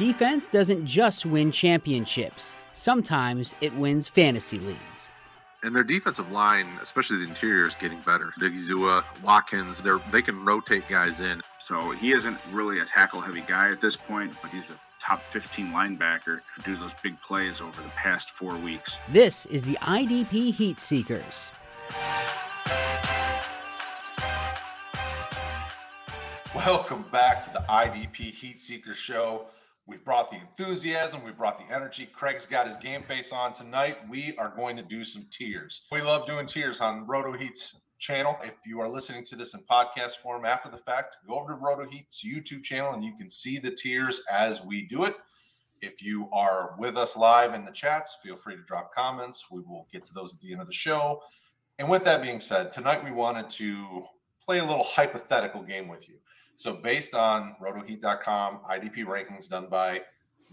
defense 0.00 0.48
doesn't 0.48 0.86
just 0.86 1.26
win 1.26 1.52
championships, 1.52 2.56
sometimes 2.72 3.54
it 3.60 3.70
wins 3.74 4.08
fantasy 4.08 4.58
leagues. 4.58 5.10
And 5.62 5.76
their 5.76 5.84
defensive 5.84 6.32
line, 6.32 6.66
especially 6.80 7.18
the 7.18 7.24
interior, 7.24 7.66
is 7.66 7.74
getting 7.74 8.00
better. 8.00 8.32
Digizua, 8.40 9.04
Watkins—they're 9.22 10.00
they 10.10 10.22
can 10.22 10.42
rotate 10.42 10.88
guys 10.88 11.20
in. 11.20 11.42
So 11.58 11.90
he 11.90 12.12
isn't 12.12 12.38
really 12.50 12.80
a 12.80 12.86
tackle 12.86 13.20
heavy 13.20 13.42
guy 13.46 13.68
at 13.68 13.82
this 13.82 13.94
point, 13.94 14.32
but 14.40 14.50
he's 14.50 14.70
a 14.70 14.80
top 15.04 15.20
15 15.20 15.66
linebacker 15.66 16.40
to 16.56 16.62
do 16.64 16.76
those 16.76 16.94
big 17.02 17.20
plays 17.20 17.60
over 17.60 17.82
the 17.82 17.90
past 17.90 18.30
four 18.30 18.56
weeks. 18.56 18.96
This 19.10 19.44
is 19.46 19.64
the 19.64 19.76
IDP 19.82 20.54
Heat 20.54 20.80
Seekers. 20.80 21.50
Welcome 26.54 27.04
back 27.12 27.44
to 27.44 27.52
the 27.52 27.64
IDP 27.68 28.32
Heat 28.32 28.58
Seekers 28.58 28.96
show. 28.96 29.46
We 29.90 29.96
brought 29.96 30.30
the 30.30 30.36
enthusiasm, 30.36 31.24
we 31.24 31.32
brought 31.32 31.58
the 31.58 31.74
energy. 31.74 32.06
Craig's 32.06 32.46
got 32.46 32.68
his 32.68 32.76
game 32.76 33.02
face 33.02 33.32
on 33.32 33.52
tonight. 33.52 33.96
We 34.08 34.36
are 34.38 34.54
going 34.54 34.76
to 34.76 34.84
do 34.84 35.02
some 35.02 35.26
tiers. 35.32 35.82
We 35.90 36.00
love 36.00 36.28
doing 36.28 36.46
tiers 36.46 36.80
on 36.80 37.08
Roto 37.08 37.32
Heat's 37.32 37.80
channel. 37.98 38.38
If 38.44 38.54
you 38.64 38.78
are 38.80 38.88
listening 38.88 39.24
to 39.24 39.34
this 39.34 39.52
in 39.52 39.62
podcast 39.68 40.18
form 40.18 40.44
after 40.44 40.70
the 40.70 40.76
fact, 40.76 41.16
go 41.26 41.40
over 41.40 41.54
to 41.54 41.58
Roto 41.58 41.90
Heat's 41.90 42.24
YouTube 42.24 42.62
channel 42.62 42.92
and 42.92 43.02
you 43.02 43.16
can 43.16 43.28
see 43.28 43.58
the 43.58 43.72
tiers 43.72 44.22
as 44.30 44.62
we 44.64 44.82
do 44.82 45.02
it. 45.06 45.16
If 45.82 46.00
you 46.00 46.30
are 46.32 46.76
with 46.78 46.96
us 46.96 47.16
live 47.16 47.54
in 47.54 47.64
the 47.64 47.72
chats, 47.72 48.16
feel 48.22 48.36
free 48.36 48.54
to 48.54 48.62
drop 48.62 48.94
comments. 48.94 49.46
We 49.50 49.62
will 49.62 49.88
get 49.92 50.04
to 50.04 50.14
those 50.14 50.34
at 50.34 50.40
the 50.40 50.52
end 50.52 50.60
of 50.60 50.68
the 50.68 50.72
show. 50.72 51.20
And 51.80 51.88
with 51.88 52.04
that 52.04 52.22
being 52.22 52.38
said, 52.38 52.70
tonight 52.70 53.02
we 53.02 53.10
wanted 53.10 53.50
to 53.50 54.04
play 54.40 54.60
a 54.60 54.64
little 54.64 54.84
hypothetical 54.84 55.62
game 55.64 55.88
with 55.88 56.08
you. 56.08 56.14
So, 56.60 56.74
based 56.74 57.14
on 57.14 57.56
rotoheat.com 57.58 58.60
IDP 58.70 59.06
rankings 59.06 59.48
done 59.48 59.68
by 59.70 60.02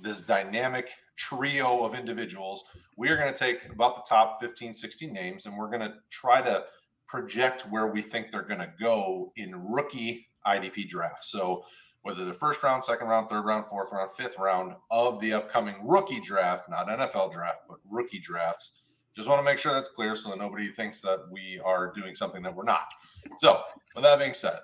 this 0.02 0.22
dynamic 0.22 0.90
trio 1.18 1.84
of 1.84 1.96
individuals, 1.96 2.64
we 2.96 3.10
are 3.10 3.18
going 3.18 3.34
to 3.34 3.38
take 3.38 3.70
about 3.70 3.98
the 3.98 4.04
top 4.08 4.40
15, 4.40 4.74
16 4.74 5.12
names 5.12 5.46
and 5.48 5.58
we're 5.58 5.68
going 5.68 5.82
to 5.82 5.96
try 6.10 6.42
to 6.42 6.64
project 7.08 7.64
where 7.64 7.88
we 7.88 8.02
think 8.02 8.32
they're 8.32 8.44
going 8.44 8.62
to 8.62 8.72
go 8.80 9.34
in 9.36 9.54
rookie 9.70 10.30
IDP 10.46 10.88
drafts. 10.88 11.30
So, 11.30 11.66
whether 12.04 12.24
the 12.24 12.34
first 12.34 12.64
round, 12.64 12.86
second 12.86 13.08
round, 13.08 13.28
third 13.28 13.44
round, 13.44 13.68
fourth 13.68 13.92
round, 13.92 14.10
fifth 14.12 14.40
round 14.40 14.76
of 14.90 15.20
the 15.20 15.34
upcoming 15.34 15.76
rookie 15.84 16.22
draft, 16.22 16.70
not 16.70 16.88
NFL 16.88 17.34
draft, 17.34 17.64
but 17.68 17.80
rookie 17.84 18.20
drafts. 18.20 18.76
Just 19.14 19.28
want 19.28 19.40
to 19.40 19.44
make 19.44 19.60
sure 19.60 19.74
that's 19.74 19.90
clear 19.90 20.16
so 20.16 20.30
that 20.30 20.40
nobody 20.40 20.72
thinks 20.72 21.02
that 21.02 21.26
we 21.30 21.60
are 21.66 21.92
doing 21.94 22.16
something 22.16 22.42
that 22.44 22.56
we're 22.56 22.64
not. 22.64 22.94
So, 23.40 23.60
with 23.94 24.06
that 24.06 24.20
being 24.20 24.34
said, 24.34 24.60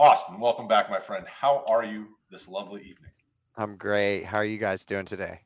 Austin, 0.00 0.38
welcome 0.38 0.68
back, 0.68 0.88
my 0.88 1.00
friend. 1.00 1.26
How 1.26 1.64
are 1.68 1.84
you 1.84 2.06
this 2.30 2.46
lovely 2.46 2.82
evening? 2.82 3.10
I'm 3.56 3.76
great. 3.76 4.24
How 4.24 4.36
are 4.38 4.44
you 4.44 4.58
guys 4.58 4.84
doing 4.84 5.04
today? 5.04 5.40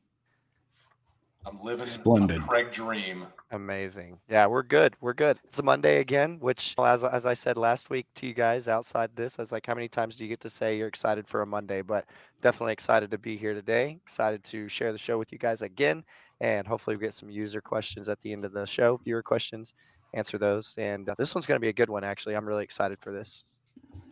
I'm 1.46 1.58
living 1.62 1.86
Splendid. 1.86 2.38
a 2.38 2.42
Craig 2.42 2.70
dream. 2.70 3.26
Amazing. 3.50 4.18
Yeah, 4.28 4.44
we're 4.46 4.62
good. 4.62 4.94
We're 5.00 5.14
good. 5.14 5.38
It's 5.44 5.58
a 5.58 5.62
Monday 5.62 6.00
again, 6.00 6.36
which 6.38 6.74
as 6.78 7.02
as 7.02 7.24
I 7.24 7.32
said 7.32 7.56
last 7.56 7.88
week 7.88 8.06
to 8.16 8.26
you 8.26 8.34
guys 8.34 8.68
outside 8.68 9.08
this, 9.16 9.38
I 9.38 9.42
was 9.42 9.52
like, 9.52 9.64
how 9.66 9.74
many 9.74 9.88
times 9.88 10.16
do 10.16 10.24
you 10.24 10.28
get 10.28 10.40
to 10.42 10.50
say 10.50 10.76
you're 10.76 10.86
excited 10.86 11.26
for 11.26 11.40
a 11.40 11.46
Monday? 11.46 11.80
But 11.80 12.04
definitely 12.42 12.74
excited 12.74 13.10
to 13.10 13.18
be 13.18 13.38
here 13.38 13.54
today. 13.54 13.98
Excited 14.06 14.44
to 14.44 14.68
share 14.68 14.92
the 14.92 14.98
show 14.98 15.18
with 15.18 15.32
you 15.32 15.38
guys 15.38 15.62
again, 15.62 16.04
and 16.42 16.66
hopefully 16.66 16.96
we 16.96 17.06
get 17.06 17.14
some 17.14 17.30
user 17.30 17.62
questions 17.62 18.06
at 18.10 18.20
the 18.20 18.34
end 18.34 18.44
of 18.44 18.52
the 18.52 18.66
show, 18.66 19.00
viewer 19.02 19.22
questions, 19.22 19.72
answer 20.12 20.36
those. 20.36 20.74
And 20.76 21.08
uh, 21.08 21.14
this 21.16 21.34
one's 21.34 21.46
going 21.46 21.56
to 21.56 21.64
be 21.64 21.70
a 21.70 21.72
good 21.72 21.88
one. 21.88 22.04
Actually, 22.04 22.36
I'm 22.36 22.46
really 22.46 22.64
excited 22.64 22.98
for 23.00 23.12
this. 23.12 23.44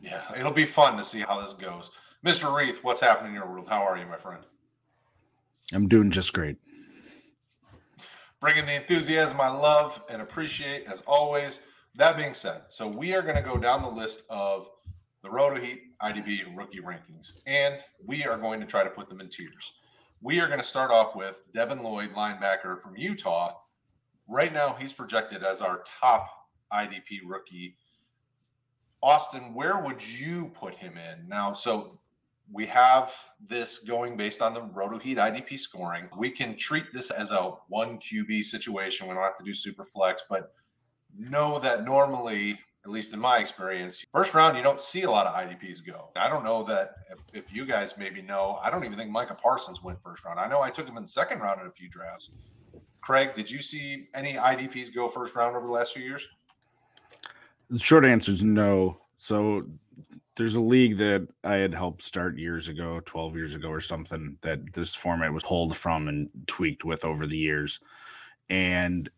Yeah, 0.02 0.22
it'll 0.36 0.52
be 0.52 0.64
fun 0.64 0.96
to 0.96 1.04
see 1.04 1.20
how 1.20 1.40
this 1.40 1.52
goes. 1.52 1.90
Mr. 2.24 2.54
Reith, 2.54 2.82
what's 2.82 3.00
happening 3.00 3.32
in 3.32 3.36
your 3.36 3.50
world? 3.50 3.68
How 3.68 3.82
are 3.82 3.96
you, 3.96 4.06
my 4.06 4.16
friend? 4.16 4.44
I'm 5.72 5.88
doing 5.88 6.10
just 6.10 6.32
great. 6.32 6.56
Bringing 8.40 8.66
the 8.66 8.74
enthusiasm 8.74 9.40
I 9.40 9.50
love 9.50 10.02
and 10.08 10.22
appreciate 10.22 10.86
as 10.86 11.02
always. 11.02 11.60
That 11.96 12.16
being 12.16 12.34
said, 12.34 12.62
so 12.68 12.88
we 12.88 13.14
are 13.14 13.22
going 13.22 13.36
to 13.36 13.42
go 13.42 13.56
down 13.56 13.82
the 13.82 13.88
list 13.88 14.22
of 14.30 14.70
the 15.22 15.30
Roto 15.30 15.60
Heat 15.60 15.82
IDP 16.02 16.56
rookie 16.56 16.80
rankings, 16.80 17.32
and 17.46 17.78
we 18.04 18.24
are 18.24 18.38
going 18.38 18.60
to 18.60 18.66
try 18.66 18.82
to 18.82 18.90
put 18.90 19.08
them 19.08 19.20
in 19.20 19.28
tiers. 19.28 19.72
We 20.22 20.40
are 20.40 20.46
going 20.46 20.60
to 20.60 20.66
start 20.66 20.90
off 20.90 21.14
with 21.14 21.42
Devin 21.52 21.82
Lloyd, 21.82 22.12
linebacker 22.14 22.80
from 22.80 22.96
Utah. 22.96 23.54
Right 24.28 24.52
now, 24.52 24.76
he's 24.78 24.92
projected 24.92 25.42
as 25.42 25.60
our 25.60 25.82
top 26.00 26.28
IDP 26.72 27.20
rookie 27.26 27.76
Austin, 29.02 29.54
where 29.54 29.82
would 29.82 30.06
you 30.06 30.50
put 30.54 30.74
him 30.74 30.94
in 30.98 31.26
now? 31.28 31.52
So 31.52 31.90
we 32.52 32.66
have 32.66 33.14
this 33.48 33.78
going 33.78 34.16
based 34.16 34.42
on 34.42 34.52
the 34.52 34.62
Roto 34.62 34.98
Heat 34.98 35.18
IDP 35.18 35.58
scoring. 35.58 36.08
We 36.18 36.30
can 36.30 36.56
treat 36.56 36.92
this 36.92 37.10
as 37.10 37.30
a 37.30 37.52
one 37.68 37.98
QB 37.98 38.42
situation. 38.44 39.08
We 39.08 39.14
don't 39.14 39.22
have 39.22 39.36
to 39.36 39.44
do 39.44 39.54
super 39.54 39.84
flex, 39.84 40.24
but 40.28 40.52
know 41.16 41.58
that 41.60 41.84
normally, 41.84 42.58
at 42.84 42.90
least 42.90 43.14
in 43.14 43.20
my 43.20 43.38
experience, 43.38 44.04
first 44.12 44.34
round 44.34 44.56
you 44.56 44.62
don't 44.62 44.80
see 44.80 45.02
a 45.02 45.10
lot 45.10 45.26
of 45.26 45.34
IDPs 45.34 45.84
go. 45.84 46.10
I 46.16 46.28
don't 46.28 46.44
know 46.44 46.62
that 46.64 46.96
if, 47.10 47.44
if 47.44 47.54
you 47.54 47.64
guys 47.64 47.96
maybe 47.96 48.20
know. 48.20 48.58
I 48.62 48.70
don't 48.70 48.84
even 48.84 48.98
think 48.98 49.10
Micah 49.10 49.34
Parsons 49.34 49.82
went 49.82 50.02
first 50.02 50.24
round. 50.24 50.40
I 50.40 50.48
know 50.48 50.60
I 50.60 50.70
took 50.70 50.86
him 50.86 50.96
in 50.96 51.04
the 51.04 51.08
second 51.08 51.40
round 51.40 51.60
in 51.60 51.68
a 51.68 51.72
few 51.72 51.88
drafts. 51.88 52.30
Craig, 53.00 53.32
did 53.32 53.50
you 53.50 53.62
see 53.62 54.08
any 54.14 54.34
IDPs 54.34 54.94
go 54.94 55.08
first 55.08 55.34
round 55.34 55.56
over 55.56 55.66
the 55.66 55.72
last 55.72 55.94
few 55.94 56.02
years? 56.02 56.26
The 57.70 57.78
short 57.78 58.04
answer 58.04 58.32
is 58.32 58.42
no. 58.42 59.00
So 59.18 59.64
there's 60.36 60.56
a 60.56 60.60
league 60.60 60.98
that 60.98 61.26
I 61.44 61.54
had 61.54 61.72
helped 61.72 62.02
start 62.02 62.38
years 62.38 62.68
ago, 62.68 63.00
12 63.06 63.36
years 63.36 63.54
ago 63.54 63.68
or 63.68 63.80
something, 63.80 64.36
that 64.42 64.72
this 64.72 64.94
format 64.94 65.32
was 65.32 65.44
pulled 65.44 65.76
from 65.76 66.08
and 66.08 66.28
tweaked 66.46 66.84
with 66.84 67.04
over 67.04 67.26
the 67.26 67.36
years. 67.36 67.78
And 68.48 69.08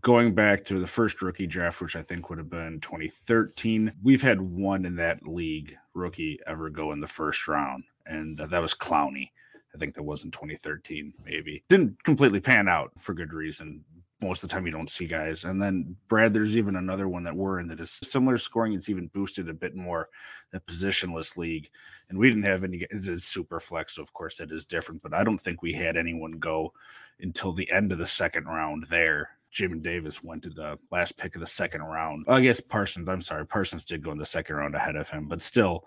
going 0.00 0.34
back 0.34 0.64
to 0.64 0.80
the 0.80 0.86
first 0.86 1.22
rookie 1.22 1.46
draft, 1.46 1.80
which 1.80 1.96
I 1.96 2.02
think 2.02 2.28
would 2.28 2.38
have 2.38 2.50
been 2.50 2.80
2013, 2.80 3.92
we've 4.02 4.22
had 4.22 4.40
one 4.40 4.84
in 4.84 4.96
that 4.96 5.26
league 5.26 5.76
rookie 5.94 6.40
ever 6.46 6.68
go 6.68 6.92
in 6.92 7.00
the 7.00 7.06
first 7.06 7.46
round, 7.46 7.84
and 8.06 8.36
that 8.38 8.60
was 8.60 8.74
Clowney. 8.74 9.30
I 9.74 9.78
think 9.78 9.94
that 9.94 10.02
was 10.02 10.24
in 10.24 10.32
2013, 10.32 11.14
maybe. 11.24 11.62
Didn't 11.68 12.02
completely 12.02 12.40
pan 12.40 12.68
out 12.68 12.90
for 12.98 13.14
good 13.14 13.32
reason, 13.32 13.84
most 14.20 14.42
of 14.42 14.48
the 14.48 14.52
time 14.54 14.66
you 14.66 14.72
don't 14.72 14.90
see 14.90 15.06
guys. 15.06 15.44
And 15.44 15.60
then 15.60 15.96
Brad, 16.08 16.32
there's 16.32 16.56
even 16.56 16.76
another 16.76 17.08
one 17.08 17.22
that 17.24 17.34
we're 17.34 17.60
in 17.60 17.68
that 17.68 17.80
is 17.80 17.90
similar 17.90 18.38
scoring. 18.38 18.74
It's 18.74 18.88
even 18.88 19.08
boosted 19.08 19.48
a 19.48 19.54
bit 19.54 19.74
more 19.74 20.08
the 20.50 20.60
positionless 20.60 21.36
league. 21.36 21.70
And 22.08 22.18
we 22.18 22.28
didn't 22.28 22.44
have 22.44 22.64
any 22.64 22.78
it 22.90 23.08
is 23.08 23.24
super 23.24 23.60
flex, 23.60 23.94
so 23.94 24.02
of 24.02 24.12
course 24.12 24.36
that 24.36 24.52
is 24.52 24.66
different. 24.66 25.02
But 25.02 25.14
I 25.14 25.24
don't 25.24 25.40
think 25.40 25.62
we 25.62 25.72
had 25.72 25.96
anyone 25.96 26.32
go 26.32 26.72
until 27.20 27.52
the 27.52 27.70
end 27.70 27.92
of 27.92 27.98
the 27.98 28.06
second 28.06 28.44
round 28.44 28.84
there. 28.84 29.30
Jamin 29.52 29.82
Davis 29.82 30.22
went 30.22 30.42
to 30.44 30.50
the 30.50 30.78
last 30.92 31.16
pick 31.16 31.34
of 31.34 31.40
the 31.40 31.46
second 31.46 31.82
round. 31.82 32.24
I 32.28 32.40
guess 32.40 32.60
Parsons, 32.60 33.08
I'm 33.08 33.20
sorry, 33.20 33.46
Parsons 33.46 33.84
did 33.84 34.04
go 34.04 34.12
in 34.12 34.18
the 34.18 34.26
second 34.26 34.56
round 34.56 34.76
ahead 34.76 34.94
of 34.94 35.10
him, 35.10 35.26
but 35.26 35.40
still 35.40 35.86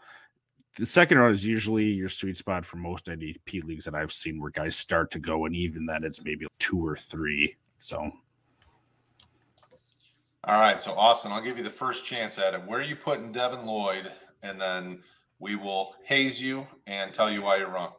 the 0.75 0.85
second 0.85 1.19
round 1.19 1.35
is 1.35 1.45
usually 1.45 1.85
your 1.85 2.09
sweet 2.09 2.35
spot 2.35 2.66
for 2.66 2.77
most 2.77 3.05
IDP 3.05 3.63
leagues 3.63 3.85
that 3.85 3.95
I've 3.95 4.11
seen 4.11 4.41
where 4.41 4.49
guys 4.49 4.75
start 4.75 5.11
to 5.11 5.19
go, 5.19 5.45
and 5.45 5.55
even 5.55 5.85
then 5.85 6.03
it's 6.03 6.23
maybe 6.23 6.47
two 6.59 6.85
or 6.85 6.95
three. 6.95 7.55
So 7.79 8.11
all 10.45 10.59
right, 10.59 10.81
so 10.81 10.93
Austin, 10.93 11.31
I'll 11.31 11.41
give 11.41 11.57
you 11.57 11.63
the 11.63 11.69
first 11.69 12.05
chance 12.05 12.37
at 12.37 12.53
it. 12.53 12.65
Where 12.65 12.79
are 12.79 12.83
you 12.83 12.95
putting 12.95 13.31
Devin 13.31 13.65
Lloyd? 13.65 14.11
And 14.41 14.59
then 14.59 14.99
we 15.39 15.55
will 15.55 15.95
haze 16.03 16.41
you 16.41 16.67
and 16.85 17.13
tell 17.13 17.31
you 17.33 17.41
why 17.41 17.57
you're 17.57 17.69
wrong. 17.69 17.93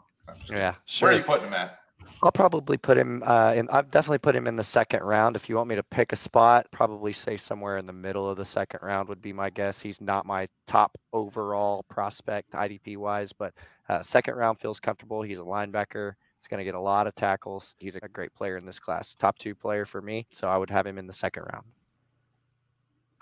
Yeah, 0.51 0.75
sure. 0.85 1.09
Where 1.09 1.15
are 1.15 1.19
you 1.19 1.25
putting 1.25 1.47
him 1.47 1.55
at? 1.55 1.79
I'll 2.23 2.33
probably 2.33 2.77
put 2.77 2.99
him 2.99 3.23
uh, 3.25 3.55
in. 3.55 3.69
I've 3.71 3.91
definitely 3.91 4.19
put 4.19 4.37
him 4.37 4.47
in 4.47 4.57
the 4.57 4.65
second 4.65 5.03
round. 5.03 5.37
If 5.37 5.49
you 5.49 5.57
want 5.57 5.69
me 5.69 5.75
to 5.75 5.83
pick 5.83 6.13
a 6.13 6.17
spot, 6.17 6.67
probably 6.71 7.13
say 7.13 7.37
somewhere 7.37 7.79
in 7.79 7.87
the 7.87 7.93
middle 7.93 8.29
of 8.29 8.37
the 8.37 8.45
second 8.45 8.81
round 8.83 9.09
would 9.09 9.23
be 9.23 9.33
my 9.33 9.51
guess. 9.51 9.81
He's 9.81 10.01
not 10.01 10.27
my 10.27 10.49
top 10.67 10.97
overall 11.13 11.85
prospect 11.89 12.53
IDP 12.53 12.97
wise, 12.97 13.33
but 13.33 13.55
uh, 13.89 14.03
second 14.03 14.35
round 14.35 14.61
feels 14.61 14.81
comfortable. 14.81 15.23
He's 15.23 15.39
a 15.39 15.43
linebacker. 15.43 16.13
He's 16.41 16.49
going 16.49 16.59
to 16.59 16.65
get 16.65 16.75
a 16.75 16.81
lot 16.81 17.07
of 17.07 17.15
tackles. 17.15 17.75
He's 17.79 17.97
a 17.97 18.01
great 18.01 18.35
player 18.35 18.59
in 18.59 18.67
this 18.67 18.79
class. 18.79 19.15
Top 19.15 19.39
two 19.39 19.55
player 19.55 19.87
for 19.87 20.03
me. 20.03 20.27
So 20.31 20.49
I 20.49 20.59
would 20.59 20.71
have 20.71 20.87
him 20.87 20.99
in 20.99 21.07
the 21.07 21.13
second 21.13 21.45
round. 21.53 21.65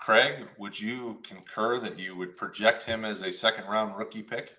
Craig, 0.03 0.49
would 0.57 0.77
you 0.77 1.21
concur 1.23 1.79
that 1.79 1.97
you 1.97 2.13
would 2.17 2.35
project 2.35 2.83
him 2.83 3.05
as 3.05 3.21
a 3.21 3.31
second 3.31 3.67
round 3.69 3.97
rookie 3.97 4.21
pick? 4.21 4.57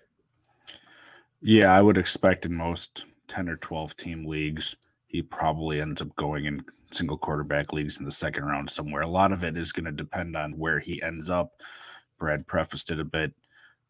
Yeah, 1.39 1.71
I 1.71 1.83
would 1.83 1.99
expect 1.99 2.47
in 2.47 2.55
most 2.55 3.05
10 3.27 3.49
or 3.49 3.57
12 3.57 3.95
team 3.95 4.25
leagues, 4.25 4.75
he 5.05 5.21
probably 5.21 5.81
ends 5.81 6.01
up 6.01 6.15
going 6.15 6.45
in 6.45 6.65
single 6.91 7.19
quarterback 7.19 7.73
leagues 7.73 7.99
in 7.99 8.05
the 8.05 8.11
second 8.11 8.45
round 8.45 8.67
somewhere. 8.71 9.03
A 9.03 9.07
lot 9.07 9.31
of 9.31 9.43
it 9.43 9.55
is 9.55 9.71
going 9.71 9.85
to 9.85 9.91
depend 9.91 10.35
on 10.35 10.53
where 10.53 10.79
he 10.79 10.99
ends 11.03 11.29
up. 11.29 11.61
Brad 12.17 12.47
prefaced 12.47 12.89
it 12.89 12.99
a 12.99 13.05
bit 13.05 13.31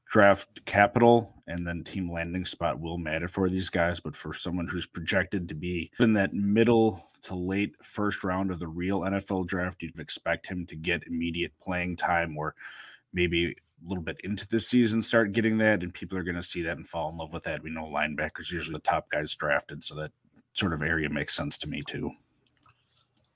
draft 0.06 0.64
capital 0.66 1.34
and 1.48 1.66
then 1.68 1.84
team 1.84 2.12
landing 2.12 2.46
spot 2.46 2.80
will 2.80 2.98
matter 2.98 3.28
for 3.28 3.50
these 3.50 3.70
guys. 3.70 4.00
But 4.00 4.16
for 4.16 4.34
someone 4.34 4.68
who's 4.68 4.86
projected 4.86 5.48
to 5.50 5.56
be 5.56 5.92
in 6.00 6.14
that 6.14 6.34
middle 6.34 7.12
to 7.24 7.36
late 7.36 7.76
first 7.82 8.24
round 8.24 8.52
of 8.52 8.60
the 8.60 8.68
real 8.68 9.02
NFL 9.02 9.48
draft, 9.48 9.82
you'd 9.82 10.00
expect 10.00 10.48
him 10.48 10.66
to 10.68 10.76
get 10.76 11.08
immediate 11.08 11.52
playing 11.62 11.96
time 11.96 12.38
or 12.38 12.56
maybe 13.14 13.48
a 13.48 13.88
little 13.88 14.04
bit 14.04 14.20
into 14.24 14.48
the 14.48 14.60
season 14.60 15.02
start 15.02 15.32
getting 15.32 15.58
that, 15.58 15.84
and 15.84 15.94
people 15.94 16.18
are 16.18 16.24
going 16.24 16.36
to 16.36 16.44
see 16.44 16.62
that 16.62 16.78
and 16.78 16.88
fall 16.88 17.10
in 17.10 17.18
love 17.18 17.34
with 17.34 17.44
that. 17.44 17.64
We 17.64 17.70
know 17.70 17.86
linebackers 17.86 18.52
usually 18.52 18.74
the 18.74 18.80
top 18.80 19.10
guys 19.10 19.36
drafted, 19.36 19.84
so 19.84 19.96
that 19.96 20.12
sort 20.54 20.74
of 20.74 20.82
area 20.82 21.10
makes 21.10 21.36
sense 21.36 21.58
to 21.60 21.70
me 21.70 21.82
too. 21.88 22.12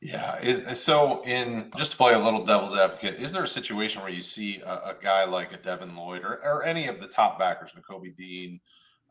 Yeah. 0.01 0.39
Is 0.39 0.79
so 0.79 1.23
in 1.25 1.71
just 1.77 1.91
to 1.91 1.97
play 1.97 2.13
a 2.13 2.19
little 2.19 2.45
devil's 2.45 2.75
advocate, 2.75 3.15
is 3.15 3.33
there 3.33 3.43
a 3.43 3.47
situation 3.47 4.01
where 4.01 4.11
you 4.11 4.21
see 4.21 4.61
a, 4.61 4.73
a 4.73 4.95
guy 5.01 5.25
like 5.25 5.53
a 5.53 5.57
Devin 5.57 5.95
Lloyd 5.95 6.23
or, 6.23 6.41
or 6.43 6.63
any 6.63 6.87
of 6.87 7.01
the 7.01 7.07
top 7.07 7.37
backers, 7.37 7.73
Nakobe 7.73 8.15
Dean, 8.15 8.61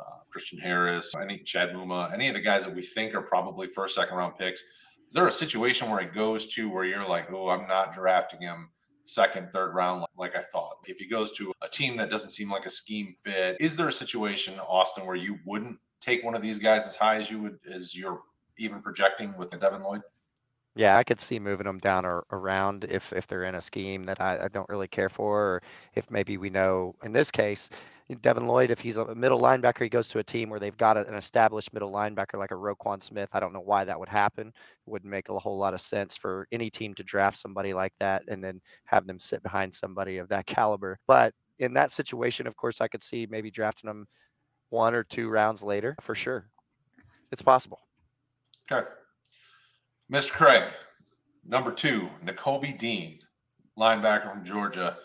uh, 0.01 0.21
Christian 0.31 0.59
Harris, 0.59 1.15
any 1.21 1.39
Chad 1.39 1.71
Muma, 1.71 2.13
any 2.13 2.29
of 2.29 2.35
the 2.35 2.41
guys 2.41 2.65
that 2.65 2.75
we 2.75 2.83
think 2.83 3.15
are 3.15 3.23
probably 3.23 3.67
first, 3.67 3.95
second 3.95 4.17
round 4.17 4.37
picks? 4.39 4.63
Is 5.09 5.15
there 5.15 5.27
a 5.27 5.33
situation 5.33 5.91
where 5.91 6.01
it 6.01 6.15
goes 6.15 6.47
to 6.55 6.71
where 6.71 6.85
you're 6.85 7.07
like, 7.07 7.31
oh, 7.33 7.51
I'm 7.51 7.67
not 7.67 7.95
drafting 7.95 8.43
him 8.43 8.71
second, 9.05 9.51
third 9.51 9.75
round 9.75 10.01
like, 10.01 10.11
like 10.17 10.37
I 10.37 10.43
thought? 10.43 10.77
If 10.87 10.99
he 10.99 11.07
goes 11.07 11.33
to 11.33 11.53
a 11.63 11.69
team 11.69 11.97
that 11.99 12.11
doesn't 12.11 12.31
seem 12.31 12.51
like 12.51 12.67
a 12.67 12.71
scheme 12.71 13.13
fit, 13.25 13.57
is 13.61 13.77
there 13.77 13.89
a 13.89 13.93
situation, 13.93 14.59
Austin, 14.61 15.05
where 15.05 15.17
you 15.17 15.39
wouldn't 15.45 15.79
take 16.01 16.25
one 16.25 16.35
of 16.35 16.43
these 16.43 16.59
guys 16.59 16.87
as 16.87 16.97
high 16.97 17.17
as 17.17 17.31
you 17.31 17.41
would 17.43 17.59
as 17.71 17.95
you're 17.95 18.21
even 18.57 18.81
projecting 18.81 19.37
with 19.37 19.51
Devin 19.59 19.83
Lloyd? 19.83 20.03
Yeah, 20.75 20.97
I 20.97 21.05
could 21.05 21.21
see 21.21 21.39
moving 21.41 21.67
them 21.67 21.79
down 21.79 22.07
or 22.07 22.25
around 22.31 22.85
if 22.85 23.13
if 23.13 23.27
they're 23.27 23.45
in 23.45 23.57
a 23.57 23.61
scheme 23.61 24.05
that 24.05 24.21
I, 24.21 24.45
I 24.45 24.49
don't 24.49 24.69
really 24.69 24.87
care 24.89 25.09
for, 25.09 25.37
or 25.37 25.63
if 25.95 26.09
maybe 26.11 26.37
we 26.37 26.51
know 26.51 26.95
in 27.03 27.13
this 27.13 27.31
case, 27.31 27.69
Devin 28.23 28.47
Lloyd, 28.47 28.71
if 28.71 28.81
he's 28.81 28.97
a 28.97 29.15
middle 29.15 29.41
linebacker, 29.41 29.83
he 29.83 29.89
goes 29.89 30.09
to 30.09 30.19
a 30.19 30.25
team 30.25 30.49
where 30.49 30.61
they've 30.61 30.77
got 30.77 30.97
an 30.97 31.15
established 31.15 31.73
middle 31.75 31.93
linebacker 31.93 32.39
like 32.39 32.53
a 32.53 32.55
Roquan 32.55 33.03
Smith. 33.03 33.29
I 33.35 33.41
don't 33.41 33.53
know 33.53 33.61
why 33.61 33.85
that 33.85 33.99
would 33.99 34.09
happen. 34.09 34.49
It 34.49 34.91
wouldn't 34.91 35.11
make 35.11 35.29
a 35.29 35.39
whole 35.39 35.59
lot 35.59 35.75
of 35.75 35.81
sense 35.81 36.17
for 36.17 36.47
any 36.51 36.71
team 36.71 36.95
to 36.95 37.03
draft 37.03 37.39
somebody 37.39 37.75
like 37.75 37.93
that 38.01 38.23
and 38.29 38.43
then 38.43 38.61
have 38.87 39.07
them 39.07 39.19
sit 39.21 39.43
behind 39.43 39.75
somebody 39.75 40.19
of 40.19 40.29
that 40.29 40.47
caliber. 40.47 40.99
But 41.07 41.35
in 41.59 41.75
that 41.75 41.93
situation, 41.93 42.47
of 42.47 42.57
course, 42.57 42.81
I 42.81 42.89
could 42.89 43.03
see 43.03 43.27
maybe 43.29 43.51
drafting 43.51 43.89
them 43.89 44.07
one 44.71 44.95
or 44.95 45.05
two 45.05 45.29
rounds 45.29 45.63
later 45.63 45.97
for 46.01 46.15
sure. 46.15 46.49
It's 47.31 47.43
possible. 47.43 47.81
Okay. 48.73 48.87
Mr. 50.11 50.33
Craig, 50.33 50.65
number 51.47 51.71
two, 51.71 52.09
Nakobe 52.25 52.79
Dean, 52.79 53.19
linebacker 53.79 54.33
from 54.33 54.43
Georgia. 54.43 54.97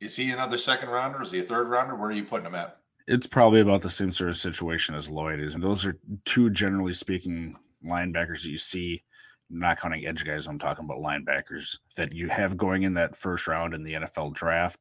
Is 0.00 0.14
he 0.14 0.30
another 0.30 0.56
second 0.56 0.88
rounder? 0.88 1.20
Is 1.20 1.32
he 1.32 1.40
a 1.40 1.42
third 1.42 1.68
rounder? 1.68 1.96
Where 1.96 2.10
are 2.10 2.12
you 2.12 2.22
putting 2.22 2.46
him 2.46 2.54
at? 2.54 2.78
It's 3.08 3.26
probably 3.26 3.60
about 3.60 3.82
the 3.82 3.90
same 3.90 4.12
sort 4.12 4.30
of 4.30 4.36
situation 4.36 4.94
as 4.94 5.08
Lloyd 5.08 5.40
is. 5.40 5.54
And 5.54 5.62
those 5.62 5.84
are 5.84 5.98
two, 6.24 6.48
generally 6.50 6.94
speaking, 6.94 7.56
linebackers 7.84 8.42
that 8.42 8.50
you 8.50 8.56
see, 8.56 9.02
not 9.50 9.80
counting 9.80 10.06
edge 10.06 10.24
guys, 10.24 10.46
I'm 10.46 10.60
talking 10.60 10.84
about 10.84 10.98
linebackers 10.98 11.76
that 11.96 12.14
you 12.14 12.28
have 12.28 12.56
going 12.56 12.84
in 12.84 12.94
that 12.94 13.16
first 13.16 13.48
round 13.48 13.74
in 13.74 13.82
the 13.82 13.94
NFL 13.94 14.34
draft. 14.34 14.78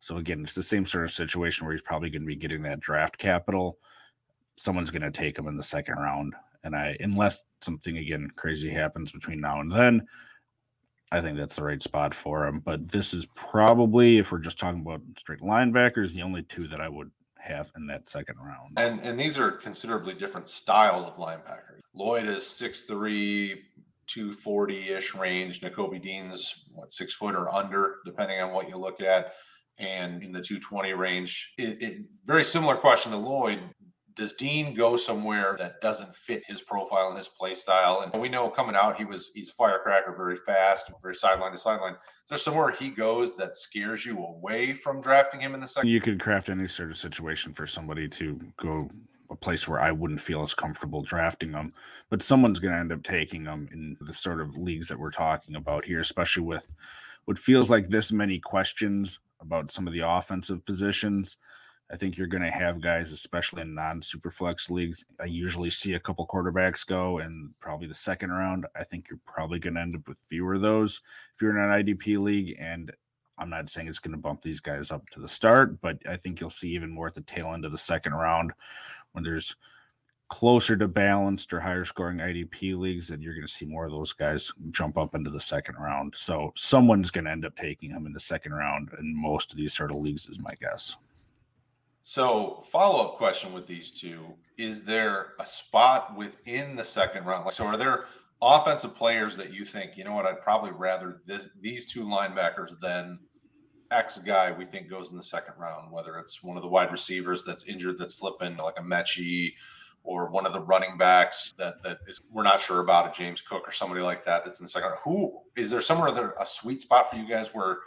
So 0.00 0.16
again, 0.16 0.40
it's 0.42 0.54
the 0.54 0.62
same 0.62 0.84
sort 0.84 1.04
of 1.04 1.12
situation 1.12 1.64
where 1.66 1.72
he's 1.72 1.82
probably 1.82 2.10
going 2.10 2.22
to 2.22 2.26
be 2.26 2.34
getting 2.34 2.62
that 2.62 2.80
draft 2.80 3.16
capital. 3.16 3.78
Someone's 4.56 4.90
going 4.90 5.02
to 5.02 5.12
take 5.12 5.38
him 5.38 5.46
in 5.46 5.56
the 5.56 5.62
second 5.62 5.98
round. 5.98 6.34
And 6.64 6.74
I, 6.74 6.96
unless 7.00 7.44
something 7.60 7.98
again 7.98 8.28
crazy 8.36 8.70
happens 8.70 9.12
between 9.12 9.40
now 9.40 9.60
and 9.60 9.70
then, 9.70 10.06
I 11.10 11.20
think 11.20 11.38
that's 11.38 11.56
the 11.56 11.64
right 11.64 11.82
spot 11.82 12.14
for 12.14 12.46
him. 12.46 12.60
But 12.60 12.88
this 12.88 13.14
is 13.14 13.26
probably, 13.34 14.18
if 14.18 14.30
we're 14.30 14.38
just 14.38 14.58
talking 14.58 14.80
about 14.80 15.00
straight 15.16 15.40
linebackers, 15.40 16.12
the 16.12 16.22
only 16.22 16.42
two 16.42 16.68
that 16.68 16.80
I 16.80 16.88
would 16.88 17.10
have 17.38 17.70
in 17.76 17.86
that 17.86 18.08
second 18.08 18.36
round. 18.38 18.78
And 18.78 19.00
and 19.00 19.18
these 19.18 19.38
are 19.38 19.50
considerably 19.50 20.14
different 20.14 20.48
styles 20.48 21.06
of 21.06 21.16
linebackers. 21.16 21.80
Lloyd 21.94 22.26
is 22.26 22.42
6'3, 22.42 23.58
240-ish 24.08 25.14
range. 25.14 25.60
Nakobe 25.60 26.00
Dean's 26.00 26.64
what 26.72 26.92
six 26.92 27.14
foot 27.14 27.34
or 27.34 27.52
under, 27.54 27.96
depending 28.04 28.40
on 28.40 28.52
what 28.52 28.68
you 28.68 28.76
look 28.76 29.00
at. 29.00 29.34
And 29.78 30.22
in 30.24 30.32
the 30.32 30.40
220 30.40 30.92
range, 30.94 31.52
it, 31.56 31.80
it, 31.80 32.06
very 32.24 32.42
similar 32.42 32.74
question 32.74 33.12
to 33.12 33.18
Lloyd 33.18 33.60
does 34.18 34.32
Dean 34.32 34.74
go 34.74 34.96
somewhere 34.96 35.54
that 35.58 35.80
doesn't 35.80 36.14
fit 36.14 36.42
his 36.44 36.60
profile 36.60 37.08
and 37.08 37.16
his 37.16 37.28
play 37.28 37.54
style? 37.54 38.00
And 38.00 38.20
we 38.20 38.28
know 38.28 38.50
coming 38.50 38.74
out, 38.74 38.96
he 38.96 39.04
was 39.04 39.30
he's 39.32 39.48
a 39.48 39.52
firecracker, 39.52 40.12
very 40.12 40.36
fast, 40.36 40.90
very 41.00 41.14
sideline 41.14 41.52
to 41.52 41.58
sideline. 41.58 41.92
Is 41.94 42.28
there 42.28 42.38
somewhere 42.38 42.72
he 42.72 42.90
goes 42.90 43.36
that 43.36 43.56
scares 43.56 44.04
you 44.04 44.18
away 44.18 44.74
from 44.74 45.00
drafting 45.00 45.40
him 45.40 45.54
in 45.54 45.60
the 45.60 45.68
second? 45.68 45.88
You 45.88 46.00
could 46.00 46.20
craft 46.20 46.48
any 46.48 46.66
sort 46.66 46.90
of 46.90 46.98
situation 46.98 47.52
for 47.52 47.66
somebody 47.66 48.08
to 48.08 48.38
go 48.56 48.90
a 49.30 49.36
place 49.36 49.68
where 49.68 49.80
I 49.80 49.92
wouldn't 49.92 50.20
feel 50.20 50.42
as 50.42 50.52
comfortable 50.52 51.02
drafting 51.02 51.52
them, 51.52 51.72
but 52.10 52.22
someone's 52.22 52.58
going 52.58 52.74
to 52.74 52.80
end 52.80 52.92
up 52.92 53.02
taking 53.02 53.44
them 53.44 53.68
in 53.72 53.96
the 54.00 54.12
sort 54.12 54.40
of 54.40 54.56
leagues 54.56 54.88
that 54.88 54.98
we're 54.98 55.10
talking 55.10 55.54
about 55.56 55.84
here, 55.84 56.00
especially 56.00 56.42
with 56.42 56.66
what 57.26 57.38
feels 57.38 57.70
like 57.70 57.88
this 57.88 58.10
many 58.10 58.40
questions 58.40 59.20
about 59.40 59.70
some 59.70 59.86
of 59.86 59.92
the 59.92 60.00
offensive 60.04 60.64
positions. 60.64 61.36
I 61.90 61.96
think 61.96 62.18
you're 62.18 62.26
going 62.26 62.42
to 62.42 62.50
have 62.50 62.82
guys, 62.82 63.12
especially 63.12 63.62
in 63.62 63.74
non 63.74 64.00
superflex 64.00 64.70
leagues. 64.70 65.04
I 65.20 65.24
usually 65.24 65.70
see 65.70 65.94
a 65.94 66.00
couple 66.00 66.26
quarterbacks 66.26 66.86
go 66.86 67.18
in 67.18 67.54
probably 67.60 67.86
the 67.86 67.94
second 67.94 68.30
round. 68.30 68.66
I 68.76 68.84
think 68.84 69.06
you're 69.08 69.20
probably 69.26 69.58
going 69.58 69.74
to 69.74 69.80
end 69.80 69.96
up 69.96 70.06
with 70.06 70.18
fewer 70.20 70.54
of 70.54 70.60
those 70.60 71.00
if 71.34 71.40
you're 71.40 71.56
in 71.56 71.70
an 71.70 71.84
IDP 71.84 72.18
league. 72.18 72.56
And 72.60 72.92
I'm 73.38 73.48
not 73.48 73.70
saying 73.70 73.88
it's 73.88 74.00
going 74.00 74.12
to 74.12 74.18
bump 74.20 74.42
these 74.42 74.60
guys 74.60 74.90
up 74.90 75.08
to 75.10 75.20
the 75.20 75.28
start, 75.28 75.80
but 75.80 75.98
I 76.06 76.16
think 76.16 76.40
you'll 76.40 76.50
see 76.50 76.68
even 76.70 76.90
more 76.90 77.06
at 77.06 77.14
the 77.14 77.22
tail 77.22 77.54
end 77.54 77.64
of 77.64 77.72
the 77.72 77.78
second 77.78 78.12
round 78.12 78.52
when 79.12 79.24
there's 79.24 79.56
closer 80.28 80.76
to 80.76 80.86
balanced 80.86 81.54
or 81.54 81.60
higher 81.60 81.86
scoring 81.86 82.18
IDP 82.18 82.76
leagues 82.76 83.08
that 83.08 83.22
you're 83.22 83.32
going 83.32 83.46
to 83.46 83.52
see 83.52 83.64
more 83.64 83.86
of 83.86 83.92
those 83.92 84.12
guys 84.12 84.52
jump 84.72 84.98
up 84.98 85.14
into 85.14 85.30
the 85.30 85.40
second 85.40 85.76
round. 85.76 86.12
So 86.14 86.52
someone's 86.54 87.10
going 87.10 87.24
to 87.24 87.30
end 87.30 87.46
up 87.46 87.56
taking 87.56 87.92
them 87.92 88.04
in 88.04 88.12
the 88.12 88.20
second 88.20 88.52
round 88.52 88.90
in 88.98 89.16
most 89.16 89.52
of 89.52 89.56
these 89.56 89.72
sort 89.72 89.90
of 89.90 89.96
leagues, 89.96 90.28
is 90.28 90.38
my 90.38 90.52
guess. 90.60 90.96
So, 92.08 92.62
follow 92.62 93.04
up 93.04 93.18
question 93.18 93.52
with 93.52 93.66
these 93.66 93.92
two 93.92 94.34
is 94.56 94.82
there 94.82 95.34
a 95.40 95.44
spot 95.44 96.16
within 96.16 96.74
the 96.74 96.82
second 96.82 97.26
round? 97.26 97.44
Like, 97.44 97.52
So, 97.52 97.66
are 97.66 97.76
there 97.76 98.06
offensive 98.40 98.96
players 98.96 99.36
that 99.36 99.52
you 99.52 99.62
think, 99.62 99.98
you 99.98 100.04
know 100.04 100.14
what, 100.14 100.24
I'd 100.24 100.40
probably 100.40 100.70
rather 100.70 101.20
this, 101.26 101.50
these 101.60 101.84
two 101.84 102.06
linebackers 102.06 102.80
than 102.80 103.18
X 103.90 104.16
guy 104.20 104.50
we 104.50 104.64
think 104.64 104.88
goes 104.88 105.10
in 105.10 105.18
the 105.18 105.22
second 105.22 105.52
round, 105.58 105.92
whether 105.92 106.16
it's 106.16 106.42
one 106.42 106.56
of 106.56 106.62
the 106.62 106.68
wide 106.70 106.90
receivers 106.90 107.44
that's 107.44 107.64
injured 107.64 107.98
that's 107.98 108.14
slipping, 108.14 108.56
like 108.56 108.78
a 108.78 108.82
Metchie, 108.82 109.52
or 110.02 110.30
one 110.30 110.46
of 110.46 110.54
the 110.54 110.62
running 110.62 110.96
backs 110.96 111.52
that 111.58 111.82
that 111.82 111.98
is 112.08 112.22
we're 112.32 112.42
not 112.42 112.58
sure 112.58 112.80
about, 112.80 113.06
a 113.06 113.18
James 113.18 113.42
Cook 113.42 113.68
or 113.68 113.70
somebody 113.70 114.00
like 114.00 114.24
that 114.24 114.46
that's 114.46 114.60
in 114.60 114.64
the 114.64 114.70
second. 114.70 114.88
round. 114.88 115.00
Who 115.04 115.42
is 115.56 115.68
there 115.68 115.82
somewhere 115.82 116.10
there 116.10 116.34
a 116.40 116.46
sweet 116.46 116.80
spot 116.80 117.10
for 117.10 117.16
you 117.16 117.28
guys 117.28 117.48
where 117.52 117.80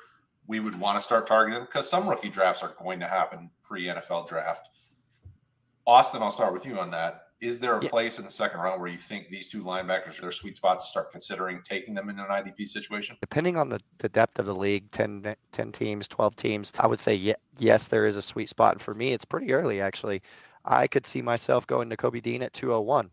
we 0.52 0.60
would 0.60 0.78
want 0.78 0.98
to 0.98 1.02
start 1.02 1.26
targeting 1.26 1.62
because 1.62 1.90
some 1.90 2.10
rookie 2.10 2.28
drafts 2.28 2.62
are 2.62 2.76
going 2.84 3.00
to 3.00 3.08
happen 3.08 3.50
pre 3.64 3.86
NFL 3.86 4.28
draft. 4.28 4.68
Austin, 5.88 6.22
I'll 6.22 6.30
start 6.30 6.52
with 6.52 6.66
you 6.66 6.78
on 6.78 6.92
that. 6.92 7.28
Is 7.40 7.58
there 7.58 7.80
a 7.80 7.82
yeah. 7.82 7.90
place 7.90 8.20
in 8.20 8.26
the 8.26 8.32
second 8.32 8.60
round 8.60 8.82
where 8.82 8.90
you 8.90 8.98
think 8.98 9.30
these 9.30 9.48
two 9.48 9.64
linebackers 9.64 10.20
are 10.20 10.24
their 10.24 10.32
sweet 10.34 10.58
spot 10.58 10.82
to 10.82 10.86
start 10.86 11.10
considering 11.10 11.62
taking 11.64 11.94
them 11.94 12.10
in 12.10 12.20
an 12.20 12.26
IDP 12.26 12.68
situation? 12.68 13.16
Depending 13.22 13.56
on 13.56 13.70
the, 13.70 13.80
the 14.00 14.10
depth 14.10 14.40
of 14.40 14.46
the 14.46 14.54
league, 14.54 14.92
10, 14.92 15.34
10 15.54 15.72
teams, 15.72 16.10
12 16.10 16.36
teams, 16.36 16.74
I 16.78 16.86
would 16.86 17.00
say 17.00 17.16
ye- 17.16 17.34
yes, 17.58 17.88
there 17.88 18.06
is 18.06 18.18
a 18.18 18.22
sweet 18.22 18.50
spot. 18.50 18.74
And 18.74 18.82
for 18.82 18.94
me, 18.94 19.14
it's 19.14 19.26
pretty 19.26 19.54
early, 19.54 19.80
actually. 19.80 20.22
I 20.66 20.86
could 20.86 21.08
see 21.08 21.22
myself 21.22 21.66
going 21.66 21.90
to 21.90 21.96
Kobe 21.96 22.20
Dean 22.20 22.44
at 22.44 22.52
201 22.52 23.10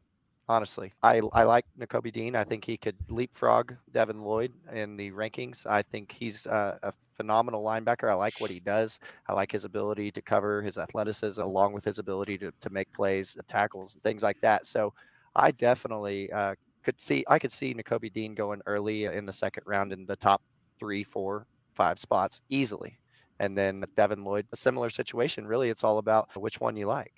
honestly. 0.49 0.93
I, 1.02 1.21
I 1.33 1.43
like 1.43 1.67
Nakobe 1.78 2.12
Dean. 2.12 2.35
I 2.35 2.45
think 2.45 2.64
he 2.64 2.76
could 2.76 2.97
leapfrog 3.09 3.75
Devin 3.93 4.23
Lloyd 4.23 4.52
in 4.73 4.97
the 4.97 5.11
rankings. 5.12 5.67
I 5.67 5.83
think 5.83 6.12
he's 6.12 6.47
uh, 6.47 6.78
a 6.83 6.93
phenomenal 7.17 7.62
linebacker. 7.62 8.11
I 8.11 8.14
like 8.14 8.40
what 8.40 8.50
he 8.50 8.61
does. 8.61 8.99
I 9.28 9.35
like 9.35 9.52
his 9.52 9.64
ability 9.64 10.11
to 10.12 10.23
cover, 10.23 10.62
his 10.62 10.78
athleticism, 10.78 11.40
along 11.40 11.73
with 11.73 11.85
his 11.85 11.99
ability 11.99 12.38
to, 12.38 12.52
to 12.61 12.71
make 12.71 12.93
plays, 12.93 13.37
uh, 13.38 13.43
tackles, 13.49 13.99
things 14.02 14.23
like 14.23 14.40
that. 14.40 14.67
So 14.67 14.95
I 15.37 15.50
definitely 15.50 16.33
uh, 16.33 16.55
could 16.85 17.00
see, 17.00 17.25
I 17.28 17.38
could 17.38 17.52
see 17.52 17.75
Nakobe 17.75 18.12
Dean 18.12 18.35
going 18.35 18.62
early 18.67 19.05
in 19.05 19.26
the 19.26 19.33
second 19.33 19.64
round 19.67 19.93
in 19.93 20.07
the 20.07 20.17
top 20.17 20.40
three, 20.78 21.05
four, 21.05 21.47
five 21.75 21.99
spots 21.99 22.40
easily. 22.49 22.99
And 23.40 23.57
then 23.57 23.85
Devin 23.97 24.25
Lloyd, 24.25 24.47
a 24.52 24.57
similar 24.57 24.90
situation. 24.90 25.47
Really, 25.47 25.69
it's 25.69 25.85
all 25.85 25.99
about 25.99 26.28
which 26.37 26.61
one 26.61 26.76
you 26.76 26.87
like. 26.87 27.12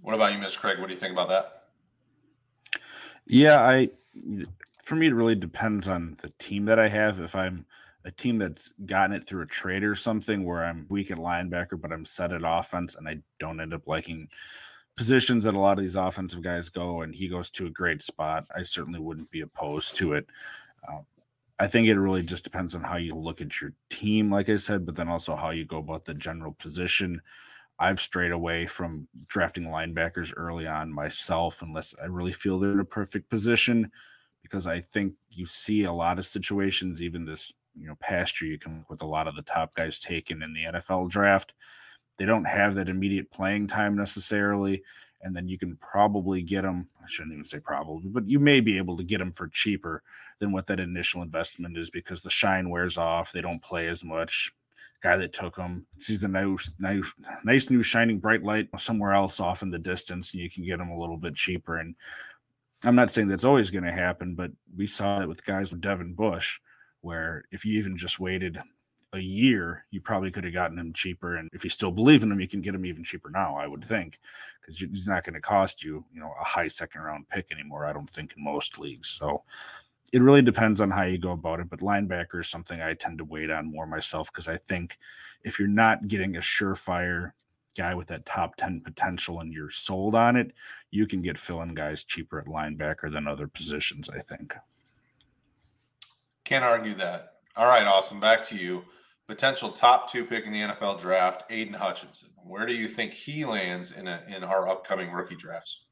What 0.00 0.14
about 0.14 0.32
you, 0.32 0.38
Mr. 0.38 0.58
Craig? 0.58 0.78
What 0.78 0.86
do 0.86 0.94
you 0.94 0.98
think 0.98 1.12
about 1.12 1.28
that? 1.28 1.59
Yeah, 3.32 3.60
I 3.62 3.90
for 4.82 4.96
me 4.96 5.06
it 5.06 5.14
really 5.14 5.36
depends 5.36 5.86
on 5.86 6.16
the 6.20 6.32
team 6.40 6.64
that 6.64 6.80
I 6.80 6.88
have. 6.88 7.20
If 7.20 7.36
I'm 7.36 7.64
a 8.04 8.10
team 8.10 8.38
that's 8.38 8.72
gotten 8.86 9.14
it 9.14 9.24
through 9.24 9.42
a 9.42 9.46
trade 9.46 9.84
or 9.84 9.94
something 9.94 10.44
where 10.44 10.64
I'm 10.64 10.86
weak 10.88 11.12
at 11.12 11.18
linebacker, 11.18 11.80
but 11.80 11.92
I'm 11.92 12.04
set 12.04 12.32
at 12.32 12.42
offense 12.44 12.96
and 12.96 13.06
I 13.06 13.18
don't 13.38 13.60
end 13.60 13.72
up 13.72 13.86
liking 13.86 14.26
positions 14.96 15.44
that 15.44 15.54
a 15.54 15.60
lot 15.60 15.78
of 15.78 15.84
these 15.84 15.94
offensive 15.94 16.42
guys 16.42 16.70
go 16.70 17.02
and 17.02 17.14
he 17.14 17.28
goes 17.28 17.50
to 17.52 17.66
a 17.66 17.70
great 17.70 18.02
spot, 18.02 18.46
I 18.56 18.64
certainly 18.64 18.98
wouldn't 18.98 19.30
be 19.30 19.42
opposed 19.42 19.94
to 19.96 20.14
it. 20.14 20.26
Um, 20.88 21.06
I 21.60 21.68
think 21.68 21.86
it 21.86 22.00
really 22.00 22.24
just 22.24 22.42
depends 22.42 22.74
on 22.74 22.82
how 22.82 22.96
you 22.96 23.14
look 23.14 23.40
at 23.40 23.60
your 23.60 23.74
team, 23.90 24.32
like 24.32 24.48
I 24.48 24.56
said, 24.56 24.84
but 24.84 24.96
then 24.96 25.08
also 25.08 25.36
how 25.36 25.50
you 25.50 25.64
go 25.64 25.78
about 25.78 26.04
the 26.04 26.14
general 26.14 26.54
position. 26.54 27.22
I've 27.80 28.00
strayed 28.00 28.32
away 28.32 28.66
from 28.66 29.08
drafting 29.26 29.64
linebackers 29.64 30.34
early 30.36 30.66
on 30.66 30.92
myself 30.92 31.62
unless 31.62 31.94
I 32.00 32.04
really 32.06 32.32
feel 32.32 32.58
they're 32.58 32.72
in 32.72 32.80
a 32.80 32.84
perfect 32.84 33.30
position 33.30 33.90
because 34.42 34.66
I 34.66 34.80
think 34.82 35.14
you 35.30 35.46
see 35.46 35.84
a 35.84 35.92
lot 35.92 36.18
of 36.18 36.26
situations, 36.26 37.02
even 37.02 37.24
this 37.24 37.52
you 37.74 37.86
know 37.86 37.94
pasture 38.00 38.44
you 38.44 38.58
can 38.58 38.84
with 38.90 39.00
a 39.00 39.06
lot 39.06 39.26
of 39.26 39.34
the 39.34 39.42
top 39.42 39.74
guys 39.74 39.98
taken 39.98 40.42
in 40.42 40.52
the 40.52 40.78
NFL 40.78 41.08
draft. 41.08 41.54
They 42.18 42.26
don't 42.26 42.44
have 42.44 42.74
that 42.74 42.90
immediate 42.90 43.30
playing 43.30 43.68
time 43.68 43.96
necessarily, 43.96 44.82
and 45.22 45.34
then 45.34 45.48
you 45.48 45.58
can 45.58 45.76
probably 45.76 46.42
get 46.42 46.62
them. 46.62 46.86
I 47.02 47.06
shouldn't 47.08 47.32
even 47.32 47.46
say 47.46 47.60
probably, 47.60 48.08
but 48.08 48.28
you 48.28 48.38
may 48.38 48.60
be 48.60 48.76
able 48.76 48.98
to 48.98 49.04
get 49.04 49.18
them 49.18 49.32
for 49.32 49.48
cheaper 49.48 50.02
than 50.38 50.52
what 50.52 50.66
that 50.66 50.80
initial 50.80 51.22
investment 51.22 51.78
is 51.78 51.88
because 51.88 52.20
the 52.20 52.28
shine 52.28 52.68
wears 52.68 52.98
off. 52.98 53.32
They 53.32 53.40
don't 53.40 53.62
play 53.62 53.88
as 53.88 54.04
much. 54.04 54.52
Guy 55.02 55.16
that 55.16 55.32
took 55.32 55.56
him 55.56 55.86
sees 55.98 56.20
the 56.20 56.28
nice, 56.28 56.74
nice, 56.78 57.14
nice 57.44 57.70
new 57.70 57.82
shining 57.82 58.18
bright 58.18 58.42
light 58.42 58.68
somewhere 58.78 59.12
else 59.12 59.40
off 59.40 59.62
in 59.62 59.70
the 59.70 59.78
distance, 59.78 60.32
and 60.32 60.42
you 60.42 60.50
can 60.50 60.64
get 60.64 60.80
him 60.80 60.90
a 60.90 60.98
little 60.98 61.16
bit 61.16 61.34
cheaper. 61.34 61.78
And 61.78 61.94
I'm 62.84 62.94
not 62.94 63.10
saying 63.10 63.28
that's 63.28 63.44
always 63.44 63.70
going 63.70 63.84
to 63.84 63.92
happen, 63.92 64.34
but 64.34 64.50
we 64.76 64.86
saw 64.86 65.22
it 65.22 65.28
with 65.28 65.44
guys 65.44 65.72
like 65.72 65.80
Devin 65.80 66.14
Bush, 66.14 66.60
where 67.00 67.44
if 67.50 67.64
you 67.64 67.78
even 67.78 67.96
just 67.96 68.20
waited 68.20 68.58
a 69.12 69.18
year, 69.18 69.84
you 69.90 70.00
probably 70.00 70.30
could 70.30 70.44
have 70.44 70.52
gotten 70.52 70.78
him 70.78 70.92
cheaper. 70.92 71.36
And 71.36 71.48
if 71.52 71.64
you 71.64 71.70
still 71.70 71.90
believe 71.90 72.22
in 72.22 72.30
him, 72.30 72.40
you 72.40 72.46
can 72.46 72.60
get 72.60 72.74
him 72.74 72.86
even 72.86 73.02
cheaper 73.02 73.30
now, 73.30 73.56
I 73.56 73.66
would 73.66 73.84
think, 73.84 74.20
because 74.60 74.76
he's 74.78 75.06
not 75.06 75.24
going 75.24 75.34
to 75.34 75.40
cost 75.40 75.82
you, 75.82 76.04
you 76.12 76.20
know, 76.20 76.32
a 76.40 76.44
high 76.44 76.68
second 76.68 77.00
round 77.00 77.28
pick 77.28 77.50
anymore. 77.50 77.86
I 77.86 77.92
don't 77.92 78.08
think 78.08 78.34
in 78.36 78.44
most 78.44 78.78
leagues. 78.78 79.08
So 79.08 79.42
it 80.12 80.22
really 80.22 80.42
depends 80.42 80.80
on 80.80 80.90
how 80.90 81.02
you 81.02 81.18
go 81.18 81.32
about 81.32 81.60
it. 81.60 81.70
But 81.70 81.80
linebacker 81.80 82.40
is 82.40 82.48
something 82.48 82.80
I 82.80 82.94
tend 82.94 83.18
to 83.18 83.24
wait 83.24 83.50
on 83.50 83.70
more 83.70 83.86
myself 83.86 84.32
because 84.32 84.48
I 84.48 84.56
think 84.56 84.98
if 85.44 85.58
you're 85.58 85.68
not 85.68 86.08
getting 86.08 86.36
a 86.36 86.40
surefire 86.40 87.32
guy 87.76 87.94
with 87.94 88.08
that 88.08 88.26
top 88.26 88.56
10 88.56 88.80
potential 88.80 89.40
and 89.40 89.52
you're 89.52 89.70
sold 89.70 90.14
on 90.14 90.36
it, 90.36 90.52
you 90.90 91.06
can 91.06 91.22
get 91.22 91.38
fill-in 91.38 91.74
guys 91.74 92.04
cheaper 92.04 92.40
at 92.40 92.46
linebacker 92.46 93.12
than 93.12 93.28
other 93.28 93.46
positions, 93.46 94.08
I 94.10 94.18
think. 94.18 94.54
Can't 96.44 96.64
argue 96.64 96.94
that. 96.96 97.34
All 97.56 97.66
right, 97.66 97.86
Austin, 97.86 98.18
back 98.18 98.42
to 98.48 98.56
you. 98.56 98.84
Potential 99.28 99.70
top 99.70 100.10
two 100.10 100.24
pick 100.24 100.44
in 100.44 100.52
the 100.52 100.60
NFL 100.60 101.00
draft, 101.00 101.44
Aidan 101.50 101.74
Hutchinson. 101.74 102.30
Where 102.44 102.66
do 102.66 102.72
you 102.72 102.88
think 102.88 103.12
he 103.12 103.44
lands 103.44 103.92
in 103.92 104.08
a, 104.08 104.24
in 104.28 104.42
our 104.42 104.68
upcoming 104.68 105.12
rookie 105.12 105.36
drafts? 105.36 105.84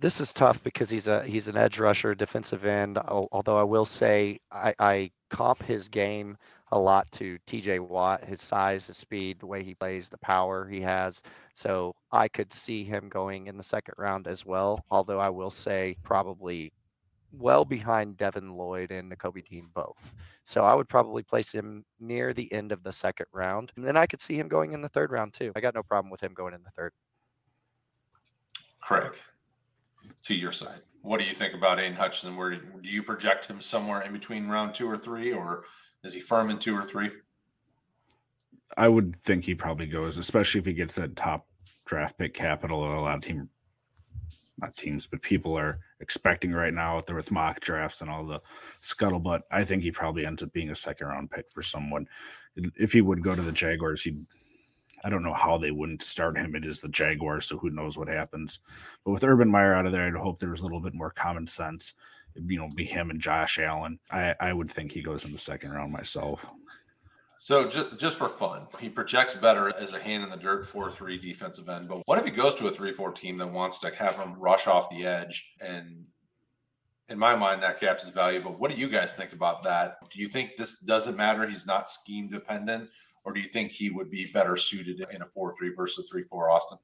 This 0.00 0.20
is 0.20 0.32
tough 0.32 0.62
because 0.62 0.88
he's 0.88 1.06
a 1.06 1.22
he's 1.24 1.48
an 1.48 1.56
edge 1.56 1.78
rusher, 1.78 2.14
defensive 2.14 2.64
end. 2.64 2.98
Although 2.98 3.58
I 3.58 3.64
will 3.64 3.84
say 3.84 4.40
I, 4.50 4.74
I 4.78 5.10
comp 5.28 5.62
his 5.62 5.88
game 5.88 6.36
a 6.72 6.78
lot 6.78 7.10
to 7.12 7.38
TJ 7.46 7.80
Watt, 7.80 8.24
his 8.24 8.40
size, 8.40 8.86
his 8.86 8.96
speed, 8.96 9.40
the 9.40 9.46
way 9.46 9.62
he 9.62 9.74
plays, 9.74 10.08
the 10.08 10.18
power 10.18 10.68
he 10.68 10.80
has. 10.80 11.20
So 11.54 11.94
I 12.12 12.28
could 12.28 12.52
see 12.52 12.84
him 12.84 13.08
going 13.08 13.48
in 13.48 13.56
the 13.56 13.62
second 13.62 13.94
round 13.98 14.26
as 14.26 14.46
well. 14.46 14.84
Although 14.90 15.18
I 15.18 15.28
will 15.28 15.50
say 15.50 15.96
probably 16.02 16.72
well 17.32 17.64
behind 17.64 18.16
Devin 18.16 18.52
Lloyd 18.54 18.90
and 18.90 19.10
Nakobe 19.10 19.46
Dean 19.48 19.68
both. 19.74 20.14
So 20.44 20.64
I 20.64 20.74
would 20.74 20.88
probably 20.88 21.22
place 21.22 21.52
him 21.52 21.84
near 22.00 22.32
the 22.32 22.52
end 22.52 22.72
of 22.72 22.82
the 22.82 22.92
second 22.92 23.26
round. 23.32 23.72
And 23.76 23.84
then 23.84 23.96
I 23.96 24.06
could 24.06 24.20
see 24.20 24.38
him 24.38 24.48
going 24.48 24.72
in 24.72 24.82
the 24.82 24.88
third 24.88 25.12
round 25.12 25.32
too. 25.32 25.52
I 25.54 25.60
got 25.60 25.74
no 25.74 25.82
problem 25.82 26.10
with 26.10 26.22
him 26.22 26.34
going 26.34 26.54
in 26.54 26.62
the 26.62 26.70
third. 26.70 26.92
Craig, 28.80 29.12
to 30.22 30.34
your 30.34 30.52
side, 30.52 30.80
what 31.02 31.20
do 31.20 31.26
you 31.26 31.34
think 31.34 31.54
about 31.54 31.80
Aidan 31.80 31.96
Hutchinson? 31.96 32.36
Where 32.36 32.50
do 32.50 32.60
you 32.82 33.02
project 33.02 33.46
him 33.46 33.60
somewhere 33.60 34.02
in 34.02 34.12
between 34.12 34.48
round 34.48 34.74
two 34.74 34.88
or 34.88 34.98
three, 34.98 35.32
or 35.32 35.64
is 36.04 36.12
he 36.12 36.20
firm 36.20 36.50
in 36.50 36.58
two 36.58 36.76
or 36.76 36.84
three? 36.84 37.10
I 38.76 38.88
would 38.88 39.16
think 39.22 39.44
he 39.44 39.54
probably 39.54 39.86
goes, 39.86 40.18
especially 40.18 40.60
if 40.60 40.66
he 40.66 40.74
gets 40.74 40.94
that 40.94 41.16
top 41.16 41.46
draft 41.86 42.18
pick 42.18 42.34
capital. 42.34 42.84
A 42.84 43.00
lot 43.00 43.16
of 43.16 43.22
team, 43.22 43.48
not 44.58 44.76
teams, 44.76 45.06
but 45.06 45.22
people 45.22 45.58
are 45.58 45.80
expecting 46.00 46.52
right 46.52 46.72
now 46.72 46.96
out 46.96 47.06
there 47.06 47.16
with 47.16 47.32
mock 47.32 47.60
drafts 47.60 48.00
and 48.00 48.10
all 48.10 48.24
the 48.24 48.40
scuttlebutt. 48.82 49.40
I 49.50 49.64
think 49.64 49.82
he 49.82 49.90
probably 49.90 50.24
ends 50.24 50.42
up 50.42 50.52
being 50.52 50.70
a 50.70 50.76
second 50.76 51.08
round 51.08 51.30
pick 51.30 51.50
for 51.50 51.62
someone. 51.62 52.06
If 52.56 52.92
he 52.92 53.00
would 53.00 53.22
go 53.22 53.34
to 53.34 53.42
the 53.42 53.52
Jaguars, 53.52 54.02
he'd. 54.02 54.24
I 55.04 55.08
don't 55.08 55.22
know 55.22 55.34
how 55.34 55.56
they 55.56 55.70
wouldn't 55.70 56.02
start 56.02 56.36
him. 56.36 56.54
It 56.54 56.64
is 56.64 56.80
the 56.80 56.88
Jaguars, 56.88 57.46
so 57.46 57.56
who 57.56 57.70
knows 57.70 57.96
what 57.96 58.08
happens. 58.08 58.58
But 59.04 59.12
with 59.12 59.24
Urban 59.24 59.50
Meyer 59.50 59.74
out 59.74 59.86
of 59.86 59.92
there, 59.92 60.06
I'd 60.06 60.14
hope 60.14 60.38
there 60.38 60.50
was 60.50 60.60
a 60.60 60.64
little 60.64 60.80
bit 60.80 60.94
more 60.94 61.10
common 61.10 61.46
sense 61.46 61.94
you 62.34 62.58
know, 62.58 62.68
be 62.74 62.84
him 62.84 63.10
and 63.10 63.20
Josh 63.20 63.58
Allen. 63.58 63.98
I, 64.10 64.34
I 64.40 64.52
would 64.52 64.70
think 64.70 64.92
he 64.92 65.02
goes 65.02 65.24
in 65.24 65.32
the 65.32 65.38
second 65.38 65.72
round 65.72 65.92
myself. 65.92 66.46
So 67.38 67.68
just, 67.68 67.98
just 67.98 68.18
for 68.18 68.28
fun, 68.28 68.66
he 68.78 68.88
projects 68.88 69.34
better 69.34 69.74
as 69.78 69.94
a 69.94 69.98
hand 69.98 70.24
in 70.24 70.30
the 70.30 70.36
dirt 70.36 70.66
4-3 70.66 71.20
defensive 71.22 71.68
end. 71.68 71.88
But 71.88 72.02
what 72.04 72.18
if 72.18 72.24
he 72.24 72.30
goes 72.30 72.54
to 72.56 72.66
a 72.66 72.70
3-4 72.70 73.14
team 73.14 73.38
that 73.38 73.50
wants 73.50 73.78
to 73.80 73.94
have 73.94 74.16
him 74.16 74.34
rush 74.38 74.66
off 74.66 74.90
the 74.90 75.06
edge? 75.06 75.54
And 75.60 76.04
in 77.08 77.18
my 77.18 77.34
mind, 77.34 77.62
that 77.62 77.80
caps 77.80 78.04
his 78.04 78.12
value. 78.12 78.40
But 78.40 78.58
what 78.58 78.70
do 78.70 78.76
you 78.76 78.88
guys 78.88 79.14
think 79.14 79.32
about 79.32 79.62
that? 79.62 79.96
Do 80.10 80.20
you 80.20 80.28
think 80.28 80.56
this 80.56 80.80
doesn't 80.80 81.16
matter? 81.16 81.46
He's 81.46 81.66
not 81.66 81.90
scheme 81.90 82.28
dependent, 82.28 82.90
or 83.24 83.32
do 83.32 83.40
you 83.40 83.48
think 83.48 83.70
he 83.72 83.90
would 83.90 84.10
be 84.10 84.26
better 84.26 84.56
suited 84.56 85.04
in 85.12 85.22
a 85.22 85.26
4-3 85.26 85.76
versus 85.76 86.10
a 86.10 86.16
3-4 86.16 86.50
Austin? 86.50 86.78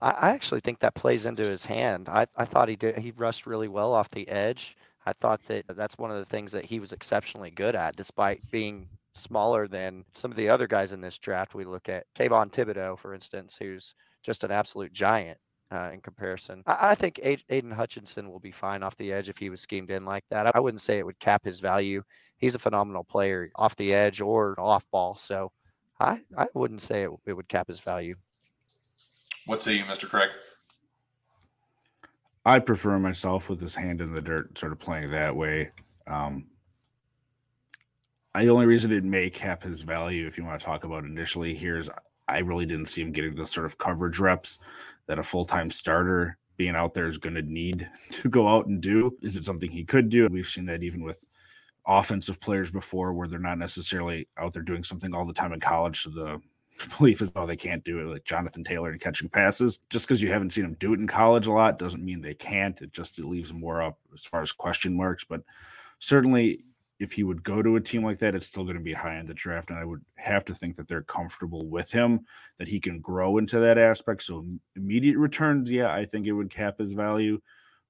I, 0.00 0.10
I 0.10 0.30
actually 0.30 0.60
think 0.60 0.80
that 0.80 0.94
plays 0.94 1.26
into 1.26 1.44
his 1.44 1.64
hand. 1.64 2.08
I, 2.08 2.26
I 2.36 2.44
thought 2.44 2.68
he 2.68 2.76
did 2.76 2.98
he 2.98 3.12
rushed 3.12 3.46
really 3.46 3.68
well 3.68 3.92
off 3.92 4.10
the 4.10 4.28
edge. 4.28 4.76
I 5.06 5.12
thought 5.12 5.42
that 5.44 5.64
that's 5.76 5.98
one 5.98 6.10
of 6.10 6.18
the 6.18 6.24
things 6.24 6.50
that 6.52 6.64
he 6.64 6.80
was 6.80 6.92
exceptionally 6.92 7.50
good 7.50 7.76
at, 7.76 7.94
despite 7.94 8.50
being 8.50 8.88
smaller 9.14 9.68
than 9.68 10.04
some 10.14 10.30
of 10.30 10.36
the 10.36 10.48
other 10.48 10.66
guys 10.66 10.92
in 10.92 11.00
this 11.00 11.18
draft. 11.18 11.54
We 11.54 11.64
look 11.64 11.88
at 11.88 12.06
Kayvon 12.18 12.50
Thibodeaux, 12.50 12.98
for 12.98 13.14
instance, 13.14 13.56
who's 13.58 13.94
just 14.24 14.42
an 14.42 14.50
absolute 14.50 14.92
giant 14.92 15.38
uh, 15.70 15.90
in 15.92 16.00
comparison. 16.00 16.62
I, 16.66 16.90
I 16.90 16.94
think 16.94 17.20
Aidan 17.22 17.70
Hutchinson 17.70 18.30
will 18.30 18.40
be 18.40 18.50
fine 18.50 18.82
off 18.82 18.96
the 18.96 19.12
edge 19.12 19.28
if 19.28 19.38
he 19.38 19.50
was 19.50 19.60
schemed 19.60 19.90
in 19.90 20.04
like 20.04 20.24
that. 20.30 20.54
I 20.54 20.60
wouldn't 20.60 20.82
say 20.82 20.98
it 20.98 21.06
would 21.06 21.20
cap 21.20 21.44
his 21.44 21.60
value. 21.60 22.02
He's 22.38 22.54
a 22.54 22.58
phenomenal 22.58 23.04
player 23.04 23.50
off 23.56 23.76
the 23.76 23.94
edge 23.94 24.20
or 24.20 24.58
off 24.60 24.84
ball. 24.90 25.14
So 25.14 25.52
I, 25.98 26.20
I 26.36 26.46
wouldn't 26.54 26.82
say 26.82 27.02
it, 27.02 27.10
it 27.26 27.32
would 27.32 27.48
cap 27.48 27.68
his 27.68 27.80
value. 27.80 28.16
What 29.46 29.62
say 29.62 29.74
you, 29.74 29.84
Mr. 29.84 30.08
Craig? 30.08 30.30
I 32.44 32.58
prefer 32.58 32.98
myself 32.98 33.48
with 33.48 33.60
his 33.60 33.74
hand 33.74 34.00
in 34.00 34.12
the 34.12 34.20
dirt, 34.20 34.56
sort 34.56 34.72
of 34.72 34.78
playing 34.78 35.10
that 35.10 35.34
way. 35.34 35.70
Um, 36.06 36.46
I, 38.34 38.44
the 38.44 38.50
only 38.50 38.66
reason 38.66 38.92
it 38.92 39.02
may 39.02 39.30
cap 39.30 39.62
his 39.62 39.80
value, 39.80 40.26
if 40.26 40.36
you 40.36 40.44
want 40.44 40.60
to 40.60 40.64
talk 40.64 40.84
about 40.84 41.04
initially, 41.04 41.54
here 41.54 41.78
is 41.78 41.90
I 42.28 42.38
really 42.38 42.66
didn't 42.66 42.86
see 42.86 43.02
him 43.02 43.12
getting 43.12 43.34
the 43.34 43.46
sort 43.46 43.66
of 43.66 43.78
coverage 43.78 44.18
reps 44.18 44.58
that 45.06 45.18
a 45.18 45.22
full 45.22 45.44
time 45.44 45.70
starter 45.70 46.36
being 46.56 46.74
out 46.76 46.94
there 46.94 47.06
is 47.06 47.18
going 47.18 47.34
to 47.34 47.42
need 47.42 47.88
to 48.10 48.28
go 48.28 48.48
out 48.48 48.66
and 48.66 48.80
do. 48.80 49.16
Is 49.22 49.36
it 49.36 49.44
something 49.44 49.70
he 49.70 49.84
could 49.84 50.08
do? 50.08 50.28
We've 50.28 50.46
seen 50.46 50.66
that 50.66 50.82
even 50.82 51.02
with 51.02 51.24
offensive 51.86 52.40
players 52.40 52.70
before, 52.70 53.12
where 53.12 53.28
they're 53.28 53.38
not 53.38 53.58
necessarily 53.58 54.28
out 54.38 54.52
there 54.52 54.62
doing 54.62 54.82
something 54.82 55.14
all 55.14 55.24
the 55.24 55.32
time 55.32 55.52
in 55.52 55.60
college. 55.60 56.02
So 56.02 56.10
the 56.10 56.40
belief 56.98 57.22
is 57.22 57.32
oh 57.36 57.46
they 57.46 57.56
can't 57.56 57.84
do 57.84 58.00
it 58.00 58.12
like 58.12 58.24
Jonathan 58.24 58.64
Taylor 58.64 58.90
and 58.90 59.00
catching 59.00 59.28
passes. 59.28 59.78
Just 59.90 60.06
because 60.06 60.22
you 60.22 60.32
haven't 60.32 60.52
seen 60.52 60.64
them 60.64 60.76
do 60.78 60.92
it 60.92 61.00
in 61.00 61.06
college 61.06 61.46
a 61.46 61.52
lot 61.52 61.78
doesn't 61.78 62.04
mean 62.04 62.20
they 62.20 62.34
can't. 62.34 62.80
It 62.82 62.92
just 62.92 63.18
it 63.18 63.24
leaves 63.24 63.52
more 63.52 63.82
up 63.82 63.98
as 64.12 64.24
far 64.24 64.42
as 64.42 64.52
question 64.52 64.96
marks. 64.96 65.24
But 65.24 65.42
certainly 65.98 66.64
if 66.98 67.12
he 67.12 67.24
would 67.24 67.42
go 67.42 67.62
to 67.62 67.76
a 67.76 67.80
team 67.80 68.02
like 68.02 68.18
that, 68.20 68.34
it's 68.34 68.46
still 68.46 68.64
going 68.64 68.76
to 68.76 68.82
be 68.82 68.92
high 68.92 69.18
in 69.18 69.26
the 69.26 69.34
draft. 69.34 69.70
And 69.70 69.78
I 69.78 69.84
would 69.84 70.02
have 70.16 70.44
to 70.46 70.54
think 70.54 70.76
that 70.76 70.88
they're 70.88 71.02
comfortable 71.02 71.68
with 71.68 71.90
him, 71.90 72.20
that 72.58 72.68
he 72.68 72.80
can 72.80 73.00
grow 73.00 73.36
into 73.36 73.60
that 73.60 73.76
aspect. 73.76 74.22
So 74.22 74.46
immediate 74.76 75.18
returns, 75.18 75.70
yeah, 75.70 75.92
I 75.92 76.06
think 76.06 76.26
it 76.26 76.32
would 76.32 76.50
cap 76.50 76.78
his 76.78 76.92
value. 76.92 77.40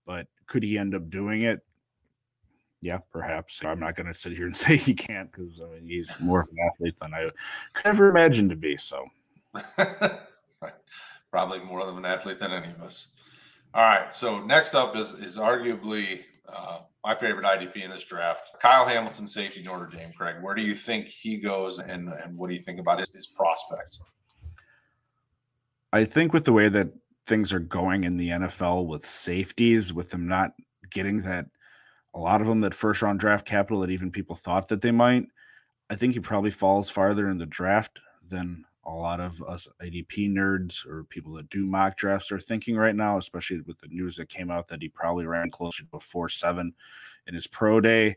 But 0.07 0.27
could 0.47 0.63
he 0.63 0.79
end 0.79 0.95
up 0.95 1.09
doing 1.09 1.43
it? 1.43 1.61
Yeah, 2.81 2.99
perhaps. 3.13 3.61
I'm 3.65 3.81
not 3.81 3.97
going 3.97 4.07
to 4.07 4.15
sit 4.15 4.33
here 4.33 4.47
and 4.47 4.57
say 4.57 4.77
he 4.77 4.95
can't 4.95 5.31
because 5.31 5.61
I 5.61 5.65
mean 5.75 5.87
he's 5.87 6.15
more 6.21 6.41
of 6.41 6.49
an 6.49 6.57
athlete 6.71 6.99
than 7.01 7.15
I 7.15 7.31
could 7.73 7.87
ever 7.87 8.09
imagine 8.09 8.49
to 8.49 8.57
be. 8.57 8.77
So, 8.77 9.05
probably 11.31 11.61
more 11.61 11.81
of 11.81 11.97
an 11.97 12.05
athlete 12.05 12.39
than 12.39 12.53
any 12.53 12.69
of 12.69 12.83
us. 12.83 13.09
All 13.75 13.83
right. 13.83 14.15
So 14.15 14.45
next 14.45 14.75
up 14.75 14.97
is 14.97 15.13
is 15.15 15.37
arguably 15.37 16.21
uh, 16.49 16.81
my 17.05 17.15
favorite 17.15 17.45
IDP 17.45 17.85
in 17.85 17.91
this 17.91 18.05
draft, 18.05 18.51
Kyle 18.61 18.87
Hamilton, 18.87 19.27
safety 19.27 19.63
Notre 19.63 19.87
Dame. 19.87 20.13
Craig, 20.17 20.37
where 20.41 20.55
do 20.55 20.63
you 20.63 20.75
think 20.75 21.09
he 21.09 21.39
goes, 21.39 21.79
and 21.79 22.09
and 22.09 22.37
what 22.37 22.49
do 22.49 22.55
you 22.55 22.63
think 22.63 22.81
about 22.81 22.99
his, 22.99 23.13
his 23.13 23.27
prospects? 23.27 24.03
I 25.93 26.05
think 26.05 26.33
with 26.33 26.45
the 26.45 26.53
way 26.53 26.69
that 26.69 26.89
things 27.27 27.53
are 27.53 27.61
going 27.61 28.05
in 28.05 28.17
the 28.17 28.29
NFL 28.29 28.87
with 28.87 29.07
safeties, 29.07 29.93
with 29.93 30.11
them 30.11 30.27
not 30.29 30.53
getting 30.91 31.23
that 31.23 31.47
a 32.17 32.19
lot 32.19 32.41
of 32.41 32.47
them 32.47 32.63
that 32.63 32.75
first 32.75 33.03
round 33.03 33.21
draft 33.21 33.47
capital 33.47 33.81
that 33.81 33.91
even 33.91 34.11
people 34.11 34.35
thought 34.35 34.69
that 34.69 34.81
they 34.81 34.91
might. 34.91 35.27
I 35.91 35.95
think 35.95 36.15
he 36.15 36.21
probably 36.21 36.51
falls 36.51 36.91
farther 36.91 37.29
in 37.29 37.39
the 37.39 37.47
draft 37.47 38.01
than 38.29 38.65
a 38.87 38.91
lot 38.91 39.21
of 39.21 39.43
us 39.43 39.69
IDP 39.83 40.33
nerds 40.33 40.87
or 40.87 41.05
people 41.05 41.35
that 41.35 41.51
do 41.51 41.67
mock 41.67 41.97
drafts 41.97 42.33
are 42.33 42.41
thinking 42.41 42.75
right 42.77 42.97
now, 42.97 43.19
especially 43.19 43.61
with 43.61 43.79
the 43.79 43.89
news 43.89 44.17
that 44.17 44.31
came 44.31 44.51
out 44.51 44.67
that 44.69 44.81
he 44.81 44.89
probably 44.89 45.27
ran 45.27 45.51
closer 45.51 45.83
to 45.85 45.97
a 45.97 46.01
4 46.01 46.29
7 46.29 46.73
in 47.27 47.35
his 47.35 47.47
pro 47.47 47.81
day. 47.81 48.17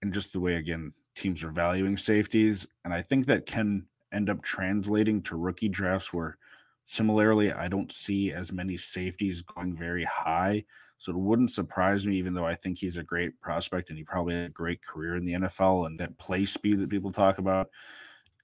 And 0.00 0.12
just 0.12 0.32
the 0.32 0.40
way, 0.40 0.54
again, 0.54 0.92
teams 1.14 1.44
are 1.44 1.52
valuing 1.52 1.96
safeties. 1.96 2.66
And 2.84 2.94
I 2.94 3.02
think 3.02 3.26
that 3.26 3.44
can 3.44 3.84
end 4.12 4.30
up 4.30 4.42
translating 4.42 5.20
to 5.22 5.36
rookie 5.36 5.68
drafts 5.68 6.12
where 6.12 6.38
similarly, 6.86 7.52
I 7.52 7.68
don't 7.68 7.92
see 7.92 8.32
as 8.32 8.52
many 8.52 8.76
safeties 8.78 9.42
going 9.42 9.76
very 9.76 10.04
high. 10.04 10.64
So 11.02 11.10
it 11.10 11.18
wouldn't 11.18 11.50
surprise 11.50 12.06
me, 12.06 12.16
even 12.16 12.32
though 12.32 12.46
I 12.46 12.54
think 12.54 12.78
he's 12.78 12.96
a 12.96 13.02
great 13.02 13.40
prospect 13.40 13.88
and 13.88 13.98
he 13.98 14.04
probably 14.04 14.34
had 14.34 14.46
a 14.46 14.50
great 14.50 14.86
career 14.86 15.16
in 15.16 15.24
the 15.24 15.32
NFL 15.32 15.86
and 15.86 15.98
that 15.98 16.16
play 16.16 16.46
speed 16.46 16.78
that 16.78 16.90
people 16.90 17.10
talk 17.10 17.38
about 17.38 17.70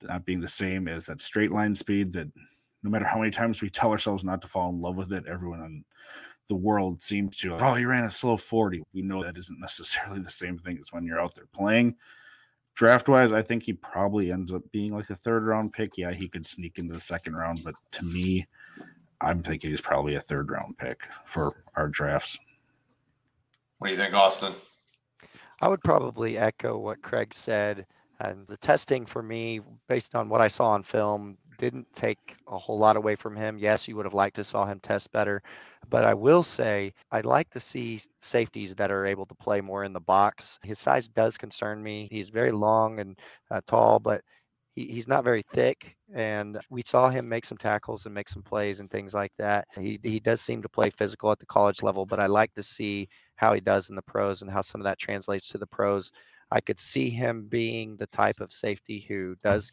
not 0.03 0.25
being 0.25 0.41
the 0.41 0.49
same 0.49 0.89
as 0.89 1.07
that 1.07 1.21
straight 1.21 1.53
line 1.53 1.73
speed 1.73 2.13
that 2.15 2.27
no 2.83 2.91
matter 2.91 3.05
how 3.05 3.21
many 3.21 3.31
times 3.31 3.63
we 3.63 3.71
tell 3.71 3.93
ourselves 3.93 4.25
not 4.25 4.43
to 4.43 4.49
fall 4.49 4.71
in 4.71 4.81
love 4.81 4.97
with 4.97 5.13
it, 5.13 5.23
everyone 5.29 5.61
on 5.61 5.85
the 6.49 6.57
world 6.57 7.01
seems 7.01 7.37
to, 7.37 7.55
oh, 7.55 7.75
he 7.75 7.85
ran 7.85 8.07
a 8.07 8.11
slow 8.11 8.37
40. 8.37 8.83
We 8.93 9.03
know 9.03 9.23
that 9.23 9.39
isn't 9.39 9.61
necessarily 9.61 10.19
the 10.19 10.29
same 10.29 10.59
thing 10.59 10.79
as 10.81 10.93
when 10.93 11.05
you're 11.05 11.21
out 11.21 11.37
there 11.37 11.47
playing. 11.53 11.95
Draft 12.75 13.09
wise, 13.09 13.33
I 13.33 13.41
think 13.41 13.63
he 13.63 13.73
probably 13.73 14.33
ends 14.33 14.53
up 14.53 14.63
being 14.73 14.93
like 14.93 15.11
a 15.11 15.15
third 15.15 15.45
round 15.45 15.73
pick. 15.73 15.97
Yeah, 15.97 16.11
he 16.11 16.27
could 16.27 16.45
sneak 16.45 16.81
into 16.81 16.95
the 16.95 17.01
second 17.01 17.37
round, 17.37 17.63
but 17.63 17.77
to 17.93 18.05
me, 18.05 18.49
I'm 19.21 19.45
thinking 19.45 19.71
he's 19.71 19.81
probably 19.81 20.17
a 20.17 20.21
third 20.21 20.51
round 20.51 20.77
pick 20.77 21.03
for 21.25 21.63
our 21.77 21.87
drafts. 21.87 22.37
What 23.79 23.89
do 23.89 23.95
you 23.95 24.01
think, 24.01 24.15
Austin? 24.15 24.55
I 25.61 25.69
would 25.69 25.83
probably 25.83 26.39
echo 26.39 26.79
what 26.79 27.03
Craig 27.03 27.33
said. 27.35 27.87
And 28.21 28.47
the 28.49 28.57
testing 28.57 29.07
for 29.07 29.23
me, 29.23 29.61
based 29.89 30.17
on 30.17 30.29
what 30.29 30.41
I 30.41 30.49
saw 30.49 30.71
on 30.71 30.83
film, 30.83 31.39
didn't 31.59 31.87
take 31.95 32.37
a 32.49 32.59
whole 32.59 32.79
lot 32.79 32.97
away 32.97 33.17
from 33.17 33.37
him. 33.37 33.59
Yes, 33.59 33.87
you 33.87 33.97
would 33.97 34.07
have 34.07 34.15
liked 34.15 34.37
to 34.37 34.45
saw 34.45 34.65
him 34.65 34.81
test 34.81 35.11
better, 35.13 35.43
but 35.91 36.05
I 36.05 36.15
will 36.15 36.43
say 36.43 36.95
I'd 37.11 37.27
like 37.27 37.51
to 37.51 37.61
see 37.61 38.01
safeties 38.21 38.75
that 38.77 38.91
are 38.91 39.07
able 39.07 39.27
to 39.27 39.35
play 39.35 39.61
more 39.61 39.85
in 39.85 39.93
the 39.93 40.01
box. 40.01 40.59
His 40.63 40.79
size 40.79 41.09
does 41.09 41.37
concern 41.37 41.83
me. 41.83 42.09
He's 42.11 42.29
very 42.29 42.53
long 42.53 43.01
and 43.01 43.19
uh, 43.51 43.61
tall, 43.67 43.99
but 43.99 44.23
he, 44.75 44.87
he's 44.87 45.09
not 45.09 45.25
very 45.25 45.45
thick. 45.53 45.97
And 46.15 46.61
we 46.71 46.83
saw 46.87 47.11
him 47.11 47.29
make 47.29 47.45
some 47.45 47.59
tackles 47.59 48.07
and 48.07 48.15
make 48.15 48.29
some 48.29 48.43
plays 48.43 48.81
and 48.81 48.91
things 48.91 49.13
like 49.13 49.33
that. 49.39 49.67
He 49.77 49.99
he 50.03 50.21
does 50.21 50.41
seem 50.41 50.63
to 50.63 50.69
play 50.69 50.91
physical 50.91 51.31
at 51.33 51.41
the 51.41 51.47
college 51.47 51.83
level, 51.83 52.07
but 52.07 52.21
I 52.21 52.27
like 52.27 52.55
to 52.55 52.63
see 52.63 53.09
how 53.39 53.55
he 53.55 53.61
does 53.61 53.89
in 53.89 53.95
the 53.95 54.03
pros 54.03 54.43
and 54.43 54.51
how 54.51 54.61
some 54.61 54.81
of 54.81 54.85
that 54.85 54.99
translates 54.99 55.49
to 55.49 55.59
the 55.59 55.67
pros. 55.67 56.11
I 56.51 56.61
could 56.61 56.81
see 56.81 57.09
him 57.09 57.47
being 57.49 57.97
the 57.97 58.07
type 58.09 58.41
of 58.41 58.53
safety 58.53 59.05
who 59.07 59.37
does 59.45 59.71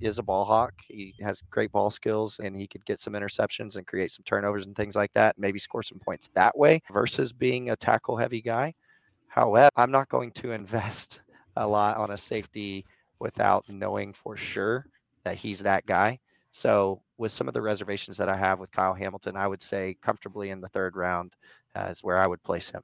is 0.00 0.18
a 0.18 0.22
ball 0.22 0.46
hawk. 0.46 0.72
He 0.88 1.14
has 1.20 1.42
great 1.50 1.70
ball 1.70 1.90
skills 1.90 2.40
and 2.42 2.56
he 2.56 2.66
could 2.66 2.84
get 2.86 3.00
some 3.00 3.12
interceptions 3.12 3.76
and 3.76 3.86
create 3.86 4.10
some 4.10 4.24
turnovers 4.24 4.64
and 4.66 4.74
things 4.74 4.96
like 4.96 5.12
that. 5.12 5.38
Maybe 5.38 5.58
score 5.58 5.82
some 5.82 5.98
points 5.98 6.30
that 6.34 6.56
way 6.56 6.80
versus 6.90 7.32
being 7.32 7.70
a 7.70 7.76
tackle 7.76 8.16
heavy 8.16 8.40
guy. 8.40 8.72
However, 9.28 9.68
I'm 9.76 9.90
not 9.90 10.08
going 10.08 10.30
to 10.32 10.52
invest 10.52 11.20
a 11.56 11.66
lot 11.66 11.98
on 11.98 12.12
a 12.12 12.16
safety 12.18 12.86
without 13.20 13.64
knowing 13.68 14.14
for 14.14 14.36
sure 14.36 14.86
that 15.24 15.36
he's 15.36 15.60
that 15.60 15.84
guy. 15.84 16.18
So, 16.52 17.02
with 17.18 17.32
some 17.32 17.48
of 17.48 17.54
the 17.54 17.62
reservations 17.62 18.16
that 18.16 18.28
I 18.30 18.36
have 18.36 18.60
with 18.60 18.70
Kyle 18.72 18.94
Hamilton, 18.94 19.36
I 19.36 19.46
would 19.48 19.62
say 19.62 19.96
comfortably 20.02 20.50
in 20.50 20.60
the 20.60 20.68
third 20.68 20.96
round 20.96 21.34
uh, 21.74 21.88
is 21.90 22.02
where 22.02 22.18
I 22.18 22.26
would 22.26 22.42
place 22.44 22.70
him. 22.70 22.82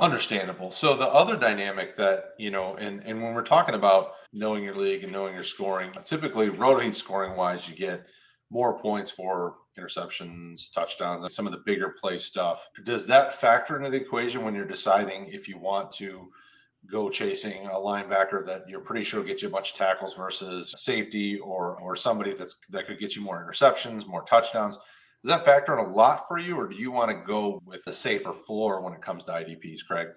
Understandable. 0.00 0.72
So 0.72 0.96
the 0.96 1.06
other 1.06 1.36
dynamic 1.36 1.96
that, 1.98 2.30
you 2.36 2.50
know, 2.50 2.74
and, 2.76 3.00
and 3.04 3.22
when 3.22 3.32
we're 3.32 3.42
talking 3.42 3.76
about 3.76 4.14
knowing 4.32 4.64
your 4.64 4.74
league 4.74 5.04
and 5.04 5.12
knowing 5.12 5.34
your 5.34 5.44
scoring, 5.44 5.92
typically 6.04 6.48
rotating 6.48 6.92
scoring 6.92 7.36
wise, 7.36 7.68
you 7.68 7.76
get 7.76 8.04
more 8.50 8.78
points 8.80 9.10
for 9.10 9.54
interceptions, 9.78 10.72
touchdowns, 10.72 11.34
some 11.34 11.46
of 11.46 11.52
the 11.52 11.62
bigger 11.64 11.90
play 11.90 12.18
stuff. 12.18 12.68
Does 12.84 13.06
that 13.06 13.34
factor 13.34 13.76
into 13.76 13.90
the 13.90 13.96
equation 13.96 14.42
when 14.42 14.54
you're 14.54 14.64
deciding 14.64 15.26
if 15.26 15.48
you 15.48 15.58
want 15.58 15.92
to 15.92 16.28
go 16.86 17.08
chasing 17.08 17.66
a 17.66 17.74
linebacker 17.74 18.44
that 18.44 18.68
you're 18.68 18.80
pretty 18.80 19.04
sure 19.04 19.22
get 19.22 19.42
you 19.42 19.48
a 19.48 19.50
bunch 19.50 19.72
of 19.72 19.78
tackles 19.78 20.14
versus 20.14 20.74
safety 20.76 21.38
or 21.38 21.80
or 21.80 21.96
somebody 21.96 22.34
that's 22.34 22.56
that 22.68 22.86
could 22.86 22.98
get 22.98 23.16
you 23.16 23.22
more 23.22 23.44
interceptions, 23.44 24.06
more 24.06 24.24
touchdowns? 24.24 24.78
Does 25.24 25.36
that 25.36 25.44
factor 25.46 25.72
in 25.72 25.82
a 25.82 25.88
lot 25.88 26.28
for 26.28 26.38
you, 26.38 26.54
or 26.54 26.68
do 26.68 26.76
you 26.76 26.90
want 26.90 27.10
to 27.10 27.16
go 27.16 27.58
with 27.64 27.82
a 27.86 27.92
safer 27.94 28.32
floor 28.32 28.82
when 28.82 28.92
it 28.92 29.00
comes 29.00 29.24
to 29.24 29.32
IDPs, 29.32 29.78
Craig? 29.86 30.08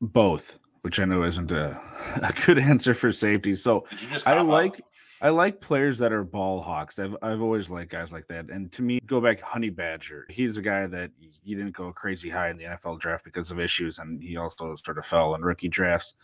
Both, 0.00 0.60
which 0.82 1.00
I 1.00 1.04
know 1.04 1.24
isn't 1.24 1.50
a, 1.50 1.80
a 2.22 2.32
good 2.46 2.60
answer 2.60 2.94
for 2.94 3.12
safety. 3.12 3.56
So 3.56 3.86
I 4.24 4.40
like 4.40 4.80
I 5.20 5.30
like 5.30 5.60
players 5.60 5.98
that 5.98 6.12
are 6.12 6.22
ball 6.22 6.62
hawks. 6.62 7.00
I've 7.00 7.16
I've 7.22 7.42
always 7.42 7.70
liked 7.70 7.90
guys 7.90 8.12
like 8.12 8.28
that. 8.28 8.50
And 8.50 8.70
to 8.70 8.82
me, 8.82 9.00
go 9.04 9.20
back 9.20 9.40
Honey 9.40 9.70
Badger. 9.70 10.26
He's 10.30 10.58
a 10.58 10.62
guy 10.62 10.86
that 10.86 11.10
he 11.18 11.56
didn't 11.56 11.74
go 11.74 11.92
crazy 11.92 12.30
high 12.30 12.50
in 12.50 12.56
the 12.56 12.64
NFL 12.66 13.00
draft 13.00 13.24
because 13.24 13.50
of 13.50 13.58
issues, 13.58 13.98
and 13.98 14.22
he 14.22 14.36
also 14.36 14.76
sort 14.76 14.96
of 14.96 15.04
fell 15.04 15.34
in 15.34 15.42
rookie 15.42 15.68
drafts. 15.68 16.14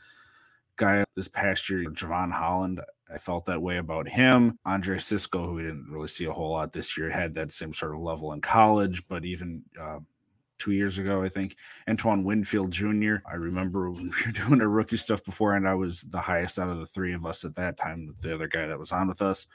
Guy 0.77 1.05
this 1.17 1.27
past 1.27 1.69
year, 1.69 1.85
Jevon 1.91 2.31
Holland. 2.31 2.81
I 3.13 3.19
felt 3.19 3.45
that 3.47 3.61
way 3.61 3.77
about 3.77 4.09
him. 4.09 4.59
Andre 4.65 4.99
Cisco, 4.99 5.47
who 5.47 5.55
we 5.55 5.63
didn't 5.63 5.91
really 5.91 6.09
see 6.09 6.25
a 6.25 6.33
whole 6.33 6.51
lot 6.51 6.73
this 6.73 6.97
year, 6.97 7.11
had 7.11 7.35
that 7.35 7.53
same 7.53 7.73
sort 7.73 7.95
of 7.95 8.01
level 8.01 8.33
in 8.33 8.41
college, 8.41 9.07
but 9.09 9.25
even 9.25 9.63
uh, 9.81 9.99
two 10.59 10.73
years 10.73 10.99
ago, 10.99 11.23
I 11.23 11.29
think. 11.29 11.57
Antoine 11.89 12.25
Winfield 12.25 12.71
Jr. 12.71 13.17
I 13.31 13.35
remember 13.35 13.91
when 13.91 14.05
we 14.05 14.27
were 14.27 14.33
doing 14.49 14.61
our 14.61 14.69
rookie 14.69 14.97
stuff 14.97 15.23
before, 15.23 15.55
and 15.55 15.69
I 15.69 15.75
was 15.75 16.03
the 16.03 16.21
highest 16.21 16.59
out 16.59 16.71
of 16.71 16.79
the 16.79 16.87
three 16.87 17.13
of 17.13 17.27
us 17.27 17.45
at 17.45 17.55
that 17.57 17.77
time, 17.77 18.15
the 18.21 18.35
other 18.35 18.49
guy 18.49 18.67
that 18.67 18.79
was 18.79 18.93
on 18.93 19.09
with 19.09 19.23
us 19.23 19.47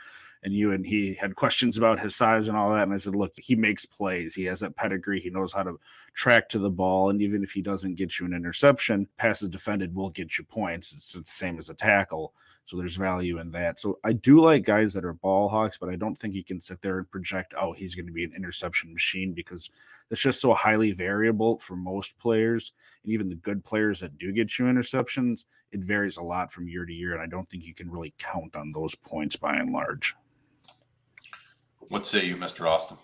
and 0.43 0.53
you 0.53 0.71
and 0.71 0.85
he 0.85 1.13
had 1.13 1.35
questions 1.35 1.77
about 1.77 1.99
his 1.99 2.15
size 2.15 2.47
and 2.47 2.55
all 2.55 2.71
that. 2.71 2.83
And 2.83 2.93
I 2.93 2.97
said, 2.97 3.15
look, 3.15 3.33
he 3.37 3.55
makes 3.55 3.85
plays. 3.85 4.33
He 4.33 4.45
has 4.45 4.61
that 4.61 4.75
pedigree. 4.75 5.19
He 5.19 5.29
knows 5.29 5.51
how 5.51 5.63
to 5.63 5.79
track 6.13 6.49
to 6.49 6.59
the 6.59 6.69
ball. 6.69 7.09
And 7.09 7.21
even 7.21 7.43
if 7.43 7.51
he 7.51 7.61
doesn't 7.61 7.95
get 7.95 8.19
you 8.19 8.25
an 8.25 8.33
interception, 8.33 9.07
passes 9.17 9.49
defended 9.49 9.93
will 9.93 10.09
get 10.09 10.37
you 10.37 10.43
points. 10.43 10.93
It's, 10.93 11.13
the 11.13 11.23
same 11.25 11.57
as 11.57 11.69
a 11.69 11.73
tackle. 11.73 12.33
So 12.65 12.77
there's 12.77 12.95
value 12.95 13.39
in 13.39 13.51
that. 13.51 13.79
So 13.79 13.99
I 14.03 14.13
do 14.13 14.41
like 14.41 14.63
guys 14.63 14.93
that 14.93 15.05
are 15.05 15.13
ball 15.13 15.47
hawks, 15.47 15.77
but 15.77 15.89
I 15.89 15.95
don't 15.95 16.15
think 16.15 16.33
he 16.33 16.43
can 16.43 16.61
sit 16.61 16.81
there 16.81 16.99
and 16.99 17.09
project, 17.09 17.53
oh, 17.59 17.73
he's 17.73 17.95
going 17.95 18.05
to 18.05 18.11
be 18.11 18.23
an 18.23 18.33
interception 18.35 18.93
machine 18.93 19.33
because 19.33 19.71
it's 20.11 20.21
just 20.21 20.41
so 20.41 20.53
highly 20.53 20.91
variable 20.91 21.57
for 21.59 21.75
most 21.75 22.17
players. 22.19 22.73
And 23.03 23.11
even 23.11 23.29
the 23.29 23.35
good 23.35 23.63
players 23.63 23.99
that 24.01 24.17
do 24.17 24.31
get 24.31 24.59
you 24.59 24.65
interceptions, 24.65 25.45
it 25.71 25.83
varies 25.83 26.17
a 26.17 26.21
lot 26.21 26.51
from 26.51 26.67
year 26.67 26.85
to 26.85 26.93
year. 26.93 27.13
And 27.13 27.21
I 27.21 27.27
don't 27.27 27.49
think 27.49 27.65
you 27.65 27.73
can 27.73 27.89
really 27.89 28.13
count 28.17 28.55
on 28.55 28.71
those 28.71 28.95
points 28.95 29.35
by 29.35 29.55
and 29.55 29.71
large. 29.71 30.15
What 31.89 32.05
say 32.05 32.25
you, 32.25 32.35
Mr. 32.35 32.67
Austin? 32.67 32.97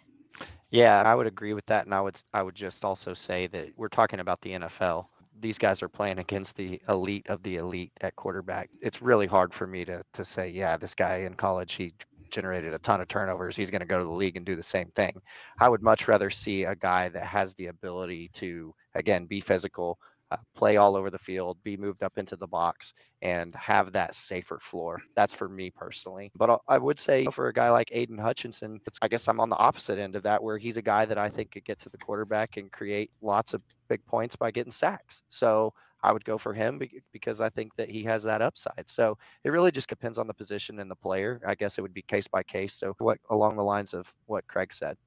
Yeah, 0.71 1.01
I 1.04 1.15
would 1.15 1.28
agree 1.28 1.54
with 1.54 1.65
that, 1.67 1.86
and 1.86 1.93
I 1.93 2.01
would 2.01 2.19
I 2.34 2.41
would 2.43 2.56
just 2.56 2.84
also 2.84 3.13
say 3.13 3.47
that 3.47 3.69
we're 3.78 3.88
talking 3.88 4.19
about 4.19 4.41
the 4.41 4.54
NFL. 4.54 5.10
These 5.39 5.58
guys 5.58 5.82
are 5.84 5.89
playing 5.89 6.19
against 6.19 6.56
the 6.56 6.82
elite 6.89 7.28
of 7.28 7.43
the 7.43 7.58
elite 7.58 7.91
at 8.01 8.15
quarterback. 8.15 8.69
It's 8.82 9.01
really 9.01 9.28
hard 9.28 9.54
for 9.54 9.67
me 9.67 9.86
to 9.86 10.04
to 10.13 10.25
say, 10.25 10.49
yeah, 10.49 10.78
this 10.78 10.95
guy 10.95 11.17
in 11.17 11.34
college 11.36 11.73
he 11.73 11.93
generated 12.32 12.73
a 12.73 12.80
ton 12.80 12.99
of 13.01 13.08
turnovers. 13.08 13.56
He's 13.56 13.69
going 13.71 13.82
to 13.82 13.86
go 13.86 13.99
to 13.99 14.04
the 14.04 14.10
league 14.12 14.36
and 14.38 14.45
do 14.45 14.56
the 14.56 14.63
same 14.63 14.89
thing. 14.91 15.21
I 15.60 15.69
would 15.69 15.82
much 15.84 16.08
rather 16.08 16.30
see 16.30 16.63
a 16.63 16.75
guy 16.75 17.10
that 17.10 17.23
has 17.25 17.54
the 17.56 17.67
ability 17.67 18.30
to 18.36 18.73
again 18.95 19.25
be 19.28 19.39
physical, 19.41 19.99
Uh, 20.36 20.43
play 20.56 20.78
all 20.78 20.95
over 20.95 21.10
the 21.10 21.17
field, 21.19 21.58
be 21.63 21.78
moved 21.78 22.04
up 22.04 22.17
into 22.17 22.36
the 22.36 22.48
box, 22.48 22.93
and 23.21 23.54
have 23.56 23.91
that 23.91 24.15
safer 24.15 24.60
floor. 24.60 25.02
That's 25.15 25.34
for 25.34 25.50
me 25.50 25.69
personally. 25.69 26.32
But 26.36 26.62
I 26.67 26.78
would 26.78 27.00
say 27.00 27.26
for 27.32 27.48
a 27.48 27.54
guy 27.54 27.69
like 27.69 27.89
Aidan 27.91 28.17
Hutchinson, 28.17 28.80
I 29.02 29.08
guess 29.08 29.28
I'm 29.28 29.39
on 29.39 29.50
the 29.50 29.58
opposite 29.58 30.00
end 30.00 30.15
of 30.15 30.24
that, 30.24 30.41
where 30.41 30.58
he's 30.58 30.78
a 30.78 30.82
guy 30.82 31.06
that 31.06 31.17
I 31.17 31.30
think 31.30 31.52
could 31.52 31.65
get 31.65 31.80
to 31.82 31.89
the 31.89 31.98
quarterback 31.98 32.58
and 32.58 32.71
create 32.71 33.12
lots 33.21 33.54
of 33.54 33.63
big 33.88 34.06
points 34.06 34.36
by 34.36 34.52
getting 34.52 34.71
sacks. 34.71 35.24
So 35.30 35.74
I 36.04 36.12
would 36.12 36.26
go 36.26 36.38
for 36.38 36.54
him 36.54 36.80
because 37.12 37.41
I 37.41 37.50
think 37.50 37.76
that 37.76 37.89
he 37.89 38.04
has 38.04 38.24
that 38.24 38.41
upside. 38.41 38.86
So 38.88 39.17
it 39.43 39.50
really 39.50 39.71
just 39.71 39.89
depends 39.89 40.17
on 40.17 40.28
the 40.28 40.34
position 40.34 40.80
and 40.80 40.89
the 40.89 40.95
player. 40.95 41.41
I 41.45 41.56
guess 41.56 41.78
it 41.78 41.82
would 41.82 41.93
be 41.93 42.04
case 42.04 42.28
by 42.28 42.43
case. 42.43 42.74
So 42.74 42.93
what 43.00 43.17
along 43.30 43.56
the 43.56 43.63
lines 43.63 43.93
of 43.93 44.12
what 44.28 44.48
Craig 44.48 44.74
said, 44.74 44.98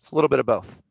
it's 0.00 0.10
a 0.10 0.14
little 0.14 0.28
bit 0.28 0.40
of 0.40 0.46
both. 0.46 0.82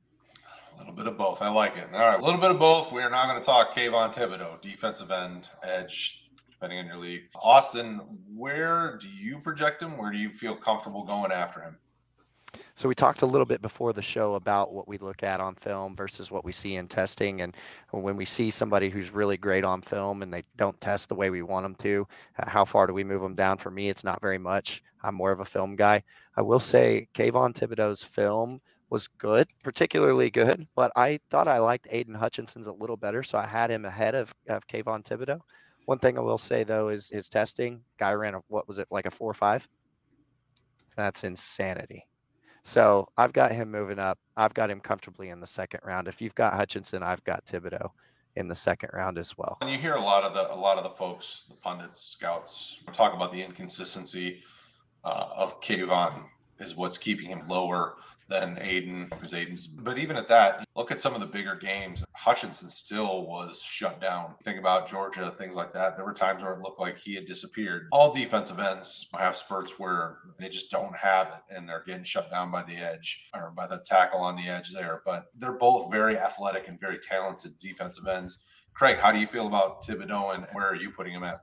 A 0.77 0.79
little 0.79 0.93
bit 0.93 1.07
of 1.07 1.17
both. 1.17 1.41
I 1.41 1.49
like 1.49 1.75
it. 1.75 1.87
All 1.91 1.99
right, 1.99 2.19
a 2.19 2.23
little 2.23 2.39
bit 2.39 2.51
of 2.51 2.59
both. 2.59 2.91
We 2.91 3.01
are 3.01 3.09
not 3.09 3.27
going 3.27 3.41
to 3.41 3.45
talk 3.45 3.73
Kayvon 3.73 4.13
Thibodeaux, 4.13 4.61
defensive 4.61 5.09
end, 5.09 5.49
edge, 5.63 6.29
depending 6.51 6.77
on 6.77 6.85
your 6.85 6.97
league. 6.97 7.23
Austin, 7.41 7.99
where 8.31 8.97
do 9.01 9.09
you 9.09 9.39
project 9.39 9.81
him? 9.81 9.97
Where 9.97 10.11
do 10.11 10.19
you 10.19 10.29
feel 10.29 10.55
comfortable 10.55 11.03
going 11.03 11.31
after 11.31 11.61
him? 11.61 11.77
So 12.75 12.87
we 12.87 12.93
talked 12.93 13.23
a 13.23 13.25
little 13.25 13.45
bit 13.45 13.63
before 13.63 13.91
the 13.91 14.03
show 14.03 14.35
about 14.35 14.71
what 14.71 14.87
we 14.87 14.99
look 14.99 15.23
at 15.23 15.39
on 15.39 15.55
film 15.55 15.95
versus 15.95 16.29
what 16.29 16.45
we 16.45 16.51
see 16.51 16.75
in 16.75 16.87
testing, 16.87 17.41
and 17.41 17.55
when 17.89 18.15
we 18.15 18.25
see 18.25 18.51
somebody 18.51 18.91
who's 18.91 19.09
really 19.09 19.35
great 19.35 19.63
on 19.63 19.81
film 19.81 20.21
and 20.21 20.31
they 20.31 20.43
don't 20.57 20.79
test 20.79 21.09
the 21.09 21.15
way 21.15 21.31
we 21.31 21.41
want 21.41 21.63
them 21.63 21.75
to, 21.75 22.07
uh, 22.37 22.47
how 22.47 22.65
far 22.65 22.85
do 22.85 22.93
we 22.93 23.03
move 23.03 23.23
them 23.23 23.33
down? 23.33 23.57
For 23.57 23.71
me, 23.71 23.89
it's 23.89 24.03
not 24.03 24.21
very 24.21 24.37
much. 24.37 24.83
I'm 25.01 25.15
more 25.15 25.31
of 25.31 25.39
a 25.39 25.45
film 25.45 25.75
guy. 25.75 26.03
I 26.35 26.43
will 26.43 26.59
say 26.59 27.07
Kayvon 27.15 27.55
Thibodeaux's 27.55 28.03
film 28.03 28.61
was 28.89 29.08
good, 29.08 29.47
particularly 29.63 30.30
good, 30.30 30.67
but 30.76 30.91
I 30.95 31.19
thought 31.30 31.47
I 31.47 31.60
liked 31.60 31.88
Aidan 31.89 32.15
Hutchinson's 32.15 32.67
a 32.67 32.71
little 32.71 32.97
better, 32.97 33.23
so 33.23 33.38
I 33.38 33.47
had 33.47 33.69
him 33.69 33.86
ahead 33.86 34.15
of, 34.15 34.34
of 34.47 34.67
Kayvon 34.67 35.04
Thibodeaux. 35.04 35.41
One 35.86 36.00
thing 36.00 36.17
I 36.17 36.21
will 36.21 36.38
say 36.38 36.63
though 36.63 36.89
is 36.89 37.10
his 37.10 37.30
testing. 37.30 37.82
Guy 37.97 38.13
ran 38.13 38.36
a 38.36 38.41
what 38.47 38.67
was 38.67 38.78
it 38.78 38.88
like 38.91 39.06
a 39.06 39.12
four 39.12 39.32
or 39.32 39.34
five? 39.34 39.67
That's 40.97 41.23
insanity. 41.23 42.06
So 42.63 43.08
I've 43.17 43.32
got 43.32 43.54
him 43.54 43.71
moving 43.71 43.97
up. 43.97 44.19
I've 44.36 44.54
got 44.54 44.69
him 44.69 44.82
comfortably 44.82 45.30
in 45.30 45.39
the 45.39 45.47
second 45.47 45.80
round. 45.86 46.10
If 46.10 46.21
you've 46.21 46.36
got 46.36 46.54
Hutchinson, 46.54 47.04
I've 47.04 47.23
got 47.23 47.45
Thibodeaux 47.45 47.91
in 48.36 48.50
the 48.50 48.56
second 48.56 48.89
round 48.93 49.17
as 49.17 49.38
well. 49.38 49.58
And 49.62 49.71
you 49.71 49.78
hear 49.78 49.93
a 49.93 50.02
lot 50.02 50.23
of 50.23 50.34
the 50.34 50.54
a 50.54 50.56
lot 50.56 50.78
of 50.78 50.84
the 50.84 50.89
folks, 50.89 51.45
the 51.47 51.56
pundits, 51.56 52.02
scouts, 52.02 52.84
talk 52.91 53.13
about 53.13 53.32
the 53.32 53.41
inconsistency 53.41 54.43
uh, 55.06 55.30
of 55.34 55.62
Kayvon 55.62 56.26
is 56.60 56.76
what's 56.76 56.97
keeping 56.97 57.30
him 57.30 57.47
lower 57.47 57.95
than 58.29 58.57
Aidan 58.61 59.07
because 59.09 59.33
Aidan's. 59.33 59.67
But 59.67 59.97
even 59.97 60.17
at 60.17 60.27
that, 60.29 60.67
look 60.75 60.91
at 60.91 60.99
some 60.99 61.13
of 61.13 61.21
the 61.21 61.27
bigger 61.27 61.55
games. 61.55 62.03
Hutchinson 62.13 62.69
still 62.69 63.25
was 63.25 63.61
shut 63.61 64.01
down. 64.01 64.35
Think 64.43 64.59
about 64.59 64.87
Georgia, 64.87 65.33
things 65.37 65.55
like 65.55 65.73
that. 65.73 65.95
There 65.95 66.05
were 66.05 66.13
times 66.13 66.43
where 66.43 66.53
it 66.53 66.61
looked 66.61 66.79
like 66.79 66.97
he 66.97 67.15
had 67.15 67.25
disappeared. 67.25 67.87
All 67.91 68.13
defensive 68.13 68.59
ends 68.59 69.09
have 69.17 69.35
spurts 69.35 69.79
where 69.79 70.17
they 70.39 70.49
just 70.49 70.71
don't 70.71 70.95
have 70.95 71.27
it 71.27 71.55
and 71.55 71.67
they're 71.67 71.83
getting 71.85 72.03
shut 72.03 72.29
down 72.29 72.51
by 72.51 72.63
the 72.63 72.75
edge 72.75 73.29
or 73.33 73.51
by 73.51 73.67
the 73.67 73.79
tackle 73.85 74.19
on 74.19 74.35
the 74.35 74.49
edge 74.49 74.73
there. 74.73 75.01
But 75.05 75.27
they're 75.37 75.53
both 75.53 75.91
very 75.91 76.17
athletic 76.17 76.67
and 76.67 76.79
very 76.79 76.99
talented 76.99 77.57
defensive 77.59 78.07
ends. 78.07 78.39
Craig, 78.73 78.97
how 78.97 79.11
do 79.11 79.19
you 79.19 79.27
feel 79.27 79.47
about 79.47 79.83
Thibodeaux 79.85 80.35
and 80.35 80.45
where 80.51 80.67
are 80.67 80.75
you 80.75 80.91
putting 80.91 81.13
him 81.13 81.23
at? 81.23 81.41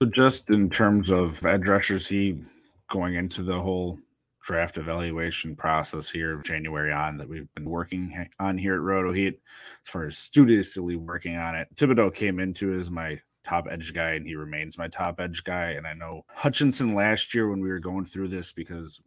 So 0.00 0.08
just 0.08 0.48
in 0.48 0.70
terms 0.70 1.10
of 1.10 1.44
edge 1.44 1.66
rushers, 1.66 2.06
he 2.06 2.42
going 2.88 3.14
into 3.14 3.42
the 3.42 3.60
whole 3.60 3.98
draft 4.40 4.78
evaluation 4.78 5.54
process 5.54 6.08
here 6.08 6.34
of 6.34 6.44
January 6.44 6.92
on 6.92 7.16
that 7.18 7.28
we've 7.28 7.52
been 7.54 7.68
working 7.68 8.26
on 8.38 8.56
here 8.56 8.74
at 8.74 8.80
Roto 8.80 9.12
Heat 9.12 9.40
as 9.84 9.90
far 9.90 10.06
as 10.06 10.16
studiously 10.16 10.96
working 10.96 11.36
on 11.36 11.54
it. 11.54 11.68
Thibodeaux 11.76 12.14
came 12.14 12.40
into 12.40 12.78
as 12.78 12.90
my 12.90 13.20
top 13.44 13.66
edge 13.70 13.92
guy 13.92 14.12
and 14.12 14.26
he 14.26 14.34
remains 14.34 14.78
my 14.78 14.88
top 14.88 15.20
edge 15.20 15.44
guy. 15.44 15.70
And 15.72 15.86
I 15.86 15.92
know 15.92 16.24
Hutchinson 16.28 16.94
last 16.94 17.34
year 17.34 17.48
when 17.48 17.60
we 17.60 17.68
were 17.68 17.78
going 17.78 18.04
through 18.04 18.28
this 18.28 18.52
because 18.52 19.00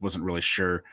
wasn't 0.00 0.24
really 0.24 0.40
sure 0.40 0.84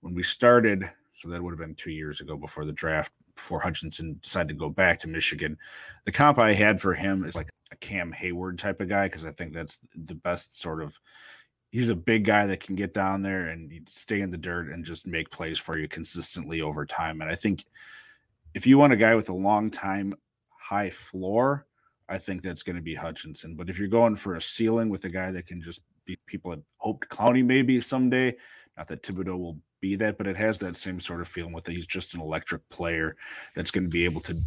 when 0.00 0.14
we 0.14 0.22
started. 0.22 0.90
So 1.14 1.28
that 1.28 1.42
would 1.42 1.50
have 1.50 1.58
been 1.58 1.74
two 1.74 1.90
years 1.90 2.20
ago 2.20 2.36
before 2.36 2.64
the 2.64 2.72
draft, 2.72 3.12
before 3.34 3.60
Hutchinson 3.60 4.18
decided 4.22 4.48
to 4.48 4.54
go 4.54 4.68
back 4.68 4.98
to 5.00 5.08
Michigan. 5.08 5.56
The 6.04 6.12
comp 6.12 6.38
I 6.38 6.52
had 6.52 6.80
for 6.80 6.94
him 6.94 7.24
is 7.24 7.36
like 7.36 7.50
a 7.72 7.76
Cam 7.76 8.12
Heyward 8.12 8.58
type 8.58 8.80
of 8.80 8.88
guy 8.88 9.08
because 9.08 9.24
I 9.24 9.32
think 9.32 9.52
that's 9.52 9.78
the 9.94 10.14
best 10.14 10.60
sort 10.60 10.82
of 10.82 10.98
he's 11.70 11.88
a 11.88 11.94
big 11.94 12.24
guy 12.24 12.46
that 12.46 12.60
can 12.60 12.74
get 12.74 12.94
down 12.94 13.22
there 13.22 13.48
and 13.48 13.86
stay 13.90 14.20
in 14.20 14.30
the 14.30 14.36
dirt 14.36 14.68
and 14.68 14.84
just 14.84 15.06
make 15.06 15.30
plays 15.30 15.58
for 15.58 15.78
you 15.78 15.88
consistently 15.88 16.60
over 16.60 16.86
time. 16.86 17.20
And 17.20 17.30
I 17.30 17.34
think 17.34 17.64
if 18.54 18.66
you 18.66 18.78
want 18.78 18.92
a 18.92 18.96
guy 18.96 19.14
with 19.14 19.28
a 19.28 19.34
long 19.34 19.70
time 19.70 20.14
high 20.48 20.90
floor, 20.90 21.66
I 22.08 22.18
think 22.18 22.42
that's 22.42 22.62
going 22.62 22.76
to 22.76 22.82
be 22.82 22.94
Hutchinson. 22.94 23.54
But 23.54 23.68
if 23.68 23.78
you're 23.78 23.88
going 23.88 24.16
for 24.16 24.36
a 24.36 24.42
ceiling 24.42 24.88
with 24.88 25.04
a 25.04 25.08
guy 25.08 25.30
that 25.32 25.46
can 25.46 25.60
just 25.60 25.80
be 26.04 26.16
people 26.26 26.52
had 26.52 26.62
hoped 26.78 27.08
Clowney 27.08 27.44
maybe 27.44 27.80
someday, 27.80 28.36
not 28.76 28.86
that 28.88 29.02
Thibodeaux 29.02 29.38
will 29.38 29.58
be 29.80 29.96
that, 29.96 30.16
but 30.16 30.26
it 30.26 30.36
has 30.36 30.58
that 30.58 30.76
same 30.76 31.00
sort 31.00 31.20
of 31.20 31.28
feeling 31.28 31.52
with 31.52 31.68
it. 31.68 31.74
He's 31.74 31.86
just 31.86 32.14
an 32.14 32.20
electric 32.20 32.66
player 32.68 33.16
that's 33.54 33.70
going 33.70 33.84
to 33.84 33.90
be 33.90 34.04
able 34.04 34.20
to 34.22 34.40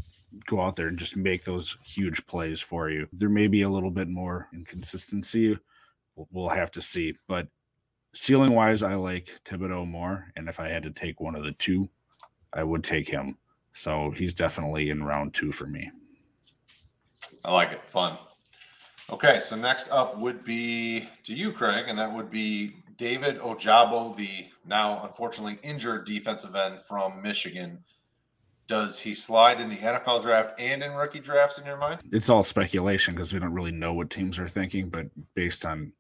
go 0.46 0.62
out 0.62 0.76
there 0.76 0.88
and 0.88 0.98
just 0.98 1.18
make 1.18 1.44
those 1.44 1.78
huge 1.84 2.26
plays 2.28 2.62
for 2.62 2.90
you. 2.90 3.08
There 3.12 3.30
may 3.30 3.48
be 3.48 3.64
a 3.64 3.70
little 3.70 3.92
bit 3.92 4.08
more 4.08 4.48
inconsistency 4.54 5.58
we'll 6.32 6.50
have 6.50 6.72
to 6.72 6.82
see. 6.82 7.14
But 7.28 7.48
ceiling 8.14 8.54
wise, 8.54 8.84
I 8.84 8.96
like 8.96 9.40
Thibodeaux 9.46 9.88
more. 9.88 10.32
And 10.36 10.50
if 10.50 10.60
I 10.60 10.68
had 10.68 10.84
to 10.84 10.92
take 10.92 11.20
one 11.20 11.36
of 11.36 11.44
the 11.44 11.52
two, 11.54 11.90
I 12.54 12.64
would 12.64 12.84
take 12.84 13.08
him. 13.08 13.38
So 13.74 14.12
he's 14.12 14.34
definitely 14.34 14.90
in 14.90 15.04
round 15.04 15.34
two 15.34 15.52
for 15.52 15.68
me. 15.68 15.90
I 17.46 17.54
like 17.54 17.72
it. 17.72 17.86
Fun. 17.86 18.18
Okay, 19.12 19.40
so 19.40 19.56
next 19.56 19.90
up 19.90 20.18
would 20.20 20.44
be 20.44 21.10
to 21.24 21.34
you, 21.34 21.52
Craig, 21.52 21.86
and 21.88 21.98
that 21.98 22.12
would 22.12 22.30
be 22.30 22.76
David 22.98 23.40
Ojabo, 23.40 24.16
the 24.16 24.48
now 24.66 25.04
unfortunately 25.06 25.58
injured 25.64 26.06
defensive 26.06 26.56
end 26.56 26.82
from 26.82 27.22
Michigan. 27.22 27.84
Does 28.68 29.00
he 29.00 29.16
slide 29.16 29.60
in 29.60 29.70
the 29.70 29.78
NFL 29.78 30.22
draft 30.22 30.60
and 30.60 30.84
in 30.84 30.92
rookie 30.92 31.20
drafts 31.20 31.58
in 31.58 31.66
your 31.66 31.78
mind? 31.78 32.02
It's 32.12 32.30
all 32.30 32.44
speculation 32.44 33.16
because 33.16 33.34
we 33.34 33.40
don't 33.40 33.54
really 33.54 33.72
know 33.72 33.94
what 33.94 34.12
teams 34.12 34.38
are 34.38 34.48
thinking, 34.48 34.90
but 34.90 35.08
based 35.34 35.66
on 35.66 35.92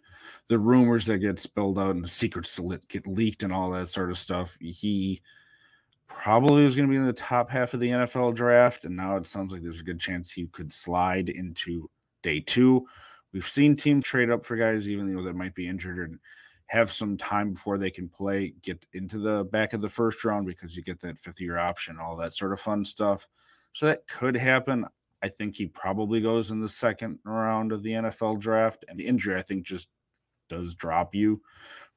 the 0.48 0.60
rumors 0.60 1.06
that 1.06 1.20
get 1.20 1.40
spilled 1.40 1.80
out 1.80 1.96
and 1.96 2.04
the 2.04 2.10
secrets 2.10 2.60
get 2.88 3.08
leaked 3.08 3.44
and 3.44 3.54
all 3.54 3.70
that 3.72 3.90
sort 3.90 4.12
of 4.12 4.18
stuff. 4.18 4.58
He 4.60 5.22
probably 6.08 6.66
was 6.66 6.76
going 6.76 6.88
to 6.88 6.92
be 6.92 6.98
in 6.98 7.06
the 7.06 7.14
top 7.14 7.50
half 7.50 7.74
of 7.74 7.80
the 7.80 7.90
NFL 7.90 8.36
draft, 8.36 8.86
and 8.86 8.96
now 8.96 9.16
it 9.16 9.28
sounds 9.28 9.54
like 9.54 9.62
there's 9.62 9.80
a 9.80 9.84
good 9.84 10.00
chance 10.00 10.32
he 10.32 10.48
could 10.48 10.74
slide 10.74 11.30
into 11.30 11.90
day 12.24 12.40
two. 12.40 12.86
We've 13.32 13.48
seen 13.48 13.76
teams 13.76 14.06
trade 14.06 14.32
up 14.32 14.44
for 14.44 14.56
guys, 14.56 14.90
even 14.90 15.14
though 15.14 15.24
that 15.24 15.36
might 15.36 15.54
be 15.54 15.68
injured 15.68 16.10
and 16.10 16.20
have 16.70 16.92
some 16.92 17.18
time 17.18 17.54
before 17.54 17.78
they 17.78 17.90
can 17.90 18.08
play, 18.10 18.54
get 18.62 18.86
into 18.94 19.18
the 19.20 19.44
back 19.46 19.74
of 19.74 19.82
the 19.82 19.90
first 19.90 20.24
round 20.24 20.46
because 20.46 20.76
you 20.76 20.84
get 20.84 21.00
that 21.00 21.18
fifth 21.18 21.42
year 21.42 21.58
option, 21.58 21.98
all 22.00 22.16
that 22.16 22.34
sort 22.34 22.54
of 22.54 22.60
fun 22.60 22.86
stuff. 22.86 23.28
So 23.74 23.88
that 23.88 24.08
could 24.08 24.36
happen. 24.36 24.86
I 25.22 25.30
think 25.30 25.56
he 25.56 25.68
probably 25.68 26.22
goes 26.22 26.52
in 26.52 26.62
the 26.62 26.70
second 26.70 27.20
round 27.24 27.72
of 27.72 27.84
the 27.84 27.92
NFL 27.92 28.40
draft. 28.40 28.86
And 28.88 29.00
the 29.00 29.08
injury, 29.08 29.36
I 29.36 29.42
think, 29.42 29.66
just 29.66 29.90
does 30.50 30.76
drop 30.76 31.16
you, 31.16 31.42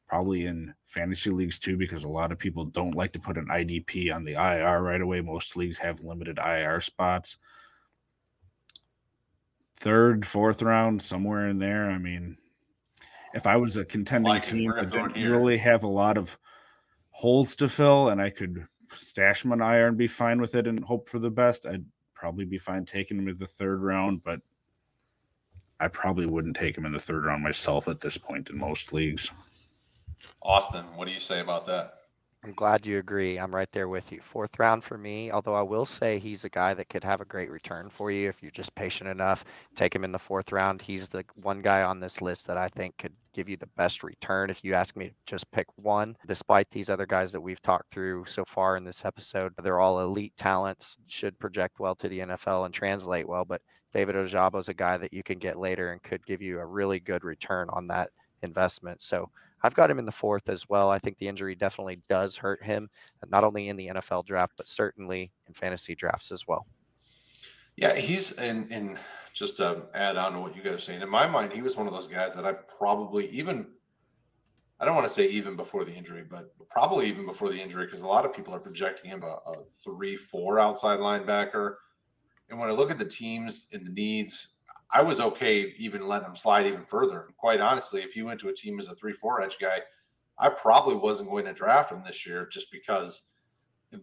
probably 0.08 0.46
in 0.46 0.74
fantasy 0.86 1.30
leagues 1.30 1.58
too, 1.58 1.76
because 1.76 2.04
a 2.04 2.08
lot 2.08 2.32
of 2.32 2.38
people 2.38 2.64
don't 2.66 2.94
like 2.94 3.12
to 3.12 3.18
put 3.18 3.38
an 3.38 3.46
IDP 3.46 4.14
on 4.14 4.24
the 4.24 4.32
IR 4.32 4.82
right 4.82 5.00
away. 5.00 5.20
Most 5.20 5.56
leagues 5.56 5.78
have 5.78 6.00
limited 6.00 6.38
IR 6.38 6.80
spots. 6.80 7.38
Third, 9.76 10.24
fourth 10.24 10.62
round, 10.62 11.02
somewhere 11.02 11.48
in 11.48 11.58
there. 11.58 11.90
I 11.90 11.98
mean, 11.98 12.36
if 13.34 13.46
I 13.46 13.56
was 13.56 13.76
a 13.76 13.84
contending 13.84 14.28
like 14.28 14.44
team 14.44 14.70
that 14.76 14.90
didn't 14.90 15.30
really 15.30 15.58
have 15.58 15.84
a 15.84 15.88
lot 15.88 16.18
of 16.18 16.38
holes 17.10 17.56
to 17.56 17.68
fill 17.68 18.10
and 18.10 18.20
I 18.20 18.30
could 18.30 18.66
stash 18.94 19.44
him 19.44 19.52
on 19.52 19.60
IR 19.60 19.88
and 19.88 19.96
be 19.96 20.06
fine 20.06 20.40
with 20.40 20.54
it 20.54 20.66
and 20.66 20.84
hope 20.84 21.08
for 21.08 21.18
the 21.18 21.30
best, 21.30 21.66
I'd 21.66 21.84
probably 22.14 22.44
be 22.44 22.58
fine 22.58 22.84
taking 22.84 23.18
him 23.18 23.28
in 23.28 23.38
the 23.38 23.46
third 23.46 23.82
round. 23.82 24.22
But 24.22 24.40
I 25.82 25.88
probably 25.88 26.26
wouldn't 26.26 26.54
take 26.54 26.78
him 26.78 26.86
in 26.86 26.92
the 26.92 27.00
third 27.00 27.24
round 27.24 27.42
myself 27.42 27.88
at 27.88 28.00
this 28.00 28.16
point 28.16 28.50
in 28.50 28.56
most 28.56 28.92
leagues. 28.92 29.32
Austin, 30.40 30.84
what 30.94 31.08
do 31.08 31.12
you 31.12 31.18
say 31.18 31.40
about 31.40 31.66
that? 31.66 31.94
I'm 32.44 32.52
glad 32.52 32.86
you 32.86 32.98
agree. 32.98 33.36
I'm 33.36 33.52
right 33.52 33.70
there 33.72 33.88
with 33.88 34.12
you. 34.12 34.20
Fourth 34.20 34.60
round 34.60 34.84
for 34.84 34.96
me, 34.96 35.32
although 35.32 35.54
I 35.54 35.62
will 35.62 35.84
say 35.84 36.20
he's 36.20 36.44
a 36.44 36.48
guy 36.48 36.72
that 36.74 36.88
could 36.88 37.02
have 37.02 37.20
a 37.20 37.24
great 37.24 37.50
return 37.50 37.88
for 37.88 38.12
you 38.12 38.28
if 38.28 38.40
you're 38.40 38.52
just 38.52 38.72
patient 38.76 39.10
enough. 39.10 39.44
Take 39.74 39.92
him 39.92 40.04
in 40.04 40.12
the 40.12 40.20
fourth 40.20 40.52
round. 40.52 40.80
He's 40.80 41.08
the 41.08 41.24
one 41.42 41.62
guy 41.62 41.82
on 41.82 41.98
this 41.98 42.22
list 42.22 42.46
that 42.46 42.56
I 42.56 42.68
think 42.68 42.96
could 42.98 43.14
give 43.32 43.48
you 43.48 43.56
the 43.56 43.68
best 43.76 44.02
return 44.02 44.50
if 44.50 44.62
you 44.64 44.74
ask 44.74 44.96
me 44.96 45.08
to 45.08 45.14
just 45.26 45.50
pick 45.50 45.66
one. 45.76 46.16
Despite 46.26 46.70
these 46.70 46.90
other 46.90 47.06
guys 47.06 47.32
that 47.32 47.40
we've 47.40 47.62
talked 47.62 47.92
through 47.92 48.24
so 48.26 48.44
far 48.44 48.76
in 48.76 48.84
this 48.84 49.04
episode, 49.04 49.52
they're 49.62 49.80
all 49.80 50.00
elite 50.00 50.34
talents, 50.36 50.96
should 51.06 51.38
project 51.38 51.80
well 51.80 51.94
to 51.96 52.08
the 52.08 52.20
NFL 52.20 52.66
and 52.66 52.74
translate 52.74 53.28
well. 53.28 53.44
But 53.44 53.62
David 53.92 54.14
Ojabo 54.14 54.60
is 54.60 54.68
a 54.68 54.74
guy 54.74 54.96
that 54.96 55.12
you 55.12 55.22
can 55.22 55.38
get 55.38 55.58
later 55.58 55.92
and 55.92 56.02
could 56.02 56.24
give 56.26 56.40
you 56.42 56.60
a 56.60 56.66
really 56.66 57.00
good 57.00 57.24
return 57.24 57.68
on 57.70 57.86
that 57.88 58.10
investment. 58.42 59.02
So 59.02 59.30
I've 59.62 59.74
got 59.74 59.90
him 59.90 59.98
in 59.98 60.06
the 60.06 60.12
fourth 60.12 60.48
as 60.48 60.68
well. 60.68 60.90
I 60.90 60.98
think 60.98 61.18
the 61.18 61.28
injury 61.28 61.54
definitely 61.54 62.00
does 62.08 62.36
hurt 62.36 62.62
him, 62.62 62.90
not 63.28 63.44
only 63.44 63.68
in 63.68 63.76
the 63.76 63.88
NFL 63.88 64.26
draft, 64.26 64.54
but 64.56 64.66
certainly 64.66 65.30
in 65.46 65.54
fantasy 65.54 65.94
drafts 65.94 66.32
as 66.32 66.46
well. 66.48 66.66
Yeah, 67.76 67.94
he's 67.94 68.32
in 68.32 68.68
in 68.70 68.98
just 69.32 69.56
to 69.56 69.82
add 69.94 70.16
on 70.16 70.34
to 70.34 70.40
what 70.40 70.54
you 70.54 70.62
guys 70.62 70.74
are 70.74 70.78
saying. 70.78 71.02
In 71.02 71.08
my 71.08 71.26
mind, 71.26 71.52
he 71.52 71.62
was 71.62 71.76
one 71.76 71.86
of 71.86 71.92
those 71.92 72.08
guys 72.08 72.34
that 72.34 72.44
I 72.44 72.52
probably 72.52 73.28
even 73.28 73.66
I 74.82 74.84
don't 74.84 74.96
want 74.96 75.06
to 75.06 75.14
say 75.14 75.28
even 75.28 75.54
before 75.54 75.84
the 75.84 75.92
injury, 75.92 76.24
but 76.28 76.50
probably 76.68 77.06
even 77.06 77.24
before 77.24 77.50
the 77.50 77.60
injury, 77.60 77.84
because 77.84 78.02
a 78.02 78.06
lot 78.06 78.24
of 78.24 78.34
people 78.34 78.52
are 78.52 78.58
projecting 78.58 79.12
him 79.12 79.22
a, 79.22 79.38
a 79.46 79.62
three, 79.82 80.16
four 80.16 80.58
outside 80.58 80.98
linebacker. 80.98 81.74
And 82.50 82.58
when 82.58 82.68
I 82.68 82.72
look 82.72 82.90
at 82.90 82.98
the 82.98 83.04
teams 83.04 83.68
and 83.72 83.86
the 83.86 83.92
needs, 83.92 84.56
I 84.90 85.00
was 85.00 85.20
okay 85.20 85.72
even 85.78 86.08
letting 86.08 86.28
him 86.28 86.36
slide 86.36 86.66
even 86.66 86.84
further. 86.84 87.28
Quite 87.38 87.60
honestly, 87.60 88.02
if 88.02 88.16
you 88.16 88.26
went 88.26 88.40
to 88.40 88.48
a 88.48 88.54
team 88.54 88.80
as 88.80 88.88
a 88.88 88.94
three, 88.94 89.12
four 89.12 89.40
edge 89.40 89.56
guy, 89.60 89.78
I 90.38 90.48
probably 90.48 90.96
wasn't 90.96 91.30
going 91.30 91.44
to 91.44 91.52
draft 91.52 91.92
him 91.92 92.02
this 92.04 92.26
year 92.26 92.48
just 92.50 92.72
because 92.72 93.22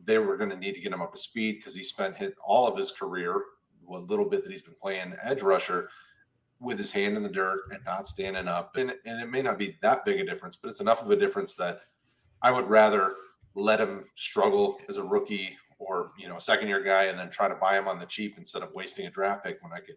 they 0.05 0.17
were 0.17 0.37
going 0.37 0.49
to 0.49 0.55
need 0.55 0.75
to 0.75 0.81
get 0.81 0.93
him 0.93 1.01
up 1.01 1.11
to 1.11 1.19
speed 1.19 1.57
because 1.57 1.75
he 1.75 1.83
spent 1.83 2.15
all 2.43 2.67
of 2.67 2.77
his 2.77 2.91
career, 2.91 3.43
a 3.95 3.99
little 3.99 4.25
bit 4.25 4.43
that 4.43 4.51
he's 4.51 4.61
been 4.61 4.75
playing 4.81 5.15
edge 5.23 5.41
rusher 5.41 5.89
with 6.59 6.77
his 6.77 6.91
hand 6.91 7.15
in 7.15 7.23
the 7.23 7.29
dirt 7.29 7.61
and 7.71 7.83
not 7.85 8.07
standing 8.07 8.47
up. 8.47 8.75
And, 8.75 8.93
and 9.05 9.21
it 9.21 9.29
may 9.29 9.41
not 9.41 9.57
be 9.57 9.77
that 9.81 10.03
big 10.03 10.19
a 10.19 10.25
difference, 10.25 10.55
but 10.55 10.69
it's 10.69 10.81
enough 10.81 11.01
of 11.01 11.09
a 11.09 11.15
difference 11.15 11.55
that 11.55 11.81
I 12.41 12.51
would 12.51 12.69
rather 12.69 13.15
let 13.55 13.79
him 13.79 14.05
struggle 14.15 14.79
as 14.89 14.97
a 14.97 15.03
rookie 15.03 15.57
or 15.79 16.11
you 16.17 16.27
know 16.27 16.37
a 16.37 16.41
second 16.41 16.67
year 16.67 16.81
guy 16.81 17.05
and 17.05 17.17
then 17.17 17.29
try 17.29 17.47
to 17.47 17.55
buy 17.55 17.77
him 17.77 17.87
on 17.87 17.97
the 17.97 18.05
cheap 18.05 18.35
instead 18.37 18.61
of 18.61 18.73
wasting 18.73 19.07
a 19.07 19.09
draft 19.09 19.43
pick 19.43 19.61
when 19.63 19.71
I 19.71 19.79
could 19.79 19.95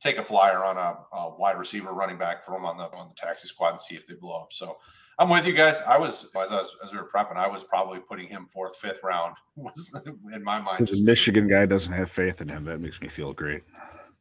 take 0.00 0.16
a 0.16 0.22
flyer 0.22 0.64
on 0.64 0.76
a, 0.76 0.96
a 1.16 1.36
wide 1.36 1.58
receiver 1.58 1.92
running 1.92 2.18
back, 2.18 2.42
throw 2.44 2.56
him 2.56 2.64
on 2.64 2.76
the 2.76 2.84
on 2.92 3.08
the 3.08 3.14
taxi 3.14 3.48
squad 3.48 3.70
and 3.70 3.80
see 3.80 3.94
if 3.94 4.06
they 4.06 4.14
blow 4.14 4.42
up. 4.42 4.52
So 4.52 4.78
I'm 5.20 5.28
with 5.28 5.46
you 5.46 5.52
guys. 5.52 5.80
I 5.80 5.98
was 5.98 6.28
as, 6.36 6.52
I 6.52 6.56
was, 6.56 6.76
as 6.84 6.92
we 6.92 6.98
were 6.98 7.08
prepping, 7.12 7.36
I 7.36 7.48
was 7.48 7.64
probably 7.64 7.98
putting 7.98 8.28
him 8.28 8.46
fourth, 8.46 8.76
fifth 8.76 9.00
round 9.02 9.34
was 9.56 9.94
in 10.32 10.44
my 10.44 10.62
mind. 10.62 10.88
So 10.88 10.94
the 10.94 11.02
Michigan 11.02 11.48
guy 11.48 11.66
doesn't 11.66 11.92
have 11.92 12.10
faith 12.10 12.40
in 12.40 12.48
him. 12.48 12.64
That 12.64 12.80
makes 12.80 13.00
me 13.00 13.08
feel 13.08 13.32
great. 13.32 13.62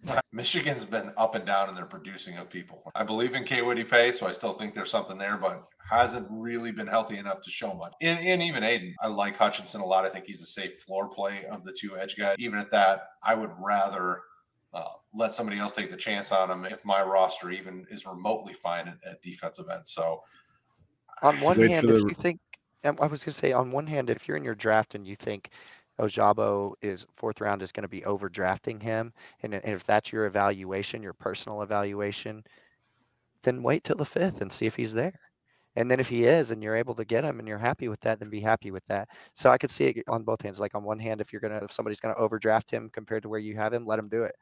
Michigan's 0.32 0.86
been 0.86 1.12
up 1.18 1.36
and 1.36 1.46
down 1.46 1.70
in 1.70 1.76
their 1.76 1.86
producing 1.86 2.38
of 2.38 2.50
people. 2.50 2.82
I 2.96 3.04
believe 3.04 3.36
in 3.36 3.44
Kwity 3.44 3.88
Paye, 3.88 4.12
so 4.12 4.26
I 4.26 4.32
still 4.32 4.54
think 4.54 4.74
there's 4.74 4.90
something 4.90 5.18
there, 5.18 5.38
but 5.38 5.68
hasn't 5.90 6.28
really 6.30 6.72
been 6.72 6.88
healthy 6.88 7.18
enough 7.18 7.42
to 7.42 7.50
show 7.50 7.74
much. 7.74 7.94
And, 8.02 8.20
and 8.20 8.42
even 8.42 8.64
Aidan, 8.64 8.96
I 9.02 9.08
like 9.08 9.36
Hutchinson 9.38 9.82
a 9.82 9.86
lot. 9.86 10.06
I 10.06 10.10
think 10.10 10.26
he's 10.26 10.42
a 10.42 10.46
safe 10.46 10.82
floor 10.82 11.10
play 11.10 11.46
of 11.46 11.64
the 11.64 11.74
two 11.74 11.98
edge 11.98 12.18
guys. 12.18 12.36
Even 12.40 12.60
at 12.60 12.72
that, 12.72 13.10
I 13.24 13.36
would 13.36 13.52
rather 13.60 14.22
uh, 14.74 14.84
let 15.14 15.34
somebody 15.34 15.60
else 15.60 15.74
take 15.74 15.92
the 15.92 15.98
chance 15.98 16.32
on 16.32 16.52
him 16.52 16.66
if 16.66 16.84
my 16.84 17.02
roster 17.02 17.52
even 17.52 17.86
is 17.90 18.06
remotely 18.06 18.54
fine 18.54 18.88
at, 18.88 18.98
at 19.10 19.22
defensive 19.22 19.68
end. 19.70 19.88
So 19.88 20.22
On 21.22 21.40
one 21.42 21.58
Wait 21.58 21.72
hand, 21.72 21.90
if 21.90 22.02
the- 22.02 22.10
you 22.10 22.16
think, 22.16 22.40
um, 22.84 22.98
I 23.02 23.08
was 23.08 23.24
going 23.24 23.34
to 23.34 23.40
say, 23.40 23.52
on 23.52 23.72
one 23.72 23.88
hand, 23.88 24.10
if 24.10 24.28
you're 24.28 24.38
in 24.38 24.44
your 24.44 24.56
draft 24.56 24.96
and 24.96 25.06
you 25.06 25.16
think 25.16 25.50
Ojabo 26.00 26.74
is 26.82 27.06
fourth 27.16 27.42
round 27.42 27.62
is 27.62 27.72
going 27.72 27.84
to 27.84 27.88
be 27.88 28.02
overdrafting 28.02 28.82
him, 28.82 29.12
and, 29.42 29.54
and 29.54 29.66
if 29.66 29.84
that's 29.86 30.12
your 30.12 30.26
evaluation, 30.26 31.02
your 31.02 31.14
personal 31.14 31.64
evaluation, 31.64 32.44
then 33.42 33.64
wait 33.64 33.84
till 33.84 33.96
the 33.96 34.06
fifth 34.06 34.42
and 34.42 34.52
see 34.52 34.66
if 34.68 34.76
he's 34.76 34.94
there. 34.94 35.20
And 35.76 35.90
then 35.90 36.00
if 36.00 36.08
he 36.08 36.26
is, 36.26 36.50
and 36.52 36.62
you're 36.62 36.76
able 36.76 36.96
to 36.96 37.06
get 37.06 37.24
him, 37.24 37.40
and 37.40 37.48
you're 37.48 37.58
happy 37.58 37.88
with 37.88 38.00
that, 38.02 38.20
then 38.20 38.30
be 38.30 38.40
happy 38.40 38.72
with 38.72 38.86
that. 38.88 39.10
So 39.36 39.52
I 39.52 39.58
could 39.60 39.70
see 39.70 39.86
it 39.86 40.04
on 40.08 40.24
both 40.24 40.42
hands. 40.42 40.60
Like 40.60 40.74
on 40.74 40.84
one 40.84 40.98
hand, 40.98 41.22
if 41.22 41.32
you're 41.32 41.40
gonna, 41.40 41.60
if 41.64 41.72
somebody's 41.72 42.00
gonna 42.00 42.16
overdraft 42.16 42.72
him 42.72 42.90
compared 42.92 43.24
to 43.24 43.30
where 43.30 43.40
you 43.40 43.56
have 43.56 43.74
him, 43.74 43.86
let 43.86 44.00
him 44.00 44.10
do 44.10 44.24
it. 44.24 44.36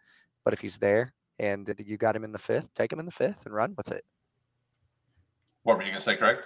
But 0.45 0.53
if 0.53 0.61
he's 0.61 0.77
there 0.77 1.13
and 1.39 1.73
you 1.77 1.97
got 1.97 2.15
him 2.15 2.23
in 2.23 2.31
the 2.31 2.39
fifth, 2.39 2.73
take 2.73 2.91
him 2.91 2.99
in 2.99 3.05
the 3.05 3.11
fifth 3.11 3.45
and 3.45 3.53
run 3.53 3.73
with 3.75 3.91
it. 3.91 4.05
What 5.63 5.77
were 5.77 5.83
you 5.83 5.89
going 5.89 5.99
to 5.99 6.01
say, 6.01 6.15
Craig? 6.15 6.37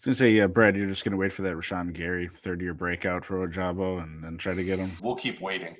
Was 0.00 0.06
gonna 0.06 0.14
say, 0.14 0.30
yeah, 0.30 0.46
Brad, 0.46 0.76
you're 0.76 0.86
just 0.86 1.04
gonna 1.04 1.18
wait 1.18 1.30
for 1.30 1.42
that 1.42 1.54
Rashan 1.54 1.92
Gary 1.92 2.30
third 2.34 2.62
year 2.62 2.72
breakout 2.72 3.22
for 3.22 3.46
Ojabo 3.46 4.02
and 4.02 4.24
then 4.24 4.38
try 4.38 4.54
to 4.54 4.64
get 4.64 4.78
him. 4.78 4.92
We'll 5.02 5.14
keep 5.14 5.42
waiting. 5.42 5.76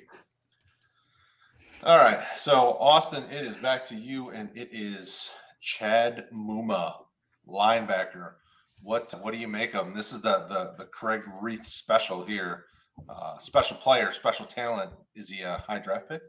All 1.83 1.97
right. 1.97 2.19
So, 2.35 2.77
Austin, 2.79 3.23
it 3.31 3.43
is 3.43 3.57
back 3.57 3.83
to 3.87 3.95
you, 3.95 4.29
and 4.29 4.55
it 4.55 4.69
is 4.71 5.31
Chad 5.59 6.27
Muma, 6.31 6.93
linebacker. 7.49 8.33
What 8.83 9.11
what 9.23 9.33
do 9.33 9.39
you 9.39 9.47
make 9.47 9.73
of 9.73 9.87
him? 9.87 9.95
This 9.95 10.13
is 10.13 10.21
the 10.21 10.45
the, 10.47 10.75
the 10.77 10.85
Craig 10.85 11.23
Reith 11.41 11.65
special 11.65 12.23
here. 12.23 12.65
Uh, 13.09 13.39
special 13.39 13.77
player, 13.77 14.11
special 14.11 14.45
talent. 14.45 14.91
Is 15.15 15.29
he 15.29 15.41
a 15.41 15.63
high 15.67 15.79
draft 15.79 16.07
pick? 16.07 16.21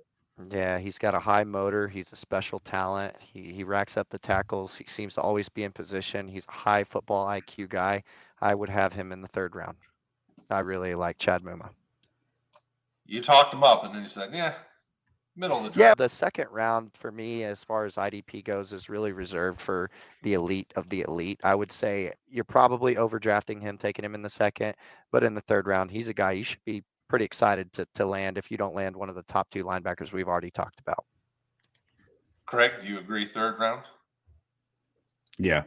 Yeah, 0.50 0.78
he's 0.78 0.98
got 0.98 1.14
a 1.14 1.20
high 1.20 1.44
motor. 1.44 1.88
He's 1.88 2.10
a 2.12 2.16
special 2.16 2.58
talent. 2.58 3.14
He 3.20 3.52
he 3.52 3.64
racks 3.64 3.96
up 3.96 4.08
the 4.08 4.18
tackles. 4.18 4.74
He 4.76 4.84
seems 4.88 5.14
to 5.14 5.20
always 5.20 5.48
be 5.48 5.64
in 5.64 5.72
position. 5.72 6.26
He's 6.26 6.46
a 6.48 6.52
high 6.52 6.84
football 6.84 7.26
IQ 7.26 7.68
guy. 7.68 8.02
I 8.40 8.54
would 8.54 8.70
have 8.70 8.92
him 8.92 9.12
in 9.12 9.20
the 9.20 9.28
third 9.28 9.54
round. 9.54 9.76
I 10.50 10.60
really 10.60 10.94
like 10.94 11.18
Chad 11.18 11.42
Muma. 11.42 11.70
You 13.06 13.20
talked 13.20 13.52
him 13.52 13.62
up, 13.62 13.84
and 13.84 13.94
then 13.94 14.02
you 14.02 14.08
said, 14.08 14.34
"Yeah, 14.34 14.54
middle 15.36 15.58
of 15.58 15.64
the 15.64 15.70
draft." 15.70 15.78
Yeah, 15.78 15.94
the 15.94 16.08
second 16.08 16.48
round 16.50 16.92
for 16.94 17.12
me, 17.12 17.44
as 17.44 17.62
far 17.62 17.84
as 17.84 17.96
IDP 17.96 18.42
goes, 18.42 18.72
is 18.72 18.88
really 18.88 19.12
reserved 19.12 19.60
for 19.60 19.90
the 20.22 20.34
elite 20.34 20.72
of 20.76 20.88
the 20.88 21.02
elite. 21.02 21.40
I 21.44 21.54
would 21.54 21.72
say 21.72 22.12
you're 22.28 22.44
probably 22.44 22.96
overdrafting 22.96 23.60
him, 23.60 23.76
taking 23.76 24.04
him 24.04 24.14
in 24.14 24.22
the 24.22 24.30
second, 24.30 24.74
but 25.10 25.24
in 25.24 25.34
the 25.34 25.42
third 25.42 25.66
round, 25.66 25.90
he's 25.90 26.08
a 26.08 26.14
guy 26.14 26.32
you 26.32 26.44
should 26.44 26.64
be 26.64 26.82
pretty 27.12 27.27
excited 27.27 27.70
to, 27.75 27.87
to 27.94 28.07
land 28.07 28.38
if 28.38 28.51
you 28.51 28.57
don't 28.57 28.75
land 28.75 28.96
one 28.96 29.11
of 29.11 29.14
the 29.14 29.22
top 29.25 29.51
two 29.51 29.62
linebackers 29.64 30.12
we've 30.12 30.29
already 30.29 30.51
talked 30.51 30.81
about. 30.81 31.05
Craig, 32.46 32.72
do 32.81 32.88
you 32.88 32.98
agree? 32.98 33.27
Third 33.27 33.61
round. 33.61 33.83
Yeah. 35.38 35.64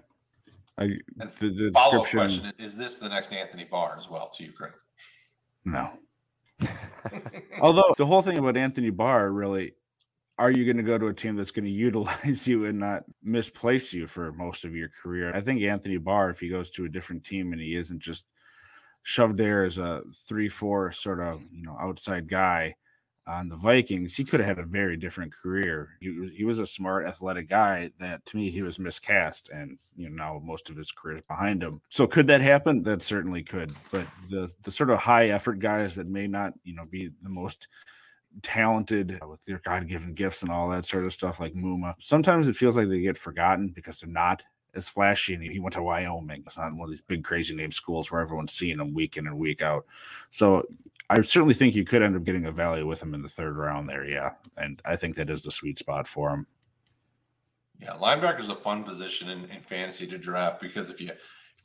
I 0.80 0.86
And 1.20 1.32
the, 1.40 1.50
the 1.50 1.72
follow 1.72 2.00
up 2.00 2.06
description 2.06 2.42
question: 2.42 2.54
is, 2.58 2.72
is 2.72 2.78
this 2.78 2.98
the 2.98 3.08
next 3.10 3.32
Anthony 3.32 3.64
Barr 3.64 3.96
as 3.96 4.10
well? 4.10 4.28
To 4.30 4.44
you, 4.44 4.54
Craig. 4.54 4.72
no. 5.66 5.92
Although 7.62 7.94
the 7.96 8.08
whole 8.08 8.24
thing 8.24 8.40
about 8.40 8.58
Anthony 8.58 8.90
Barr 8.90 9.32
really 9.32 9.74
are 10.40 10.50
you 10.50 10.66
going 10.66 10.78
to 10.78 10.84
go 10.84 10.98
to 10.98 11.08
a 11.08 11.14
team 11.14 11.36
that's 11.36 11.52
going 11.52 11.66
to 11.66 11.72
utilize 11.72 12.48
you 12.48 12.66
and 12.66 12.80
not 12.80 13.04
misplace 13.22 13.94
you 13.94 14.08
for 14.08 14.32
most 14.32 14.66
of 14.66 14.76
your 14.76 14.90
career? 14.90 15.32
I 15.36 15.42
think 15.42 15.62
Anthony 15.62 15.98
Barr, 15.98 16.32
if 16.32 16.40
he 16.40 16.50
goes 16.50 16.72
to 16.72 16.86
a 16.86 16.90
different 16.90 17.24
team 17.24 17.54
and 17.54 17.62
he 17.62 17.76
isn't 17.76 18.00
just 18.00 18.26
shoved 19.06 19.38
there 19.38 19.64
as 19.64 19.78
a 19.78 20.02
three-four 20.28 20.92
sort 20.92 21.20
of 21.20 21.40
mm-hmm. 21.40 21.56
you 21.56 21.64
know 21.64 21.78
outside 21.80 22.28
guy 22.28 22.76
on 23.28 23.50
the 23.50 23.56
Vikings, 23.56 24.16
he 24.16 24.24
could 24.24 24.40
have 24.40 24.58
had 24.58 24.60
a 24.60 24.68
very 24.68 24.98
different 24.98 25.34
career. 25.34 25.98
He 26.00 26.10
was 26.10 26.32
he 26.32 26.44
was 26.44 26.60
a 26.60 26.68
smart, 26.68 27.08
athletic 27.08 27.50
guy 27.50 27.90
that 28.00 28.24
to 28.28 28.38
me 28.38 28.52
he 28.52 28.62
was 28.62 28.78
miscast, 28.78 29.50
and 29.54 29.78
you 29.96 30.10
know 30.10 30.16
now 30.16 30.42
most 30.44 30.70
of 30.70 30.76
his 30.76 30.92
career 30.92 31.18
is 31.18 31.26
behind 31.26 31.64
him. 31.64 31.82
So 31.90 32.06
could 32.06 32.28
that 32.28 32.42
happen? 32.42 32.84
That 32.84 33.02
certainly 33.02 33.42
could. 33.42 33.74
But 33.92 34.06
the 34.30 34.52
the 34.64 34.72
sort 34.72 34.92
of 34.92 35.00
high 35.00 35.30
effort 35.30 35.60
guys 35.60 35.96
that 35.96 36.08
may 36.08 36.28
not 36.28 36.54
you 36.64 36.76
know 36.76 36.86
be 36.86 37.10
the 37.24 37.30
most 37.30 37.68
talented 38.44 39.20
with 39.28 39.44
their 39.46 39.62
God 39.64 39.88
given 39.88 40.14
gifts 40.14 40.42
and 40.42 40.52
all 40.52 40.70
that 40.70 40.86
sort 40.86 41.06
of 41.06 41.14
stuff, 41.14 41.40
like 41.40 41.54
Muma. 41.54 41.96
Sometimes 42.00 42.48
it 42.48 42.56
feels 42.56 42.78
like 42.78 42.90
they 42.90 43.02
get 43.02 43.18
forgotten 43.18 43.70
because 43.70 44.00
they're 44.00 44.10
not 44.10 44.44
as 44.76 44.90
flashy. 44.90 45.34
And 45.34 45.44
he 45.44 45.60
went 45.60 45.74
to 45.74 45.84
Wyoming. 45.84 46.44
It's 46.46 46.58
not 46.58 46.74
one 46.74 46.86
of 46.86 46.90
these 46.90 47.02
big 47.02 47.24
crazy 47.24 47.56
name 47.56 47.72
schools 47.72 48.12
where 48.12 48.22
everyone's 48.22 48.52
seeing 48.52 48.80
him 48.80 48.94
week 48.94 49.18
in 49.18 49.28
and 49.28 49.38
week 49.38 49.62
out. 49.62 49.86
So 50.32 50.64
I 51.10 51.22
certainly 51.22 51.54
think 51.54 51.76
you 51.76 51.86
could 51.86 52.02
end 52.02 52.16
up 52.16 52.24
getting 52.24 52.46
a 52.46 52.52
value 52.52 52.88
with 52.88 53.02
him 53.02 53.14
in 53.14 53.22
the 53.22 53.30
third 53.30 53.58
round 53.58 53.90
there. 53.90 54.06
Yeah. 54.06 54.32
And 54.58 54.82
I 54.86 54.96
think 54.96 55.16
that 55.16 55.30
is 55.30 55.44
the 55.44 55.52
sweet 55.52 55.80
spot 55.80 56.08
for 56.08 56.32
him. 56.32 56.48
Yeah, 57.80 57.98
linebacker 58.02 58.40
is 58.40 58.50
a 58.50 58.56
fun 58.56 58.84
position 58.84 59.30
in, 59.30 59.46
in 59.46 59.62
fantasy 59.62 60.08
to 60.08 60.18
draft 60.18 60.62
because 60.62 60.90
if 60.90 61.02
you 61.02 61.12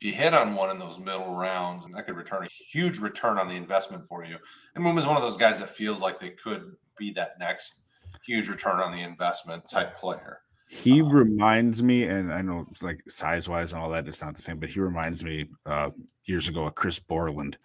if 0.00 0.06
you 0.06 0.12
hit 0.12 0.32
on 0.32 0.54
one 0.54 0.70
in 0.70 0.78
those 0.78 0.98
middle 0.98 1.34
rounds, 1.34 1.84
and 1.84 1.94
that 1.94 2.06
could 2.06 2.16
return 2.16 2.42
a 2.42 2.48
huge 2.48 2.98
return 2.98 3.38
on 3.38 3.48
the 3.48 3.54
investment 3.54 4.06
for 4.06 4.24
you. 4.24 4.38
And 4.74 4.82
Moom 4.82 4.98
is 4.98 5.06
one 5.06 5.16
of 5.16 5.22
those 5.22 5.36
guys 5.36 5.58
that 5.58 5.68
feels 5.68 6.00
like 6.00 6.18
they 6.18 6.30
could 6.30 6.74
be 6.96 7.10
that 7.12 7.38
next 7.38 7.82
huge 8.24 8.48
return 8.48 8.80
on 8.80 8.92
the 8.92 9.02
investment 9.02 9.68
type 9.68 9.98
player. 9.98 10.40
He 10.72 11.02
Um, 11.02 11.10
reminds 11.10 11.82
me, 11.82 12.04
and 12.04 12.32
I 12.32 12.42
know 12.42 12.64
like 12.80 13.02
size 13.10 13.48
wise 13.48 13.72
and 13.72 13.82
all 13.82 13.90
that, 13.90 14.06
it's 14.06 14.22
not 14.22 14.36
the 14.36 14.42
same, 14.42 14.58
but 14.60 14.68
he 14.68 14.78
reminds 14.78 15.24
me 15.24 15.46
uh, 15.66 15.90
years 16.26 16.48
ago 16.48 16.64
of 16.66 16.76
Chris 16.76 17.00
Borland, 17.00 17.58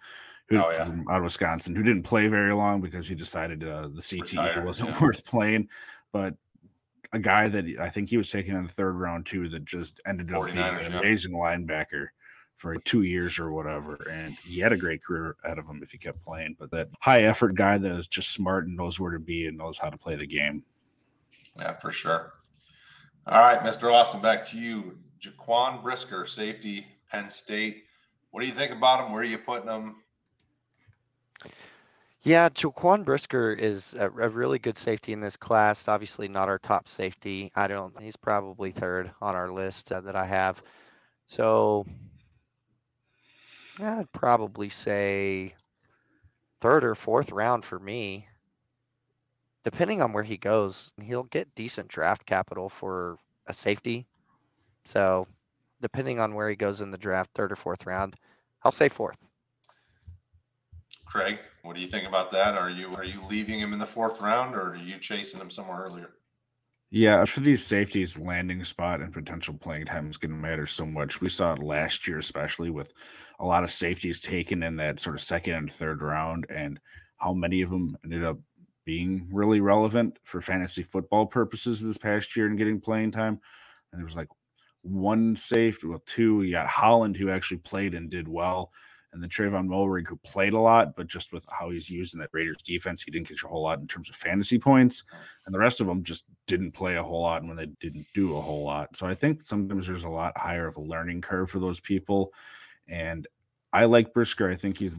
who 0.48 0.56
Oh, 0.58 0.70
yeah. 0.72 0.86
from 0.86 1.08
out 1.08 1.18
of 1.18 1.22
Wisconsin, 1.22 1.76
who 1.76 1.84
didn't 1.84 2.02
play 2.02 2.26
very 2.26 2.52
long 2.52 2.80
because 2.80 3.06
he 3.06 3.14
decided 3.14 3.62
uh, 3.62 3.82
the 3.82 4.00
CTE 4.02 4.32
Retired, 4.32 4.64
wasn't 4.66 4.90
yeah. 4.90 5.00
worth 5.02 5.24
playing. 5.24 5.68
But 6.10 6.34
a 7.12 7.20
guy 7.20 7.46
that 7.48 7.64
I 7.78 7.88
think 7.90 8.08
he 8.08 8.16
was 8.16 8.28
taken 8.28 8.56
in 8.56 8.64
the 8.64 8.72
third 8.72 8.96
round 8.96 9.24
too, 9.24 9.48
that 9.50 9.64
just 9.64 10.00
ended 10.04 10.34
up 10.34 10.44
being 10.46 10.56
49ers, 10.56 10.86
an 10.86 10.92
yeah. 10.94 10.98
amazing 10.98 11.32
linebacker 11.32 12.08
for 12.56 12.74
two 12.78 13.02
years 13.02 13.38
or 13.38 13.52
whatever. 13.52 14.04
And 14.10 14.34
he 14.38 14.58
had 14.58 14.72
a 14.72 14.76
great 14.76 15.04
career 15.04 15.36
out 15.46 15.60
of 15.60 15.66
him 15.66 15.80
if 15.80 15.92
he 15.92 15.98
kept 15.98 16.20
playing. 16.24 16.56
But 16.58 16.72
that 16.72 16.88
high 16.98 17.22
effort 17.22 17.54
guy 17.54 17.78
that 17.78 17.92
is 17.92 18.08
just 18.08 18.30
smart 18.32 18.66
and 18.66 18.76
knows 18.76 18.98
where 18.98 19.12
to 19.12 19.20
be 19.20 19.46
and 19.46 19.56
knows 19.56 19.78
how 19.78 19.90
to 19.90 19.96
play 19.96 20.16
the 20.16 20.26
game. 20.26 20.64
Yeah, 21.56 21.74
for 21.74 21.92
sure. 21.92 22.32
All 23.28 23.40
right, 23.40 23.58
Mr. 23.60 23.92
Austin, 23.92 24.20
back 24.20 24.46
to 24.48 24.58
you. 24.58 24.98
Jaquan 25.20 25.82
Brisker, 25.82 26.26
safety, 26.26 26.86
Penn 27.10 27.28
State. 27.28 27.82
What 28.30 28.40
do 28.40 28.46
you 28.46 28.52
think 28.52 28.70
about 28.70 29.04
him? 29.04 29.10
Where 29.10 29.22
are 29.22 29.24
you 29.24 29.38
putting 29.38 29.68
him? 29.68 29.96
Yeah, 32.22 32.48
Jaquan 32.48 33.04
Brisker 33.04 33.52
is 33.52 33.94
a, 33.94 34.06
a 34.06 34.28
really 34.28 34.60
good 34.60 34.78
safety 34.78 35.12
in 35.12 35.20
this 35.20 35.36
class. 35.36 35.88
Obviously, 35.88 36.28
not 36.28 36.48
our 36.48 36.58
top 36.60 36.88
safety. 36.88 37.50
I 37.56 37.66
don't. 37.66 38.00
He's 38.00 38.14
probably 38.14 38.70
third 38.70 39.10
on 39.20 39.34
our 39.34 39.50
list 39.50 39.90
uh, 39.90 40.00
that 40.02 40.14
I 40.14 40.24
have. 40.24 40.62
So, 41.26 41.84
yeah, 43.80 43.98
I'd 43.98 44.12
probably 44.12 44.68
say 44.68 45.52
third 46.60 46.84
or 46.84 46.94
fourth 46.94 47.32
round 47.32 47.64
for 47.64 47.80
me. 47.80 48.28
Depending 49.66 50.00
on 50.00 50.12
where 50.12 50.22
he 50.22 50.36
goes, 50.36 50.92
he'll 51.02 51.24
get 51.24 51.52
decent 51.56 51.88
draft 51.88 52.24
capital 52.24 52.68
for 52.68 53.18
a 53.48 53.52
safety. 53.52 54.06
So, 54.84 55.26
depending 55.82 56.20
on 56.20 56.36
where 56.36 56.48
he 56.48 56.54
goes 56.54 56.82
in 56.82 56.92
the 56.92 56.96
draft, 56.96 57.30
third 57.34 57.50
or 57.50 57.56
fourth 57.56 57.84
round, 57.84 58.14
I'll 58.62 58.70
say 58.70 58.88
fourth. 58.88 59.16
Craig, 61.04 61.40
what 61.62 61.74
do 61.74 61.82
you 61.82 61.88
think 61.88 62.06
about 62.06 62.30
that? 62.30 62.54
Are 62.54 62.70
you 62.70 62.94
are 62.94 63.02
you 63.02 63.20
leaving 63.28 63.58
him 63.58 63.72
in 63.72 63.80
the 63.80 63.86
fourth 63.86 64.20
round 64.20 64.54
or 64.54 64.74
are 64.74 64.76
you 64.76 65.00
chasing 65.00 65.40
him 65.40 65.50
somewhere 65.50 65.80
earlier? 65.80 66.10
Yeah, 66.90 67.24
for 67.24 67.40
these 67.40 67.66
safeties, 67.66 68.16
landing 68.16 68.62
spot 68.62 69.00
and 69.00 69.12
potential 69.12 69.54
playing 69.54 69.86
time 69.86 70.08
is 70.08 70.16
going 70.16 70.30
to 70.30 70.36
matter 70.36 70.66
so 70.66 70.86
much. 70.86 71.20
We 71.20 71.28
saw 71.28 71.54
it 71.54 71.58
last 71.58 72.06
year, 72.06 72.18
especially 72.18 72.70
with 72.70 72.92
a 73.40 73.44
lot 73.44 73.64
of 73.64 73.72
safeties 73.72 74.20
taken 74.20 74.62
in 74.62 74.76
that 74.76 75.00
sort 75.00 75.16
of 75.16 75.22
second 75.22 75.54
and 75.54 75.72
third 75.72 76.02
round, 76.02 76.46
and 76.50 76.78
how 77.16 77.34
many 77.34 77.62
of 77.62 77.70
them 77.70 77.96
ended 78.04 78.24
up 78.24 78.38
being 78.86 79.28
really 79.30 79.60
relevant 79.60 80.18
for 80.22 80.40
fantasy 80.40 80.82
football 80.82 81.26
purposes 81.26 81.82
this 81.82 81.98
past 81.98 82.34
year 82.36 82.46
and 82.46 82.56
getting 82.56 82.80
playing 82.80 83.10
time. 83.10 83.38
And 83.92 84.00
there 84.00 84.06
was 84.06 84.16
like 84.16 84.28
one 84.82 85.36
safe, 85.36 85.84
well, 85.84 86.02
two. 86.06 86.42
You 86.42 86.52
got 86.52 86.68
Holland, 86.68 87.16
who 87.16 87.28
actually 87.28 87.58
played 87.58 87.94
and 87.94 88.08
did 88.08 88.28
well, 88.28 88.72
and 89.12 89.22
then 89.22 89.28
Tre'von 89.28 89.66
Moehrig, 89.66 90.06
who 90.06 90.16
played 90.18 90.52
a 90.52 90.60
lot, 90.60 90.94
but 90.94 91.08
just 91.08 91.32
with 91.32 91.44
how 91.50 91.70
he's 91.70 91.90
used 91.90 92.14
in 92.14 92.20
that 92.20 92.30
Raiders 92.32 92.62
defense, 92.62 93.02
he 93.02 93.10
didn't 93.10 93.28
get 93.28 93.42
a 93.42 93.48
whole 93.48 93.62
lot 93.62 93.80
in 93.80 93.88
terms 93.88 94.08
of 94.08 94.16
fantasy 94.16 94.58
points 94.58 95.04
and 95.44 95.54
the 95.54 95.58
rest 95.58 95.80
of 95.80 95.86
them 95.86 96.02
just 96.02 96.26
didn't 96.46 96.72
play 96.72 96.96
a 96.96 97.02
whole 97.02 97.22
lot 97.22 97.40
and 97.40 97.48
when 97.48 97.56
they 97.56 97.66
didn't 97.80 98.06
do 98.14 98.36
a 98.36 98.40
whole 98.40 98.64
lot. 98.64 98.96
So 98.96 99.06
I 99.06 99.14
think 99.14 99.46
sometimes 99.46 99.86
there's 99.86 100.04
a 100.04 100.08
lot 100.08 100.36
higher 100.36 100.66
of 100.66 100.76
a 100.76 100.82
learning 100.82 101.22
curve 101.22 101.50
for 101.50 101.58
those 101.58 101.80
people. 101.80 102.32
And 102.88 103.26
I 103.72 103.86
like 103.86 104.14
Brisker. 104.14 104.50
I 104.50 104.56
think 104.56 104.78
he's 104.78 104.94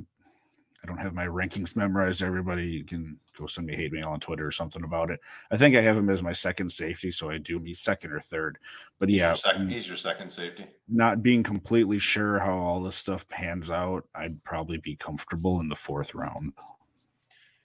I 0.84 0.86
don't 0.88 1.00
have 1.00 1.14
my 1.14 1.26
rankings 1.26 1.76
memorized. 1.76 2.22
Everybody 2.22 2.84
can 2.84 3.18
go 3.38 3.48
send 3.48 3.68
me 3.68 3.76
hate 3.76 3.92
mail 3.92 4.10
on 4.10 4.20
Twitter 4.20 4.46
or 4.46 4.52
something 4.52 4.84
about 4.84 5.10
it. 5.10 5.20
I 5.52 5.58
think 5.58 5.76
I 5.76 5.82
have 5.82 5.98
him 5.98 6.10
as 6.10 6.22
my 6.22 6.34
second 6.34 6.72
safety, 6.72 7.10
so 7.12 7.30
I 7.30 7.40
do 7.40 7.60
me 7.60 7.74
second 7.74 8.12
or 8.12 8.20
third. 8.20 8.60
But 9.00 9.10
He's 9.10 9.20
yeah, 9.20 9.30
your 9.30 9.36
second, 9.38 9.68
mm, 9.68 9.72
he's 9.72 9.88
your 9.88 9.98
second 9.98 10.30
safety. 10.30 10.68
not 10.88 11.24
being 11.24 11.42
completely 11.44 12.00
sure 12.00 12.40
how 12.40 12.56
all 12.58 12.82
this 12.82 12.96
stuff 12.96 13.28
pans 13.28 13.72
out, 13.72 14.08
I'd 14.14 14.44
probably 14.44 14.78
be 14.78 14.96
comfortable 14.96 15.60
in 15.62 15.68
the 15.68 15.76
fourth 15.76 16.14
round. 16.14 16.54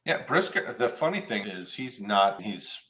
Yeah, 0.05 0.25
Brisker. 0.27 0.72
The 0.72 0.88
funny 0.88 1.20
thing 1.20 1.46
is, 1.46 1.75
he's 1.75 2.01
not. 2.01 2.42
He's 2.42 2.81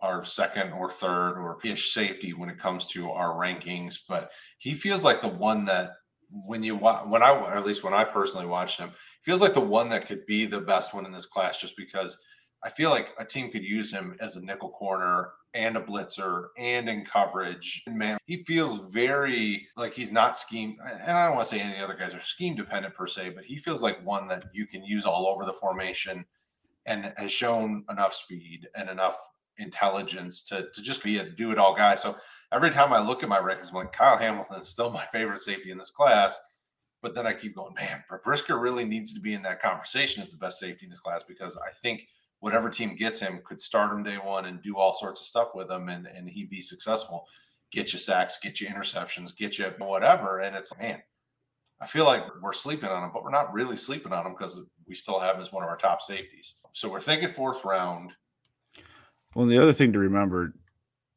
our 0.00 0.24
second 0.24 0.72
or 0.72 0.90
third 0.90 1.34
or 1.38 1.58
ish 1.64 1.92
safety 1.92 2.32
when 2.32 2.48
it 2.48 2.58
comes 2.58 2.86
to 2.88 3.10
our 3.10 3.34
rankings, 3.38 3.98
but 4.08 4.30
he 4.58 4.74
feels 4.74 5.04
like 5.04 5.20
the 5.20 5.28
one 5.28 5.64
that 5.66 5.90
when 6.32 6.62
you 6.62 6.76
watch, 6.76 7.06
when 7.06 7.22
I 7.22 7.30
or 7.30 7.52
at 7.52 7.66
least 7.66 7.84
when 7.84 7.94
I 7.94 8.04
personally 8.04 8.46
watched 8.46 8.78
him, 8.78 8.90
feels 9.22 9.40
like 9.40 9.54
the 9.54 9.60
one 9.60 9.88
that 9.90 10.06
could 10.06 10.24
be 10.26 10.46
the 10.46 10.60
best 10.60 10.94
one 10.94 11.06
in 11.06 11.12
this 11.12 11.26
class, 11.26 11.60
just 11.60 11.76
because 11.76 12.18
I 12.64 12.70
feel 12.70 12.90
like 12.90 13.12
a 13.18 13.24
team 13.24 13.50
could 13.50 13.64
use 13.64 13.92
him 13.92 14.16
as 14.20 14.36
a 14.36 14.44
nickel 14.44 14.70
corner 14.70 15.32
and 15.54 15.76
a 15.76 15.80
blitzer 15.80 16.46
and 16.56 16.88
in 16.88 17.04
coverage. 17.04 17.82
And 17.86 17.98
man, 17.98 18.18
he 18.24 18.38
feels 18.38 18.92
very 18.92 19.66
like 19.76 19.92
he's 19.92 20.12
not 20.12 20.38
scheme. 20.38 20.76
And 20.84 21.16
I 21.16 21.26
don't 21.26 21.36
want 21.36 21.48
to 21.48 21.54
say 21.54 21.60
any 21.60 21.82
other 21.82 21.96
guys 21.96 22.14
are 22.14 22.20
scheme 22.20 22.56
dependent 22.56 22.94
per 22.94 23.06
se, 23.06 23.30
but 23.30 23.44
he 23.44 23.56
feels 23.56 23.82
like 23.82 24.04
one 24.04 24.28
that 24.28 24.44
you 24.52 24.66
can 24.66 24.84
use 24.84 25.04
all 25.04 25.26
over 25.26 25.44
the 25.44 25.52
formation 25.52 26.24
and 26.86 27.12
has 27.16 27.30
shown 27.30 27.84
enough 27.90 28.14
speed 28.14 28.68
and 28.74 28.88
enough 28.88 29.16
intelligence 29.58 30.42
to, 30.42 30.68
to 30.72 30.82
just 30.82 31.02
be 31.02 31.18
a 31.18 31.28
do 31.28 31.50
it 31.50 31.58
all 31.58 31.74
guy. 31.74 31.94
So 31.94 32.16
every 32.52 32.70
time 32.70 32.92
I 32.92 33.00
look 33.00 33.22
at 33.22 33.28
my 33.28 33.38
records, 33.38 33.70
I'm 33.70 33.76
like, 33.76 33.92
Kyle 33.92 34.16
Hamilton 34.16 34.60
is 34.60 34.68
still 34.68 34.90
my 34.90 35.04
favorite 35.06 35.40
safety 35.40 35.70
in 35.70 35.78
this 35.78 35.90
class. 35.90 36.38
But 37.00 37.14
then 37.16 37.26
I 37.26 37.32
keep 37.32 37.56
going, 37.56 37.74
man, 37.74 38.04
Brisker 38.22 38.58
really 38.58 38.84
needs 38.84 39.12
to 39.14 39.20
be 39.20 39.34
in 39.34 39.42
that 39.42 39.60
conversation 39.60 40.22
as 40.22 40.30
the 40.30 40.36
best 40.36 40.60
safety 40.60 40.86
in 40.86 40.90
this 40.90 41.00
class 41.00 41.24
because 41.26 41.56
I 41.56 41.70
think 41.82 42.06
whatever 42.38 42.70
team 42.70 42.94
gets 42.94 43.18
him 43.18 43.40
could 43.44 43.60
start 43.60 43.92
him 43.92 44.04
day 44.04 44.16
one 44.16 44.44
and 44.44 44.62
do 44.62 44.76
all 44.76 44.94
sorts 44.94 45.20
of 45.20 45.26
stuff 45.26 45.48
with 45.54 45.68
him 45.68 45.88
and, 45.88 46.06
and 46.06 46.28
he'd 46.28 46.50
be 46.50 46.60
successful. 46.60 47.26
Get 47.72 47.92
you 47.92 47.98
sacks, 47.98 48.38
get 48.40 48.60
you 48.60 48.68
interceptions, 48.68 49.34
get 49.34 49.58
you 49.58 49.64
whatever. 49.78 50.40
And 50.40 50.54
it's 50.54 50.76
man, 50.78 51.02
I 51.80 51.86
feel 51.86 52.04
like 52.04 52.22
we're 52.40 52.52
sleeping 52.52 52.88
on 52.88 53.02
him, 53.02 53.10
but 53.12 53.24
we're 53.24 53.30
not 53.30 53.52
really 53.52 53.76
sleeping 53.76 54.12
on 54.12 54.24
him 54.24 54.32
because 54.32 54.60
we 54.86 54.94
still 54.94 55.18
have 55.18 55.36
him 55.36 55.42
as 55.42 55.52
one 55.52 55.64
of 55.64 55.68
our 55.68 55.76
top 55.76 56.02
safeties. 56.02 56.54
So 56.72 56.88
we're 56.88 57.00
thinking 57.00 57.28
fourth 57.28 57.64
round. 57.64 58.12
Well, 59.34 59.46
the 59.46 59.58
other 59.58 59.72
thing 59.72 59.92
to 59.94 59.98
remember, 59.98 60.54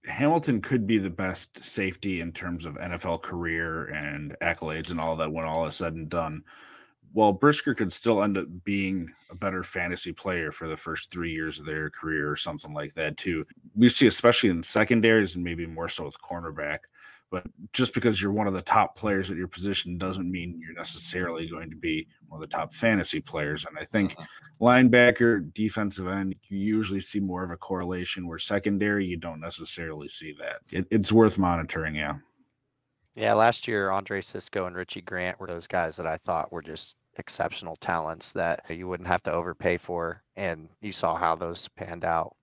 Hamilton 0.07 0.61
could 0.61 0.85
be 0.85 0.97
the 0.97 1.09
best 1.09 1.63
safety 1.63 2.21
in 2.21 2.31
terms 2.31 2.65
of 2.65 2.75
NFL 2.75 3.21
career 3.21 3.85
and 3.85 4.35
accolades 4.41 4.91
and 4.91 4.99
all 4.99 5.15
that 5.15 5.31
when 5.31 5.45
all 5.45 5.65
is 5.65 5.75
said 5.75 5.93
and 5.93 6.09
done. 6.09 6.43
Well, 7.13 7.31
Brisker 7.31 7.73
could 7.73 7.93
still 7.93 8.23
end 8.23 8.37
up 8.37 8.45
being 8.65 9.09
a 9.29 9.35
better 9.35 9.63
fantasy 9.63 10.11
player 10.11 10.51
for 10.51 10.67
the 10.67 10.75
first 10.75 11.11
three 11.11 11.31
years 11.31 11.59
of 11.59 11.65
their 11.65 11.89
career 11.89 12.29
or 12.29 12.35
something 12.35 12.73
like 12.73 12.93
that, 12.95 13.15
too. 13.15 13.45
We 13.73 13.87
see, 13.89 14.07
especially 14.07 14.49
in 14.49 14.61
secondaries 14.61 15.35
and 15.35 15.43
maybe 15.43 15.65
more 15.65 15.87
so 15.87 16.05
with 16.05 16.21
cornerback, 16.21 16.79
but 17.31 17.43
just 17.73 17.93
because 17.93 18.21
you're 18.21 18.31
one 18.31 18.47
of 18.47 18.53
the 18.53 18.61
top 18.61 18.95
players 18.95 19.29
at 19.29 19.37
your 19.37 19.47
position 19.47 19.97
doesn't 19.97 20.29
mean 20.29 20.59
you're 20.59 20.75
necessarily 20.75 21.47
going 21.47 21.69
to 21.69 21.75
be 21.75 22.07
one 22.27 22.41
of 22.41 22.49
the 22.49 22.55
top 22.55 22.73
fantasy 22.73 23.19
players. 23.19 23.65
And 23.65 23.77
I 23.77 23.85
think 23.85 24.11
mm-hmm. 24.11 24.63
linebacker, 24.63 25.53
defensive 25.53 26.07
end, 26.07 26.35
you 26.47 26.59
usually 26.59 27.01
see 27.01 27.19
more 27.19 27.43
of 27.43 27.51
a 27.51 27.57
correlation 27.57 28.27
where 28.27 28.37
secondary, 28.37 29.05
you 29.05 29.17
don't 29.17 29.41
necessarily 29.41 30.07
see 30.07 30.35
that. 30.39 30.57
It, 30.71 30.87
it's 30.91 31.11
worth 31.11 31.37
monitoring, 31.37 31.95
yeah. 31.95 32.15
Yeah, 33.15 33.33
last 33.33 33.67
year, 33.67 33.91
Andre 33.91 34.21
Cisco 34.21 34.65
and 34.65 34.75
Richie 34.75 35.01
Grant 35.01 35.39
were 35.39 35.47
those 35.47 35.67
guys 35.67 35.95
that 35.95 36.07
I 36.07 36.17
thought 36.17 36.51
were 36.51 36.61
just 36.61 36.95
exceptional 37.17 37.77
talents 37.77 38.33
that 38.33 38.63
you 38.69 38.87
wouldn't 38.87 39.07
have 39.07 39.23
to 39.23 39.31
overpay 39.31 39.77
for. 39.77 40.21
And 40.35 40.67
you 40.81 40.91
saw 40.91 41.15
how 41.15 41.35
those 41.35 41.67
panned 41.69 42.03
out. 42.03 42.35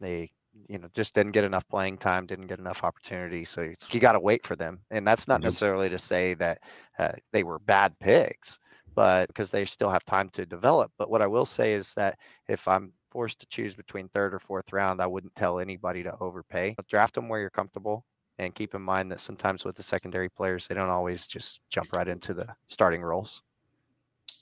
They 0.00 0.30
you 0.68 0.78
know 0.78 0.88
just 0.94 1.14
didn't 1.14 1.32
get 1.32 1.44
enough 1.44 1.66
playing 1.68 1.98
time 1.98 2.26
didn't 2.26 2.46
get 2.46 2.58
enough 2.58 2.84
opportunity 2.84 3.44
so 3.44 3.72
you 3.90 4.00
got 4.00 4.12
to 4.12 4.20
wait 4.20 4.46
for 4.46 4.56
them. 4.56 4.80
And 4.90 5.06
that's 5.06 5.28
not 5.28 5.40
necessarily 5.40 5.88
to 5.88 5.98
say 5.98 6.34
that 6.34 6.58
uh, 6.98 7.12
they 7.32 7.42
were 7.42 7.58
bad 7.58 7.98
picks 7.98 8.58
but 8.94 9.26
because 9.28 9.50
they 9.50 9.64
still 9.64 9.88
have 9.88 10.04
time 10.04 10.28
to 10.30 10.44
develop. 10.44 10.92
But 10.98 11.10
what 11.10 11.22
i 11.22 11.26
will 11.26 11.46
say 11.46 11.72
is 11.72 11.94
that 11.94 12.18
if 12.48 12.68
i'm 12.68 12.92
forced 13.10 13.38
to 13.40 13.46
choose 13.46 13.74
between 13.74 14.08
third 14.08 14.32
or 14.32 14.38
fourth 14.38 14.72
round 14.72 15.02
i 15.02 15.06
wouldn't 15.06 15.34
tell 15.34 15.58
anybody 15.58 16.02
to 16.02 16.16
overpay. 16.20 16.74
Draft 16.88 17.14
them 17.14 17.28
where 17.28 17.40
you're 17.40 17.50
comfortable 17.50 18.04
and 18.38 18.54
keep 18.54 18.74
in 18.74 18.82
mind 18.82 19.10
that 19.10 19.20
sometimes 19.20 19.64
with 19.64 19.76
the 19.76 19.82
secondary 19.82 20.28
players 20.28 20.66
they 20.66 20.74
don't 20.74 20.88
always 20.88 21.26
just 21.26 21.60
jump 21.70 21.92
right 21.92 22.08
into 22.08 22.34
the 22.34 22.46
starting 22.68 23.02
roles. 23.02 23.42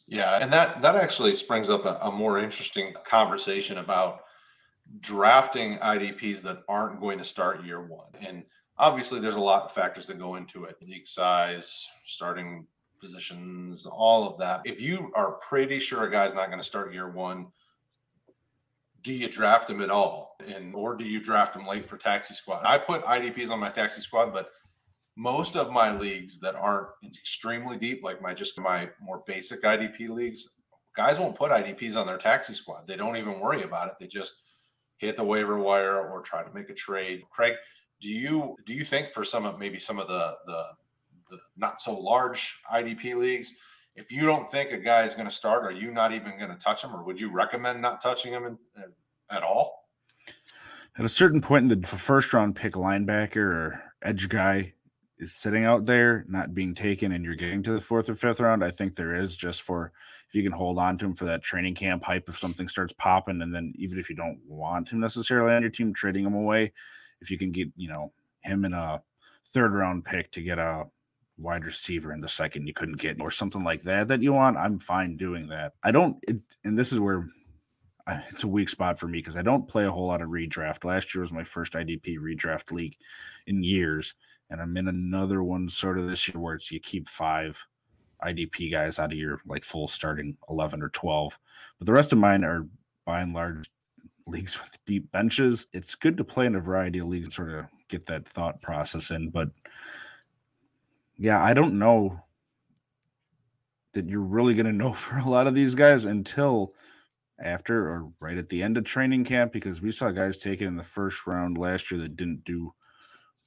Yeah 0.07 0.39
and 0.43 0.53
that 0.53 0.83
that 0.83 0.97
actually 0.97 1.33
springs 1.33 1.71
up 1.71 1.85
a, 1.85 1.99
a 2.03 2.11
more 2.11 2.41
interesting 2.41 2.95
conversation 3.05 3.79
about 3.79 4.23
drafting 4.99 5.79
IDPs 5.79 6.43
that 6.43 6.63
aren't 6.69 7.01
going 7.01 7.19
to 7.19 7.25
start 7.25 7.65
year 7.65 7.87
one. 7.87 8.09
And 8.21 8.43
obviously, 8.77 9.21
there's 9.21 9.37
a 9.37 9.41
lot 9.41 9.65
of 9.65 9.73
factors 9.73 10.07
that 10.09 10.19
go 10.19 10.35
into 10.37 10.65
it 10.65 10.77
league 10.83 11.07
size, 11.07 11.87
starting 12.05 12.67
positions, 13.01 13.87
all 13.87 14.27
of 14.27 14.39
that. 14.39 14.63
If 14.65 14.81
you 14.81 15.13
are 15.15 15.33
pretty 15.49 15.79
sure 15.79 16.05
a 16.05 16.11
guy's 16.11 16.35
not 16.35 16.49
going 16.49 16.59
to 16.59 16.65
start 16.65 16.93
year 16.93 17.11
one, 17.11 17.47
do 19.03 19.13
you 19.13 19.29
draft 19.29 19.71
him 19.71 19.81
at 19.81 19.91
all? 19.91 20.37
And 20.47 20.75
or 20.75 20.97
do 20.97 21.05
you 21.05 21.21
draft 21.21 21.57
him 21.57 21.67
late 21.67 21.89
for 21.89 21.97
taxi 21.97 22.35
squad? 22.35 22.63
I 22.65 22.77
put 22.79 23.05
IDPs 23.05 23.51
on 23.51 23.59
my 23.59 23.71
taxi 23.71 24.03
squad, 24.03 24.33
but 24.33 24.51
most 25.17 25.57
of 25.57 25.71
my 25.71 25.97
leagues 25.97 26.39
that 26.41 26.55
aren't 26.55 26.89
extremely 27.05 27.77
deep, 27.77 28.03
like 28.03 28.21
my 28.21 28.35
just 28.35 28.59
my 28.61 28.91
more 29.01 29.23
basic 29.27 29.63
IDP 29.63 30.09
leagues, 30.09 30.57
guys 30.97 31.19
won't 31.19 31.37
put 31.37 31.51
IDPs 31.51 31.97
on 31.97 32.07
their 32.07 32.19
taxi 32.19 32.55
squad. 32.55 32.87
They 32.87 32.97
don't 32.97 33.17
even 33.17 33.41
worry 33.41 33.63
about 33.63 33.89
it. 33.89 33.95
They 33.99 34.07
just 34.07 34.43
hit 35.01 35.17
the 35.17 35.25
waiver 35.25 35.59
wire 35.59 36.09
or 36.09 36.21
try 36.21 36.43
to 36.43 36.53
make 36.53 36.69
a 36.69 36.75
trade. 36.75 37.23
Craig, 37.31 37.55
do 38.01 38.09
you 38.09 38.55
do 38.67 38.75
you 38.75 38.85
think 38.85 39.11
for 39.11 39.25
some 39.25 39.45
of 39.45 39.59
maybe 39.59 39.79
some 39.79 39.99
of 39.99 40.07
the 40.07 40.37
the, 40.47 40.65
the 41.31 41.39
not 41.57 41.81
so 41.81 41.99
large 41.99 42.61
IDP 42.73 43.17
leagues, 43.17 43.55
if 43.97 44.13
you 44.13 44.23
don't 44.23 44.51
think 44.51 44.73
a 44.73 44.79
guy 44.79 45.03
is 45.03 45.15
going 45.15 45.29
to 45.29 45.35
start, 45.35 45.65
are 45.65 45.73
you 45.73 45.91
not 45.91 46.13
even 46.13 46.39
going 46.39 46.51
to 46.51 46.57
touch 46.57 46.85
him, 46.85 46.95
or 46.95 47.03
would 47.03 47.19
you 47.19 47.31
recommend 47.31 47.81
not 47.81 48.01
touching 48.01 48.33
him 48.33 48.45
in, 48.45 48.59
uh, 48.77 48.87
at 49.31 49.43
all? 49.43 49.89
At 50.99 51.05
a 51.05 51.09
certain 51.09 51.41
point 51.41 51.73
in 51.73 51.81
the 51.81 51.87
first 51.87 52.33
round 52.33 52.57
pick 52.57 52.75
linebacker 52.75 53.37
or 53.37 53.83
edge 54.03 54.29
guy 54.29 54.75
is 55.21 55.35
sitting 55.35 55.65
out 55.65 55.87
there, 55.87 56.25
not 56.29 56.55
being 56.55 56.75
taken, 56.75 57.13
and 57.13 57.25
you're 57.25 57.35
getting 57.35 57.63
to 57.63 57.73
the 57.73 57.81
fourth 57.81 58.09
or 58.09 58.15
fifth 58.15 58.41
round, 58.41 58.65
I 58.65 58.71
think 58.71 58.97
there 58.97 59.15
is 59.15 59.37
just 59.37 59.63
for 59.63 59.93
if 60.29 60.35
you 60.35 60.43
can 60.43 60.53
hold 60.53 60.79
on 60.79 60.97
to 60.99 61.07
him 61.07 61.15
for 61.15 61.27
that 61.27 61.43
training 61.43 61.75
camp 61.75 62.03
hype 62.03 62.29
if 62.29 62.39
something 62.39 62.67
starts 62.67 62.93
popping, 62.95 63.43
and 63.43 63.55
then 63.55 63.73
even 63.77 63.99
if 63.99 64.09
you 64.09 64.17
don't 64.17 64.41
want 64.47 64.89
him 64.89 65.01
necessarily 65.01 65.55
on 65.55 65.63
your 65.63 65.71
team, 65.71 65.93
trading 65.93 66.25
him 66.25 66.35
away, 66.35 66.73
if 67.21 67.31
you 67.31 67.39
can 67.39 67.53
get 67.53 67.69
you 67.77 67.89
know 67.89 68.13
him 68.41 68.65
in 68.65 68.73
a 68.73 69.03
third 69.53 69.73
round 69.73 70.05
pick 70.05 70.33
to 70.33 70.43
get 70.43 70.59
a 70.59 70.85
wide 71.37 71.65
receiver 71.65 72.13
in 72.13 72.21
the 72.21 72.29
second 72.29 72.67
you 72.67 72.75
couldn't 72.75 73.01
get 73.01 73.21
or 73.21 73.31
something 73.31 73.65
like 73.65 73.83
that 73.83 74.09
that 74.09 74.23
you 74.23 74.33
want, 74.33 74.57
I'm 74.57 74.79
fine 74.79 75.17
doing 75.17 75.49
that. 75.49 75.73
I 75.83 75.91
don't, 75.91 76.17
it, 76.29 76.37
and 76.65 76.79
this 76.79 76.93
is 76.93 77.01
where 77.01 77.29
it's 78.31 78.45
a 78.45 78.49
weak 78.49 78.69
spot 78.69 78.99
for 78.99 79.07
me 79.07 79.19
because 79.19 79.37
I 79.37 79.43
don't 79.43 79.69
play 79.69 79.85
a 79.85 79.91
whole 79.91 80.07
lot 80.07 80.23
of 80.23 80.29
redraft. 80.29 80.85
Last 80.85 81.15
year 81.15 81.23
was 81.23 81.33
my 81.33 81.45
first 81.45 81.75
IDP 81.75 82.19
redraft 82.19 82.73
league 82.73 82.97
in 83.47 83.63
years 83.63 84.15
and 84.51 84.61
I'm 84.61 84.77
in 84.77 84.89
another 84.89 85.43
one 85.43 85.69
sort 85.69 85.99
of 85.99 86.09
this 86.09 86.29
year 86.29 86.41
where 86.41 86.55
it's 86.55 86.71
you 86.71 86.81
keep 86.81 87.09
five 87.09 87.59
IDP 88.23 88.71
guys 88.71 88.99
out 88.99 89.13
of 89.13 89.19
your 89.19 89.41
like 89.47 89.65
full 89.65 89.89
starting 89.89 90.37
11 90.49 90.83
or 90.83 90.91
12. 90.91 91.39
But 91.79 91.87
the 91.87 91.93
rest 91.93 92.13
of 92.13 92.19
mine 92.19 92.45
are 92.45 92.67
by 93.05 93.21
and 93.21 93.33
large 93.33 93.71
leagues 94.27 94.61
with 94.61 94.79
deep 94.85 95.11
benches. 95.13 95.67
It's 95.73 95.95
good 95.95 96.17
to 96.17 96.25
play 96.25 96.47
in 96.47 96.57
a 96.57 96.61
variety 96.61 96.99
of 96.99 97.07
leagues 97.07 97.27
and 97.27 97.33
sort 97.33 97.51
of 97.51 97.67
get 97.89 98.07
that 98.07 98.27
thought 98.27 98.61
process 98.61 99.11
in. 99.11 99.31
But 99.31 99.49
yeah, 101.19 101.43
I 101.43 101.55
don't 101.55 101.79
know 101.79 102.21
that 103.93 104.09
you're 104.09 104.21
really 104.21 104.55
going 104.55 104.67
to 104.67 104.73
know 104.73 104.93
for 104.95 105.19
a 105.19 105.29
lot 105.29 105.47
of 105.47 105.55
these 105.55 105.75
guys 105.75 106.05
until 106.05 106.71
after 107.43 107.89
or 107.89 108.13
right 108.21 108.37
at 108.37 108.49
the 108.51 108.63
end 108.63 108.77
of 108.77 108.85
training 108.85 109.25
camp 109.25 109.51
because 109.53 109.81
we 109.81 109.91
saw 109.91 110.11
guys 110.11 110.37
taken 110.37 110.67
in 110.67 110.77
the 110.77 110.85
first 110.85 111.27
round 111.27 111.57
last 111.57 111.91
year 111.91 112.01
that 112.01 112.17
didn't 112.17 112.45
do 112.45 112.73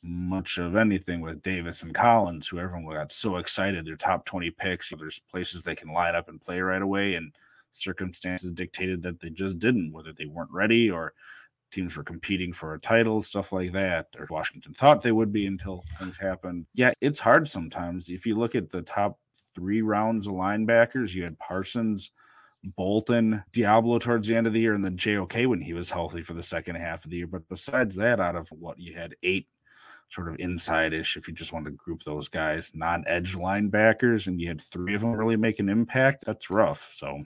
much 0.03 0.57
of 0.57 0.75
anything 0.75 1.21
with 1.21 1.41
Davis 1.41 1.81
and 1.81 1.93
Collins, 1.93 2.47
who 2.47 2.59
everyone 2.59 2.93
got 2.93 3.11
so 3.11 3.37
excited. 3.37 3.85
Their 3.85 3.95
top 3.95 4.25
20 4.25 4.51
picks. 4.51 4.89
There's 4.89 5.21
places 5.31 5.63
they 5.63 5.75
can 5.75 5.93
line 5.93 6.15
up 6.15 6.29
and 6.29 6.41
play 6.41 6.59
right 6.59 6.81
away, 6.81 7.15
and 7.15 7.33
circumstances 7.71 8.51
dictated 8.51 9.01
that 9.03 9.19
they 9.19 9.29
just 9.29 9.59
didn't, 9.59 9.93
whether 9.93 10.13
they 10.13 10.25
weren't 10.25 10.51
ready 10.51 10.91
or 10.91 11.13
teams 11.71 11.97
were 11.97 12.03
competing 12.03 12.53
for 12.53 12.75
a 12.75 12.79
title, 12.79 13.23
stuff 13.23 13.51
like 13.51 13.71
that, 13.71 14.07
or 14.19 14.27
Washington 14.29 14.73
thought 14.73 15.01
they 15.01 15.11
would 15.11 15.33
be 15.33 15.47
until 15.47 15.83
things 15.97 16.17
happened. 16.17 16.65
Yeah, 16.75 16.91
it's 17.01 17.19
hard 17.19 17.47
sometimes. 17.47 18.09
If 18.09 18.25
you 18.25 18.35
look 18.35 18.53
at 18.53 18.69
the 18.69 18.83
top 18.83 19.17
three 19.55 19.81
rounds 19.81 20.27
of 20.27 20.33
linebackers, 20.33 21.13
you 21.13 21.23
had 21.23 21.39
Parsons. 21.39 22.11
Bolton, 22.77 23.43
Diablo 23.51 23.99
towards 23.99 24.25
the 24.25 24.37
end 24.37 24.47
of 24.47 24.53
the 24.53 24.61
year, 24.61 24.73
and 24.73 24.85
then 24.85 24.95
JOK 24.95 25.47
when 25.47 25.59
he 25.59 25.73
was 25.73 25.89
healthy 25.89 26.21
for 26.21 26.33
the 26.33 26.41
second 26.41 26.75
half 26.75 27.03
of 27.03 27.11
the 27.11 27.17
year. 27.17 27.27
But 27.27 27.49
besides 27.49 27.93
that, 27.97 28.21
out 28.21 28.37
of 28.37 28.47
what 28.51 28.79
you 28.79 28.93
had 28.93 29.15
eight 29.21 29.49
sort 30.13 30.29
of 30.29 30.35
inside 30.39 30.93
ish 30.93 31.17
if 31.17 31.27
you 31.27 31.33
just 31.33 31.53
want 31.53 31.65
to 31.65 31.71
group 31.71 32.03
those 32.03 32.27
guys, 32.27 32.71
non 32.73 33.03
edge 33.07 33.35
linebackers, 33.35 34.27
and 34.27 34.39
you 34.39 34.47
had 34.47 34.61
three 34.61 34.93
of 34.93 35.01
them 35.01 35.11
really 35.11 35.37
make 35.37 35.59
an 35.59 35.69
impact. 35.69 36.25
That's 36.25 36.49
rough. 36.49 36.91
So, 36.93 37.19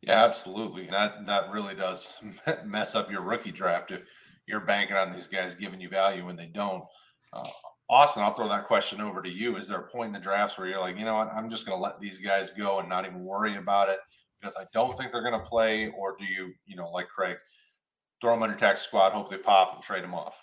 yeah, 0.00 0.24
absolutely. 0.24 0.86
That 0.86 1.26
that 1.26 1.50
really 1.50 1.74
does 1.74 2.16
mess 2.64 2.94
up 2.94 3.10
your 3.10 3.22
rookie 3.22 3.52
draft 3.52 3.90
if 3.90 4.02
you're 4.46 4.60
banking 4.60 4.96
on 4.96 5.12
these 5.12 5.26
guys 5.26 5.54
giving 5.54 5.80
you 5.80 5.88
value 5.88 6.24
when 6.24 6.36
they 6.36 6.46
don't. 6.46 6.84
Uh, 7.32 7.48
Austin, 7.90 8.22
I'll 8.22 8.34
throw 8.34 8.48
that 8.48 8.66
question 8.66 9.00
over 9.00 9.22
to 9.22 9.30
you. 9.30 9.56
Is 9.56 9.68
there 9.68 9.80
a 9.80 9.88
point 9.88 10.08
in 10.08 10.12
the 10.12 10.18
drafts 10.18 10.58
where 10.58 10.66
you're 10.66 10.80
like, 10.80 10.98
you 10.98 11.04
know 11.04 11.16
what, 11.16 11.32
I'm 11.32 11.48
just 11.48 11.66
going 11.66 11.76
to 11.76 11.82
let 11.82 12.00
these 12.00 12.18
guys 12.18 12.50
go 12.50 12.80
and 12.80 12.88
not 12.88 13.06
even 13.06 13.24
worry 13.24 13.56
about 13.56 13.88
it 13.88 13.98
because 14.38 14.54
I 14.56 14.64
don't 14.74 14.96
think 14.96 15.10
they're 15.10 15.22
going 15.22 15.40
to 15.40 15.46
play, 15.46 15.90
or 15.96 16.14
do 16.18 16.26
you, 16.26 16.52
you 16.66 16.76
know, 16.76 16.90
like 16.90 17.08
Craig, 17.08 17.38
throw 18.20 18.34
them 18.34 18.42
on 18.42 18.50
your 18.50 18.58
tax 18.58 18.82
squad, 18.82 19.12
hope 19.12 19.30
they 19.30 19.38
pop, 19.38 19.74
and 19.74 19.82
trade 19.82 20.04
them 20.04 20.14
off? 20.14 20.38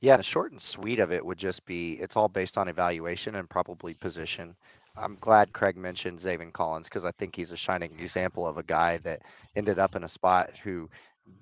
Yeah, 0.00 0.16
the 0.16 0.22
short 0.22 0.52
and 0.52 0.60
sweet 0.60 0.98
of 0.98 1.12
it 1.12 1.24
would 1.24 1.38
just 1.38 1.64
be 1.64 1.94
it's 1.94 2.16
all 2.16 2.28
based 2.28 2.58
on 2.58 2.68
evaluation 2.68 3.34
and 3.36 3.48
probably 3.48 3.94
position. 3.94 4.56
I'm 4.96 5.16
glad 5.20 5.52
Craig 5.52 5.76
mentioned 5.76 6.18
Zaven 6.18 6.52
Collins 6.52 6.88
because 6.88 7.04
I 7.04 7.12
think 7.12 7.34
he's 7.34 7.52
a 7.52 7.56
shining 7.56 7.98
example 7.98 8.46
of 8.46 8.58
a 8.58 8.62
guy 8.62 8.98
that 8.98 9.22
ended 9.56 9.78
up 9.78 9.96
in 9.96 10.04
a 10.04 10.08
spot 10.08 10.50
who 10.62 10.90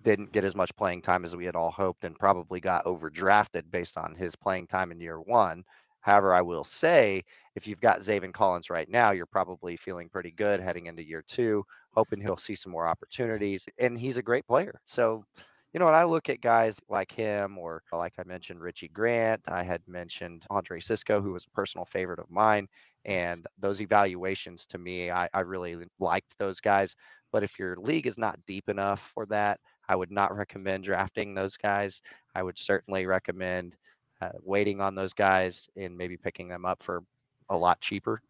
didn't 0.05 0.33
get 0.33 0.45
as 0.45 0.55
much 0.55 0.75
playing 0.77 1.03
time 1.03 1.25
as 1.25 1.35
we 1.35 1.45
had 1.45 1.57
all 1.57 1.71
hoped 1.71 2.05
and 2.05 2.19
probably 2.19 2.61
got 2.61 2.85
overdrafted 2.85 3.71
based 3.71 3.97
on 3.99 4.15
his 4.15 4.37
playing 4.37 4.67
time 4.69 4.93
in 4.93 5.01
year 5.01 5.21
one. 5.21 5.65
However, 6.01 6.33
I 6.33 6.43
will 6.43 6.65
say 6.65 7.25
if 7.57 7.67
you've 7.67 7.81
got 7.81 8.01
Zaven 8.01 8.33
Collins 8.33 8.71
right 8.71 8.89
now, 8.89 9.11
you're 9.11 9.27
probably 9.27 9.77
feeling 9.77 10.09
pretty 10.09 10.31
good 10.31 10.61
heading 10.61 10.87
into 10.87 11.03
year 11.07 11.25
two, 11.27 11.65
hoping 11.95 12.21
he'll 12.21 12.37
see 12.37 12.55
some 12.55 12.73
more 12.73 12.87
opportunities. 12.87 13.67
And 13.79 13.99
he's 13.99 14.17
a 14.17 14.23
great 14.23 14.47
player. 14.47 14.81
So, 14.87 15.25
you 15.73 15.79
know, 15.79 15.87
when 15.87 15.95
I 15.95 16.05
look 16.05 16.29
at 16.29 16.41
guys 16.41 16.81
like 16.89 17.13
him, 17.13 17.57
or 17.59 17.83
like 17.93 18.15
I 18.19 18.25
mentioned, 18.25 18.61
Richie 18.61 18.89
Grant, 18.89 19.41
I 19.49 19.63
had 19.63 19.83
mentioned 19.87 20.45
Andre 20.51 20.81
Cisco, 20.81 21.21
who 21.21 21.33
was 21.33 21.45
a 21.47 21.57
personal 21.57 21.85
favorite 21.85 22.19
of 22.19 22.31
mine. 22.31 22.67
And 23.05 23.47
those 23.59 23.81
evaluations 23.81 24.67
to 24.67 24.79
me, 24.79 25.11
I, 25.11 25.29
I 25.33 25.41
really 25.41 25.77
liked 26.01 26.35
those 26.39 26.61
guys. 26.61 26.97
But 27.33 27.45
if 27.45 27.59
your 27.59 27.77
league 27.77 28.07
is 28.07 28.19
not 28.19 28.39
deep 28.47 28.69
enough 28.69 29.13
for 29.15 29.27
that, 29.27 29.61
I 29.89 29.95
would 29.97 30.11
not 30.11 30.37
recommend 30.37 30.85
drafting 30.85 31.35
those 31.35 31.57
guys. 31.57 32.03
I 32.35 32.43
would 32.43 32.59
certainly 32.59 33.07
recommend 33.07 33.77
uh, 34.21 34.31
waiting 34.43 34.81
on 34.81 34.95
those 34.95 35.13
guys 35.13 35.69
and 35.77 35.97
maybe 35.97 36.17
picking 36.17 36.49
them 36.49 36.65
up 36.65 36.83
for 36.83 37.03
a 37.49 37.57
lot 37.57 37.81
cheaper. 37.81 38.21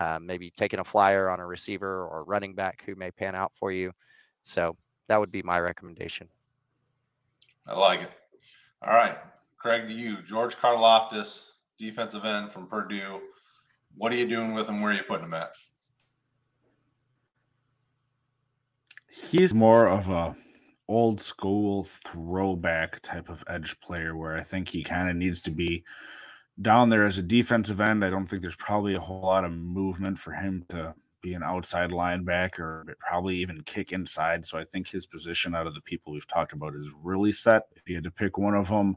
Uh, 0.00 0.18
maybe 0.20 0.50
taking 0.56 0.80
a 0.80 0.84
flyer 0.84 1.28
on 1.28 1.40
a 1.40 1.46
receiver 1.46 2.06
or 2.06 2.24
running 2.24 2.54
back 2.54 2.82
who 2.86 2.94
may 2.94 3.10
pan 3.10 3.34
out 3.34 3.52
for 3.58 3.72
you. 3.72 3.92
So 4.44 4.76
that 5.08 5.20
would 5.20 5.32
be 5.32 5.42
my 5.42 5.60
recommendation. 5.60 6.28
I 7.68 7.78
like 7.78 8.00
it. 8.00 8.10
All 8.82 8.94
right, 8.94 9.16
Craig, 9.58 9.86
to 9.88 9.92
you, 9.92 10.22
George 10.22 10.56
Karlaftis, 10.56 11.48
defensive 11.78 12.24
end 12.24 12.50
from 12.50 12.66
Purdue. 12.66 13.20
What 13.96 14.12
are 14.12 14.16
you 14.16 14.26
doing 14.26 14.54
with 14.54 14.68
him? 14.68 14.80
Where 14.80 14.92
are 14.92 14.94
you 14.94 15.02
putting 15.02 15.26
him 15.26 15.34
at? 15.34 15.50
He's 19.10 19.54
more 19.54 19.88
of 19.88 20.08
a 20.08 20.36
old 20.88 21.20
school 21.20 21.84
throwback 21.84 23.00
type 23.00 23.28
of 23.28 23.44
edge 23.48 23.78
player 23.80 24.16
where 24.16 24.36
I 24.36 24.42
think 24.42 24.68
he 24.68 24.82
kind 24.82 25.10
of 25.10 25.16
needs 25.16 25.40
to 25.42 25.50
be 25.50 25.84
down 26.62 26.88
there 26.88 27.04
as 27.04 27.18
a 27.18 27.22
defensive 27.22 27.80
end. 27.80 28.04
I 28.04 28.10
don't 28.10 28.26
think 28.26 28.40
there's 28.40 28.56
probably 28.56 28.94
a 28.94 29.00
whole 29.00 29.20
lot 29.20 29.44
of 29.44 29.52
movement 29.52 30.18
for 30.18 30.32
him 30.32 30.64
to 30.70 30.94
be 31.22 31.34
an 31.34 31.42
outside 31.42 31.90
linebacker, 31.90 32.84
probably 32.98 33.36
even 33.36 33.62
kick 33.62 33.92
inside. 33.92 34.44
So 34.44 34.58
I 34.58 34.64
think 34.64 34.88
his 34.88 35.06
position 35.06 35.54
out 35.54 35.66
of 35.66 35.74
the 35.74 35.80
people 35.80 36.12
we've 36.12 36.26
talked 36.26 36.52
about 36.52 36.74
is 36.74 36.90
really 37.02 37.32
set. 37.32 37.64
If 37.76 37.88
you 37.88 37.96
had 37.96 38.04
to 38.04 38.10
pick 38.10 38.38
one 38.38 38.54
of 38.54 38.68
them, 38.68 38.96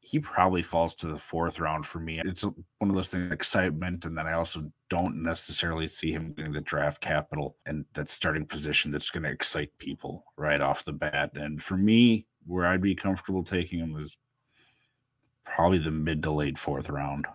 he 0.00 0.20
probably 0.20 0.62
falls 0.62 0.94
to 0.94 1.08
the 1.08 1.18
fourth 1.18 1.58
round 1.58 1.84
for 1.84 1.98
me. 1.98 2.20
It's 2.24 2.44
one 2.44 2.90
of 2.90 2.94
those 2.94 3.08
things, 3.08 3.32
excitement, 3.32 4.04
and 4.04 4.16
then 4.16 4.28
I 4.28 4.34
also 4.34 4.70
don't 4.88 5.20
necessarily 5.20 5.88
see 5.88 6.12
him 6.12 6.32
getting 6.32 6.52
the 6.52 6.60
draft 6.60 7.00
capital 7.00 7.56
and 7.66 7.84
that 7.94 8.08
starting 8.08 8.46
position 8.46 8.92
that's 8.92 9.10
going 9.10 9.24
to 9.24 9.30
excite 9.30 9.76
people 9.78 10.24
right 10.36 10.60
off 10.60 10.84
the 10.84 10.92
bat. 10.92 11.32
And 11.34 11.60
for 11.60 11.76
me, 11.76 12.28
where 12.46 12.66
I'd 12.66 12.80
be 12.80 12.94
comfortable 12.94 13.42
taking 13.42 13.80
him 13.80 13.96
is 13.98 14.16
probably 15.44 15.78
the 15.78 15.90
mid 15.90 16.22
to 16.22 16.30
late 16.30 16.56
fourth 16.56 16.88
round. 16.88 17.26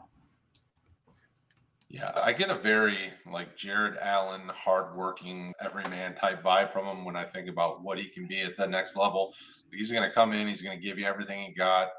Yeah, 1.93 2.11
I 2.15 2.31
get 2.31 2.49
a 2.49 2.55
very 2.55 2.97
like 3.29 3.57
Jared 3.57 3.97
Allen, 3.97 4.43
hardworking, 4.47 5.53
everyman 5.59 6.15
type 6.15 6.41
vibe 6.41 6.71
from 6.71 6.85
him 6.85 7.03
when 7.03 7.17
I 7.17 7.25
think 7.25 7.49
about 7.49 7.83
what 7.83 7.97
he 7.97 8.07
can 8.07 8.27
be 8.27 8.41
at 8.41 8.55
the 8.55 8.65
next 8.65 8.95
level. 8.95 9.33
He's 9.73 9.91
going 9.91 10.07
to 10.07 10.13
come 10.13 10.31
in, 10.31 10.47
he's 10.47 10.61
going 10.61 10.79
to 10.79 10.83
give 10.85 10.97
you 10.97 11.05
everything 11.05 11.43
he 11.43 11.53
got 11.53 11.89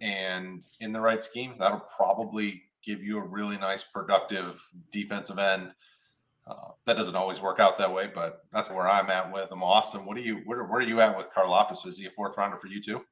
and 0.00 0.66
in 0.80 0.92
the 0.92 1.00
right 1.00 1.20
scheme, 1.20 1.54
that'll 1.58 1.84
probably 1.96 2.62
give 2.84 3.02
you 3.02 3.18
a 3.18 3.26
really 3.26 3.58
nice, 3.58 3.82
productive 3.82 4.60
defensive 4.92 5.38
end. 5.38 5.72
Uh, 6.46 6.70
that 6.86 6.96
doesn't 6.96 7.16
always 7.16 7.42
work 7.42 7.60
out 7.60 7.76
that 7.78 7.92
way, 7.92 8.10
but 8.12 8.44
that's 8.52 8.70
where 8.70 8.88
I'm 8.88 9.10
at 9.10 9.32
with 9.32 9.50
him. 9.50 9.62
Austin, 9.62 10.06
what 10.06 10.16
are 10.16 10.20
you? 10.20 10.40
Where, 10.46 10.64
where 10.64 10.80
are 10.80 10.82
you 10.82 11.00
at 11.00 11.16
with 11.16 11.26
Karlaftis? 11.30 11.86
Is 11.86 11.98
he 11.98 12.06
a 12.06 12.10
fourth 12.10 12.36
rounder 12.38 12.56
for 12.56 12.68
you 12.68 12.80
too? 12.80 13.02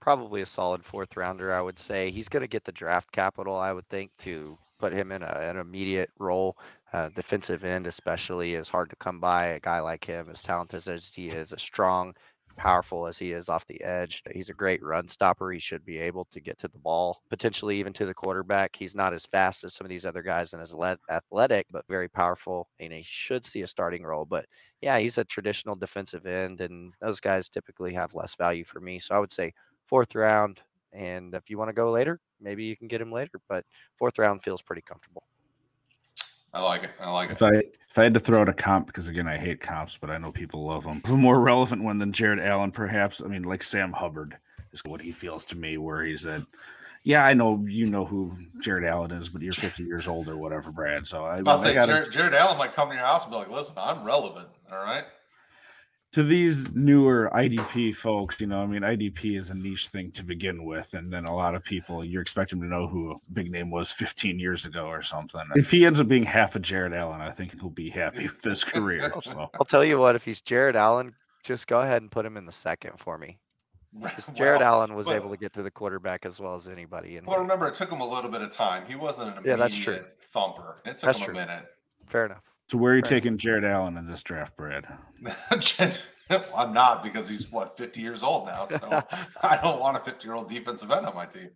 Probably 0.00 0.40
a 0.40 0.46
solid 0.46 0.84
fourth 0.84 1.16
rounder, 1.16 1.52
I 1.52 1.60
would 1.60 1.78
say. 1.78 2.10
He's 2.10 2.28
going 2.28 2.40
to 2.40 2.48
get 2.48 2.64
the 2.64 2.72
draft 2.72 3.12
capital, 3.12 3.56
I 3.56 3.72
would 3.72 3.88
think, 3.88 4.10
to 4.20 4.58
put 4.82 4.92
him 4.92 5.12
in 5.12 5.22
a, 5.22 5.26
an 5.26 5.58
immediate 5.58 6.10
role. 6.18 6.56
Uh, 6.92 7.08
defensive 7.14 7.62
end, 7.62 7.86
especially, 7.86 8.54
is 8.54 8.68
hard 8.68 8.90
to 8.90 8.96
come 8.96 9.20
by. 9.20 9.46
A 9.46 9.60
guy 9.60 9.78
like 9.78 10.04
him, 10.04 10.28
as 10.28 10.42
talented 10.42 10.88
as 10.88 11.14
he 11.14 11.28
is, 11.28 11.52
as 11.52 11.62
strong 11.62 12.14
powerful 12.56 13.06
as 13.06 13.18
he 13.18 13.32
is 13.32 13.48
off 13.48 13.66
the 13.66 13.82
edge. 13.82 14.22
He's 14.32 14.50
a 14.50 14.54
great 14.54 14.82
run 14.82 15.08
stopper. 15.08 15.50
He 15.52 15.58
should 15.58 15.84
be 15.84 15.98
able 15.98 16.26
to 16.26 16.40
get 16.40 16.58
to 16.58 16.68
the 16.68 16.78
ball, 16.78 17.22
potentially 17.30 17.78
even 17.78 17.92
to 17.94 18.06
the 18.06 18.14
quarterback. 18.14 18.76
He's 18.76 18.94
not 18.94 19.14
as 19.14 19.24
fast 19.26 19.64
as 19.64 19.74
some 19.74 19.84
of 19.84 19.88
these 19.88 20.04
other 20.04 20.22
guys 20.22 20.52
and 20.52 20.60
as 20.60 20.74
athletic, 21.10 21.66
but 21.70 21.86
very 21.88 22.08
powerful. 22.08 22.68
And 22.80 22.92
he 22.92 23.02
should 23.04 23.44
see 23.44 23.62
a 23.62 23.66
starting 23.66 24.02
role. 24.02 24.24
But 24.24 24.46
yeah, 24.80 24.98
he's 24.98 25.18
a 25.18 25.24
traditional 25.24 25.76
defensive 25.76 26.26
end, 26.26 26.60
and 26.60 26.92
those 27.00 27.20
guys 27.20 27.48
typically 27.48 27.94
have 27.94 28.14
less 28.14 28.34
value 28.34 28.64
for 28.64 28.80
me. 28.80 28.98
So 28.98 29.14
I 29.14 29.18
would 29.18 29.32
say 29.32 29.52
fourth 29.86 30.14
round. 30.14 30.60
And 30.92 31.34
if 31.34 31.48
you 31.48 31.58
want 31.58 31.68
to 31.68 31.74
go 31.74 31.90
later, 31.90 32.20
maybe 32.40 32.64
you 32.64 32.76
can 32.76 32.88
get 32.88 33.00
him 33.00 33.12
later. 33.12 33.40
But 33.48 33.64
fourth 33.98 34.18
round 34.18 34.42
feels 34.42 34.62
pretty 34.62 34.82
comfortable. 34.82 35.24
I 36.54 36.60
like 36.62 36.82
it. 36.84 36.90
I 37.00 37.10
like 37.10 37.30
it. 37.30 37.32
If 37.32 37.42
I 37.42 37.50
if 37.88 37.98
I 37.98 38.02
had 38.02 38.14
to 38.14 38.20
throw 38.20 38.42
out 38.42 38.48
a 38.48 38.52
comp, 38.52 38.86
because 38.86 39.08
again 39.08 39.26
I 39.26 39.38
hate 39.38 39.60
comps, 39.60 39.96
but 39.98 40.10
I 40.10 40.18
know 40.18 40.32
people 40.32 40.66
love 40.66 40.84
them. 40.84 41.00
A 41.06 41.12
more 41.12 41.40
relevant 41.40 41.82
one 41.82 41.98
than 41.98 42.12
Jared 42.12 42.40
Allen, 42.40 42.70
perhaps. 42.70 43.22
I 43.22 43.28
mean, 43.28 43.44
like 43.44 43.62
Sam 43.62 43.92
Hubbard 43.92 44.36
is 44.72 44.82
what 44.84 45.00
he 45.00 45.12
feels 45.12 45.44
to 45.46 45.56
me, 45.56 45.78
where 45.78 46.02
he's 46.02 46.26
at. 46.26 46.42
Yeah, 47.04 47.24
I 47.24 47.34
know 47.34 47.64
you 47.66 47.86
know 47.86 48.04
who 48.04 48.36
Jared 48.60 48.84
Allen 48.84 49.10
is, 49.10 49.28
but 49.28 49.42
you're 49.42 49.52
50 49.52 49.82
years 49.82 50.06
old 50.06 50.28
or 50.28 50.36
whatever, 50.36 50.70
Brad. 50.70 51.04
So 51.06 51.24
I, 51.24 51.42
I'll 51.44 51.58
say 51.58 51.74
Jared, 51.74 52.12
Jared 52.12 52.34
Allen 52.34 52.58
might 52.58 52.74
come 52.74 52.90
to 52.90 52.94
your 52.94 53.04
house 53.04 53.24
and 53.24 53.32
be 53.32 53.38
like, 53.38 53.50
"Listen, 53.50 53.74
I'm 53.78 54.04
relevant." 54.04 54.48
All 54.70 54.84
right 54.84 55.04
to 56.12 56.22
these 56.22 56.70
newer 56.74 57.30
IDP 57.34 57.94
folks, 57.94 58.38
you 58.38 58.46
know, 58.46 58.62
I 58.62 58.66
mean, 58.66 58.82
IDP 58.82 59.38
is 59.38 59.48
a 59.48 59.54
niche 59.54 59.88
thing 59.88 60.12
to 60.12 60.22
begin 60.22 60.64
with, 60.64 60.92
and 60.92 61.10
then 61.10 61.24
a 61.24 61.34
lot 61.34 61.54
of 61.54 61.64
people 61.64 62.04
you're 62.04 62.20
expecting 62.20 62.60
to 62.60 62.66
know 62.66 62.86
who 62.86 63.12
a 63.12 63.16
big 63.32 63.50
name 63.50 63.70
was 63.70 63.90
15 63.90 64.38
years 64.38 64.66
ago 64.66 64.86
or 64.86 65.02
something. 65.02 65.40
If 65.54 65.70
he 65.70 65.86
ends 65.86 66.00
up 66.00 66.08
being 66.08 66.22
half 66.22 66.54
a 66.54 66.58
Jared 66.58 66.92
Allen, 66.92 67.22
I 67.22 67.30
think 67.30 67.58
he'll 67.58 67.70
be 67.70 67.88
happy 67.88 68.24
with 68.24 68.44
his 68.44 68.62
career. 68.62 69.10
So 69.22 69.48
I'll 69.54 69.64
tell 69.64 69.84
you 69.84 69.98
what, 69.98 70.16
if 70.16 70.24
he's 70.24 70.42
Jared 70.42 70.74
Allen, 70.74 71.14
just 71.44 71.68
go 71.68 71.80
ahead 71.80 72.02
and 72.02 72.10
put 72.10 72.26
him 72.26 72.36
in 72.36 72.44
the 72.44 72.52
second 72.52 72.98
for 72.98 73.16
me. 73.16 73.38
Jared 74.34 74.60
well, 74.60 74.80
Allen 74.80 74.94
was 74.94 75.06
but, 75.06 75.16
able 75.16 75.30
to 75.30 75.36
get 75.36 75.52
to 75.52 75.62
the 75.62 75.70
quarterback 75.70 76.26
as 76.26 76.40
well 76.40 76.56
as 76.56 76.66
anybody. 76.66 77.20
well, 77.24 77.38
remember, 77.38 77.68
it 77.68 77.74
took 77.74 77.90
him 77.90 78.00
a 78.00 78.06
little 78.06 78.30
bit 78.30 78.40
of 78.40 78.50
time. 78.50 78.84
He 78.86 78.96
wasn't 78.96 79.28
an 79.28 79.34
immediate 79.34 79.52
yeah, 79.52 79.56
that's 79.56 79.76
true. 79.76 80.04
thumper. 80.32 80.82
It 80.84 80.92
took 80.92 81.00
that's 81.00 81.18
him 81.18 81.26
true. 81.26 81.34
a 81.34 81.46
minute. 81.46 81.66
Fair 82.06 82.26
enough. 82.26 82.51
So 82.72 82.78
where 82.78 82.94
are 82.94 82.96
you 82.96 83.02
taking 83.02 83.36
Jared 83.36 83.66
Allen 83.66 83.98
in 83.98 84.06
this 84.06 84.22
draft, 84.22 84.56
Brad? 84.56 84.86
I'm 86.56 86.72
not 86.72 87.02
because 87.02 87.28
he's 87.28 87.52
what 87.52 87.76
50 87.76 88.00
years 88.00 88.22
old 88.22 88.46
now. 88.46 88.66
So 88.66 89.02
I 89.42 89.58
don't 89.62 89.78
want 89.78 89.98
a 89.98 90.00
50 90.00 90.26
year 90.26 90.34
old 90.34 90.48
defensive 90.48 90.90
end 90.90 91.04
on 91.04 91.14
my 91.14 91.26
team. 91.26 91.50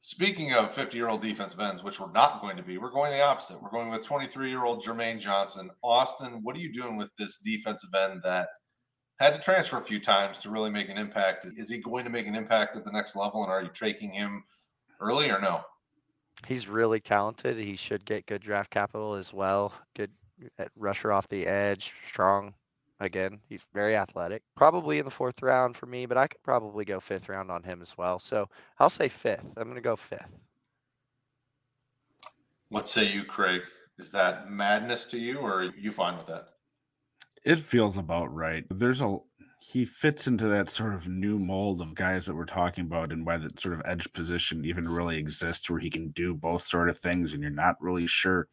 Speaking 0.00 0.54
of 0.54 0.72
50 0.72 0.96
year 0.96 1.10
old 1.10 1.20
defensive 1.20 1.60
ends, 1.60 1.84
which 1.84 2.00
we're 2.00 2.12
not 2.12 2.40
going 2.40 2.56
to 2.56 2.62
be, 2.62 2.78
we're 2.78 2.92
going 2.92 3.12
the 3.12 3.20
opposite. 3.20 3.62
We're 3.62 3.68
going 3.68 3.90
with 3.90 4.06
23 4.06 4.48
year 4.48 4.64
old 4.64 4.82
Jermaine 4.82 5.20
Johnson. 5.20 5.68
Austin, 5.82 6.40
what 6.42 6.56
are 6.56 6.60
you 6.60 6.72
doing 6.72 6.96
with 6.96 7.10
this 7.18 7.36
defensive 7.36 7.90
end 7.94 8.22
that 8.24 8.48
had 9.20 9.34
to 9.34 9.38
transfer 9.38 9.76
a 9.76 9.82
few 9.82 10.00
times 10.00 10.38
to 10.38 10.48
really 10.48 10.70
make 10.70 10.88
an 10.88 10.96
impact? 10.96 11.44
Is 11.44 11.68
he 11.68 11.76
going 11.76 12.04
to 12.04 12.10
make 12.10 12.26
an 12.26 12.34
impact 12.34 12.74
at 12.74 12.86
the 12.86 12.92
next 12.92 13.16
level? 13.16 13.42
And 13.42 13.52
are 13.52 13.62
you 13.62 13.70
taking 13.74 14.12
him 14.12 14.44
early 14.98 15.30
or 15.30 15.42
no? 15.42 15.60
He's 16.46 16.68
really 16.68 17.00
talented. 17.00 17.56
He 17.56 17.76
should 17.76 18.04
get 18.04 18.26
good 18.26 18.42
draft 18.42 18.70
capital 18.70 19.14
as 19.14 19.32
well. 19.32 19.72
Good 19.94 20.10
uh, 20.58 20.66
rusher 20.76 21.12
off 21.12 21.28
the 21.28 21.46
edge, 21.46 21.92
strong. 22.08 22.54
Again, 23.00 23.40
he's 23.48 23.62
very 23.74 23.94
athletic. 23.94 24.42
Probably 24.56 24.98
in 24.98 25.04
the 25.04 25.10
fourth 25.10 25.42
round 25.42 25.76
for 25.76 25.86
me, 25.86 26.06
but 26.06 26.16
I 26.16 26.26
could 26.26 26.42
probably 26.42 26.84
go 26.84 26.98
fifth 26.98 27.28
round 27.28 27.50
on 27.50 27.62
him 27.62 27.82
as 27.82 27.96
well. 27.98 28.18
So 28.18 28.48
I'll 28.78 28.90
say 28.90 29.08
fifth. 29.08 29.44
I'm 29.56 29.64
going 29.64 29.74
to 29.74 29.82
go 29.82 29.96
fifth. 29.96 30.30
What 32.68 32.88
say 32.88 33.04
you, 33.04 33.22
Craig? 33.24 33.62
Is 33.98 34.10
that 34.12 34.50
madness 34.50 35.06
to 35.06 35.18
you, 35.18 35.38
or 35.38 35.62
are 35.62 35.74
you 35.76 35.92
fine 35.92 36.16
with 36.16 36.26
that? 36.26 36.48
It 37.44 37.60
feels 37.60 37.96
about 37.96 38.34
right. 38.34 38.64
There's 38.70 39.02
a 39.02 39.18
he 39.68 39.84
fits 39.84 40.28
into 40.28 40.46
that 40.46 40.70
sort 40.70 40.94
of 40.94 41.08
new 41.08 41.40
mold 41.40 41.80
of 41.80 41.92
guys 41.92 42.24
that 42.24 42.36
we're 42.36 42.44
talking 42.44 42.84
about 42.84 43.10
and 43.10 43.26
why 43.26 43.36
that 43.36 43.58
sort 43.58 43.74
of 43.74 43.82
edge 43.84 44.10
position 44.12 44.64
even 44.64 44.88
really 44.88 45.18
exists 45.18 45.68
where 45.68 45.80
he 45.80 45.90
can 45.90 46.08
do 46.10 46.32
both 46.32 46.62
sort 46.62 46.88
of 46.88 46.96
things 46.96 47.32
and 47.32 47.42
you're 47.42 47.50
not 47.50 47.74
really 47.82 48.06
sure 48.06 48.46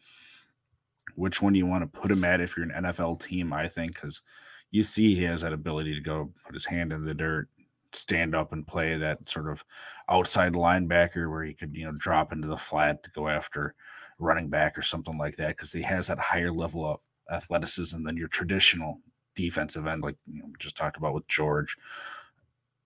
which 1.14 1.39
one 1.39 1.53
you 1.53 1.68
want 1.68 1.84
to 1.84 1.99
put 1.99 2.09
him 2.09 2.24
at 2.24 2.41
if 2.41 2.57
you're 2.57 2.66
an 2.68 2.86
NFL 2.86 3.22
team, 3.22 3.53
I 3.53 3.68
think, 3.68 3.93
because 3.93 4.24
you 4.72 4.84
see 4.84 5.14
he 5.14 5.22
has 5.26 5.41
that 5.41 5.53
ability 5.53 5.93
to 5.93 6.01
go 6.01 6.32
put 6.45 6.55
his 6.55 6.66
hand 6.66 6.91
in 6.91 7.05
the 7.05 7.14
dirt, 7.14 7.47
stand 7.91 8.34
up 8.34 8.51
and 8.51 8.66
play 8.66 8.97
that 8.97 9.30
sort 9.30 9.51
of 9.51 9.64
outside 10.09 10.53
linebacker 10.53 11.30
where 11.30 11.43
he 11.43 11.53
could, 11.53 11.76
you 11.76 11.86
know, 11.86 11.91
drop 11.91 12.34
into 12.34 12.47
the 12.47 12.57
flat 12.57 13.03
to 13.03 13.11
go 13.11 13.28
after 13.28 13.76
running 14.18 14.49
back 14.49 14.76
or 14.76 14.82
something 14.82 15.20
like 15.20 15.36
that 15.36 15.49
because 15.49 15.72
he 15.72 15.84
has 15.84 16.07
that 16.07 16.20
higher 16.20 16.51
level 16.51 16.84
of 16.84 16.99
athleticism 17.30 18.01
than 18.03 18.18
your 18.18 18.30
traditional 18.30 18.99
defensive 19.36 19.88
end, 19.88 20.03
like 20.03 20.17
you 20.31 20.39
know, 20.39 20.47
we 20.47 20.53
just 20.59 20.77
talked 20.77 20.97
about 20.97 21.13
with 21.13 21.27
George. 21.27 21.77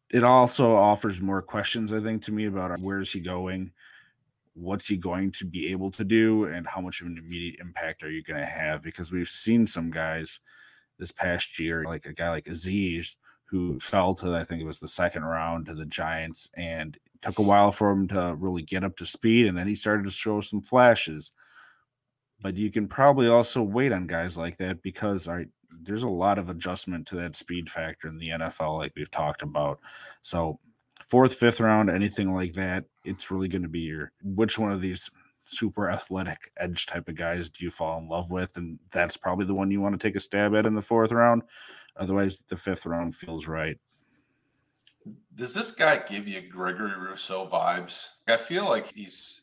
it 0.10 0.24
also 0.24 0.76
offers 0.76 1.20
more 1.22 1.42
questions, 1.42 1.92
I 1.92 2.00
think, 2.00 2.24
to 2.24 2.32
me 2.32 2.46
about 2.46 2.72
uh, 2.72 2.78
where 2.78 3.00
is 3.00 3.12
he 3.12 3.20
going, 3.20 3.72
what's 4.54 4.88
he 4.88 4.98
going 4.98 5.32
to 5.34 5.46
be 5.46 5.72
able 5.72 5.92
to 5.92 6.04
do, 6.04 6.46
and 6.46 6.66
how 6.66 6.82
much 6.82 7.02
of 7.02 7.08
an 7.08 7.18
immediate 7.18 7.60
impact 7.60 8.04
are 8.04 8.10
you 8.10 8.24
going 8.24 8.40
to 8.40 8.46
have? 8.46 8.82
Because 8.82 9.12
we've 9.12 9.30
seen 9.30 9.68
some 9.68 9.92
guys 9.92 10.40
this 10.98 11.12
past 11.12 11.60
year, 11.60 11.84
like 11.86 12.06
a 12.06 12.14
guy 12.14 12.30
like 12.30 12.46
Azeez, 12.46 13.18
who 13.46 13.80
fell 13.80 14.14
to 14.16 14.36
I 14.36 14.44
think 14.44 14.62
it 14.62 14.66
was 14.66 14.80
the 14.80 14.88
second 14.88 15.24
round 15.24 15.68
to 15.68 15.74
the 15.74 15.86
Giants, 15.86 16.50
and 16.56 16.98
took 17.22 17.40
a 17.40 17.44
while 17.44 17.72
for 17.72 17.92
him 17.92 18.08
to 18.10 18.36
really 18.38 18.62
get 18.62 18.84
up 18.84 18.96
to 18.98 19.06
speed, 19.06 19.48
and 19.48 19.58
then 19.58 19.68
he 19.68 19.76
started 19.76 20.06
to 20.06 20.12
show 20.12 20.42
some 20.42 20.62
flashes. 20.62 21.32
But 22.42 22.56
you 22.56 22.72
can 22.72 22.88
probably 22.88 23.28
also 23.28 23.64
wait 23.64 23.92
on 23.92 24.06
guys 24.08 24.38
like 24.38 24.58
that 24.58 24.82
because 24.84 25.28
I 25.28 25.48
there's 25.82 26.04
a 26.04 26.10
lot 26.10 26.38
of 26.38 26.50
adjustment 26.50 27.08
to 27.08 27.16
that 27.18 27.36
speed 27.36 27.70
factor 27.70 28.08
in 28.08 28.18
the 28.18 28.30
NFL, 28.30 28.78
like 28.78 28.94
we've 28.96 29.12
talked 29.12 29.42
about. 29.42 29.80
So, 30.22 30.60
fourth, 31.02 31.34
fifth 31.36 31.60
round, 31.60 31.90
anything 31.90 32.34
like 32.34 32.54
that, 32.54 32.86
it's 33.04 33.32
really 33.32 33.48
going 33.48 33.62
to 33.62 33.70
be 33.70 33.80
your 33.80 34.12
which 34.24 34.58
one 34.58 34.72
of 34.72 34.82
these 34.82 35.10
super 35.46 35.90
athletic 35.90 36.52
edge 36.58 36.86
type 36.86 37.08
of 37.08 37.16
guys 37.16 37.50
do 37.50 37.64
you 37.64 37.72
fall 37.72 38.00
in 38.00 38.08
love 38.08 38.32
with? 38.32 38.58
And 38.58 38.78
that's 38.92 39.18
probably 39.18 39.46
the 39.46 39.54
one 39.54 39.72
you 39.72 39.82
want 39.82 40.00
to 40.00 40.08
take 40.08 40.16
a 40.16 40.20
stab 40.20 40.54
at 40.56 40.66
in 40.66 40.76
the 40.76 40.82
fourth 40.82 41.12
round. 41.12 41.44
Otherwise, 41.96 42.44
the 42.48 42.56
fifth 42.56 42.86
round 42.86 43.16
feels 43.16 43.48
right. 43.48 43.78
Does 45.36 45.54
this 45.54 45.72
guy 45.72 45.98
give 45.98 46.28
you 46.28 46.42
Gregory 46.42 46.98
Rousseau 46.98 47.48
vibes? 47.48 48.10
I 48.28 48.38
feel 48.38 48.66
like 48.66 48.92
he's 48.92 49.42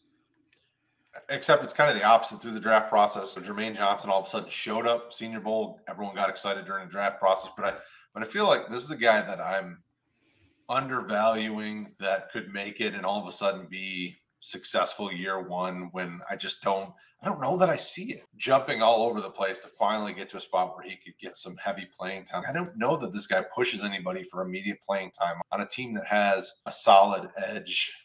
except 1.28 1.64
it's 1.64 1.72
kind 1.72 1.90
of 1.90 1.96
the 1.96 2.04
opposite 2.04 2.40
through 2.40 2.52
the 2.52 2.60
draft 2.60 2.88
process. 2.88 3.32
So 3.32 3.40
Jermaine 3.40 3.74
Johnson 3.74 4.10
all 4.10 4.20
of 4.20 4.26
a 4.26 4.30
sudden 4.30 4.48
showed 4.48 4.86
up, 4.86 5.12
Senior 5.12 5.40
Bowl. 5.40 5.80
Everyone 5.88 6.14
got 6.14 6.28
excited 6.28 6.64
during 6.64 6.86
the 6.86 6.90
draft 6.90 7.20
process, 7.20 7.50
but 7.56 7.66
I 7.66 7.74
but 8.12 8.22
I 8.22 8.26
feel 8.26 8.46
like 8.46 8.68
this 8.68 8.84
is 8.84 8.90
a 8.90 8.96
guy 8.96 9.22
that 9.22 9.40
I'm 9.40 9.82
undervaluing 10.68 11.88
that 12.00 12.30
could 12.30 12.52
make 12.52 12.80
it 12.80 12.94
and 12.94 13.04
all 13.04 13.20
of 13.20 13.28
a 13.28 13.32
sudden 13.32 13.66
be 13.68 14.16
successful 14.40 15.12
year 15.12 15.40
one 15.40 15.88
when 15.92 16.20
I 16.30 16.36
just 16.36 16.62
don't 16.62 16.90
I 17.22 17.26
don't 17.26 17.40
know 17.40 17.56
that 17.56 17.70
I 17.70 17.76
see 17.76 18.12
it 18.12 18.24
jumping 18.36 18.82
all 18.82 19.02
over 19.02 19.20
the 19.20 19.30
place 19.30 19.62
to 19.62 19.68
finally 19.68 20.12
get 20.12 20.28
to 20.30 20.36
a 20.36 20.40
spot 20.40 20.76
where 20.76 20.84
he 20.84 20.96
could 20.96 21.14
get 21.18 21.38
some 21.38 21.56
heavy 21.56 21.88
playing 21.98 22.26
time. 22.26 22.42
I 22.46 22.52
don't 22.52 22.76
know 22.76 22.98
that 22.98 23.14
this 23.14 23.26
guy 23.26 23.42
pushes 23.54 23.82
anybody 23.82 24.22
for 24.22 24.42
immediate 24.42 24.82
playing 24.86 25.12
time 25.12 25.36
on 25.50 25.62
a 25.62 25.66
team 25.66 25.94
that 25.94 26.06
has 26.06 26.60
a 26.66 26.72
solid 26.72 27.30
edge 27.42 28.03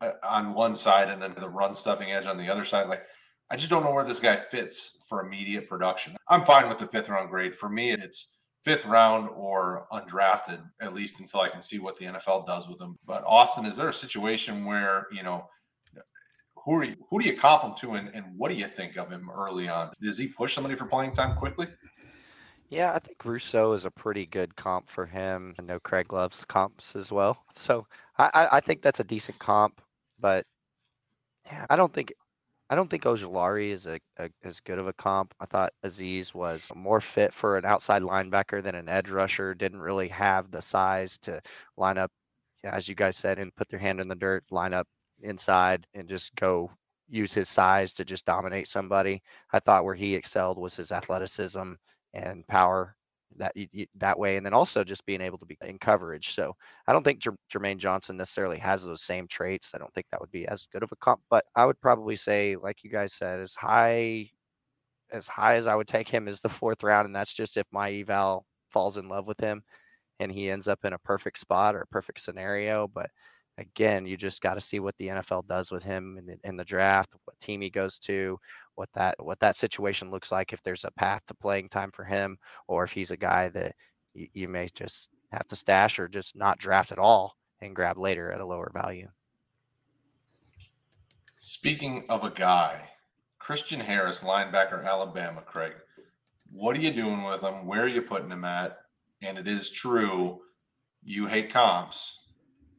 Uh, 0.00 0.12
on 0.22 0.54
one 0.54 0.76
side 0.76 1.08
and 1.08 1.20
then 1.20 1.34
the 1.38 1.48
run 1.48 1.74
stuffing 1.74 2.12
edge 2.12 2.26
on 2.26 2.36
the 2.36 2.48
other 2.48 2.64
side. 2.64 2.88
Like, 2.88 3.02
I 3.50 3.56
just 3.56 3.68
don't 3.68 3.82
know 3.82 3.90
where 3.90 4.04
this 4.04 4.20
guy 4.20 4.36
fits 4.36 4.98
for 5.08 5.24
immediate 5.24 5.68
production. 5.68 6.16
I'm 6.28 6.44
fine 6.44 6.68
with 6.68 6.78
the 6.78 6.86
fifth 6.86 7.08
round 7.08 7.30
grade. 7.30 7.52
For 7.52 7.68
me, 7.68 7.90
it's 7.90 8.34
fifth 8.62 8.86
round 8.86 9.28
or 9.34 9.86
undrafted, 9.92 10.62
at 10.80 10.94
least 10.94 11.18
until 11.18 11.40
I 11.40 11.48
can 11.48 11.62
see 11.62 11.80
what 11.80 11.96
the 11.96 12.04
NFL 12.04 12.46
does 12.46 12.68
with 12.68 12.80
him. 12.80 12.96
But 13.06 13.24
Austin, 13.26 13.66
is 13.66 13.76
there 13.76 13.88
a 13.88 13.92
situation 13.92 14.64
where, 14.64 15.08
you 15.10 15.24
know, 15.24 15.48
who 16.54 16.74
are 16.74 16.84
you, 16.84 16.94
who 17.10 17.20
do 17.20 17.26
you 17.26 17.36
comp 17.36 17.64
him 17.64 17.74
to 17.78 17.94
and, 17.94 18.08
and 18.14 18.26
what 18.36 18.50
do 18.50 18.54
you 18.54 18.68
think 18.68 18.96
of 18.96 19.10
him 19.10 19.28
early 19.34 19.68
on? 19.68 19.90
Does 20.00 20.18
he 20.18 20.28
push 20.28 20.54
somebody 20.54 20.76
for 20.76 20.86
playing 20.86 21.14
time 21.14 21.36
quickly? 21.36 21.66
Yeah, 22.68 22.92
I 22.92 23.00
think 23.00 23.24
Rousseau 23.24 23.72
is 23.72 23.84
a 23.84 23.90
pretty 23.90 24.26
good 24.26 24.54
comp 24.54 24.88
for 24.88 25.06
him. 25.06 25.56
I 25.58 25.62
know 25.62 25.80
Craig 25.80 26.12
loves 26.12 26.44
comps 26.44 26.94
as 26.94 27.10
well. 27.10 27.42
So 27.54 27.86
I, 28.18 28.48
I 28.52 28.60
think 28.60 28.82
that's 28.82 29.00
a 29.00 29.04
decent 29.04 29.38
comp 29.38 29.80
but 30.20 30.44
yeah, 31.46 31.66
I 31.70 31.76
don't 31.76 31.92
think 31.92 32.12
I 32.70 32.74
don't 32.74 32.90
think 32.90 33.04
Ojulari 33.04 33.70
is 33.70 33.86
a, 33.86 33.98
a, 34.18 34.28
as 34.44 34.60
good 34.60 34.78
of 34.78 34.86
a 34.88 34.92
comp. 34.92 35.34
I 35.40 35.46
thought 35.46 35.72
Azeez 35.84 36.34
was 36.34 36.70
more 36.74 37.00
fit 37.00 37.32
for 37.32 37.56
an 37.56 37.64
outside 37.64 38.02
linebacker 38.02 38.62
than 38.62 38.74
an 38.74 38.88
edge 38.90 39.10
rusher. 39.10 39.54
Didn't 39.54 39.80
really 39.80 40.08
have 40.08 40.50
the 40.50 40.60
size 40.60 41.16
to 41.18 41.40
line 41.78 41.96
up, 41.96 42.10
as 42.64 42.86
you 42.88 42.94
guys 42.94 43.16
said, 43.16 43.38
and 43.38 43.54
put 43.56 43.70
their 43.70 43.78
hand 43.78 44.00
in 44.00 44.08
the 44.08 44.14
dirt, 44.14 44.44
line 44.50 44.74
up 44.74 44.86
inside, 45.22 45.86
and 45.94 46.08
just 46.08 46.34
go 46.36 46.70
use 47.08 47.32
his 47.32 47.48
size 47.48 47.94
to 47.94 48.04
just 48.04 48.26
dominate 48.26 48.68
somebody. 48.68 49.22
I 49.52 49.60
thought 49.60 49.84
where 49.84 49.94
he 49.94 50.14
excelled 50.14 50.58
was 50.58 50.76
his 50.76 50.92
athleticism 50.92 51.72
and 52.12 52.46
power 52.46 52.94
that 53.36 53.54
that 53.96 54.18
way, 54.18 54.36
and 54.36 54.44
then 54.46 54.54
also 54.54 54.84
just 54.84 55.06
being 55.06 55.20
able 55.20 55.38
to 55.38 55.46
be 55.46 55.56
in 55.62 55.78
coverage. 55.78 56.34
So 56.34 56.54
I 56.86 56.92
don't 56.92 57.04
think 57.04 57.22
Jermaine 57.52 57.78
Johnson 57.78 58.16
necessarily 58.16 58.58
has 58.58 58.84
those 58.84 59.02
same 59.02 59.28
traits. 59.28 59.72
I 59.74 59.78
don't 59.78 59.92
think 59.94 60.06
that 60.10 60.20
would 60.20 60.32
be 60.32 60.46
as 60.48 60.66
good 60.72 60.82
of 60.82 60.92
a 60.92 60.96
comp, 60.96 61.20
but 61.30 61.44
I 61.54 61.66
would 61.66 61.80
probably 61.80 62.16
say, 62.16 62.56
like 62.56 62.82
you 62.82 62.90
guys 62.90 63.12
said, 63.14 63.40
as 63.40 63.54
high 63.54 64.30
as 65.12 65.26
high 65.28 65.56
as 65.56 65.66
I 65.66 65.74
would 65.74 65.88
take 65.88 66.08
him 66.08 66.28
is 66.28 66.40
the 66.40 66.48
fourth 66.48 66.82
round, 66.82 67.06
and 67.06 67.14
that's 67.16 67.32
just 67.32 67.56
if 67.56 67.66
my 67.72 67.90
eval 67.90 68.44
falls 68.70 68.96
in 68.96 69.08
love 69.08 69.26
with 69.26 69.40
him 69.40 69.62
and 70.20 70.30
he 70.32 70.50
ends 70.50 70.68
up 70.68 70.84
in 70.84 70.92
a 70.92 70.98
perfect 70.98 71.38
spot 71.38 71.74
or 71.74 71.82
a 71.82 71.86
perfect 71.86 72.20
scenario. 72.20 72.88
But 72.88 73.10
again, 73.58 74.06
you 74.06 74.16
just 74.16 74.40
got 74.40 74.54
to 74.54 74.60
see 74.60 74.80
what 74.80 74.96
the 74.98 75.08
NFL 75.08 75.46
does 75.46 75.70
with 75.70 75.82
him 75.82 76.16
in 76.16 76.26
the, 76.26 76.36
in 76.44 76.56
the 76.56 76.64
draft, 76.64 77.10
what 77.24 77.38
team 77.40 77.60
he 77.60 77.68
goes 77.68 77.98
to, 78.00 78.38
what 78.76 78.88
that 78.94 79.16
what 79.22 79.40
that 79.40 79.56
situation 79.56 80.10
looks 80.10 80.30
like, 80.32 80.52
if 80.52 80.62
there's 80.62 80.84
a 80.84 80.90
path 80.92 81.22
to 81.26 81.34
playing 81.34 81.68
time 81.68 81.90
for 81.92 82.04
him, 82.04 82.38
or 82.68 82.84
if 82.84 82.92
he's 82.92 83.10
a 83.10 83.16
guy 83.16 83.48
that 83.48 83.74
you, 84.14 84.28
you 84.32 84.48
may 84.48 84.68
just 84.74 85.10
have 85.32 85.46
to 85.48 85.56
stash 85.56 85.98
or 85.98 86.08
just 86.08 86.36
not 86.36 86.58
draft 86.58 86.92
at 86.92 86.98
all 86.98 87.34
and 87.60 87.74
grab 87.74 87.98
later 87.98 88.32
at 88.32 88.40
a 88.40 88.46
lower 88.46 88.70
value. 88.72 89.08
Speaking 91.36 92.04
of 92.08 92.24
a 92.24 92.30
guy, 92.30 92.80
Christian 93.38 93.80
Harris, 93.80 94.22
linebacker, 94.22 94.84
Alabama, 94.84 95.42
Craig. 95.42 95.74
What 96.50 96.76
are 96.76 96.80
you 96.80 96.92
doing 96.92 97.22
with 97.24 97.42
him? 97.42 97.66
Where 97.66 97.82
are 97.82 97.88
you 97.88 98.02
putting 98.02 98.30
him 98.30 98.44
at? 98.44 98.78
And 99.22 99.36
it 99.36 99.48
is 99.48 99.70
true, 99.70 100.40
you 101.02 101.26
hate 101.26 101.50
comps. 101.50 102.18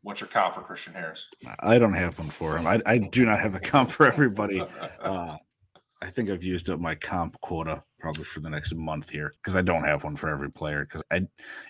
What's 0.09 0.21
your 0.21 0.27
comp 0.27 0.55
for 0.55 0.61
Christian 0.61 0.95
Harris? 0.95 1.27
I 1.59 1.77
don't 1.77 1.93
have 1.93 2.17
one 2.17 2.31
for 2.31 2.57
him. 2.57 2.65
I, 2.65 2.81
I 2.87 2.97
do 2.97 3.27
not 3.27 3.39
have 3.39 3.53
a 3.53 3.59
comp 3.59 3.91
for 3.91 4.07
everybody. 4.07 4.65
Uh, 5.01 5.37
I 6.01 6.09
think 6.09 6.29
I've 6.29 6.43
used 6.43 6.69
up 6.71 6.79
my 6.79 6.95
comp 6.95 7.39
quota 7.41 7.83
probably 7.99 8.23
for 8.23 8.39
the 8.39 8.49
next 8.49 8.73
month 8.73 9.07
here 9.07 9.33
because 9.35 9.55
I 9.55 9.61
don't 9.61 9.83
have 9.83 10.03
one 10.03 10.15
for 10.15 10.29
every 10.29 10.49
player. 10.49 10.85
Because 10.85 11.03
I, 11.11 11.27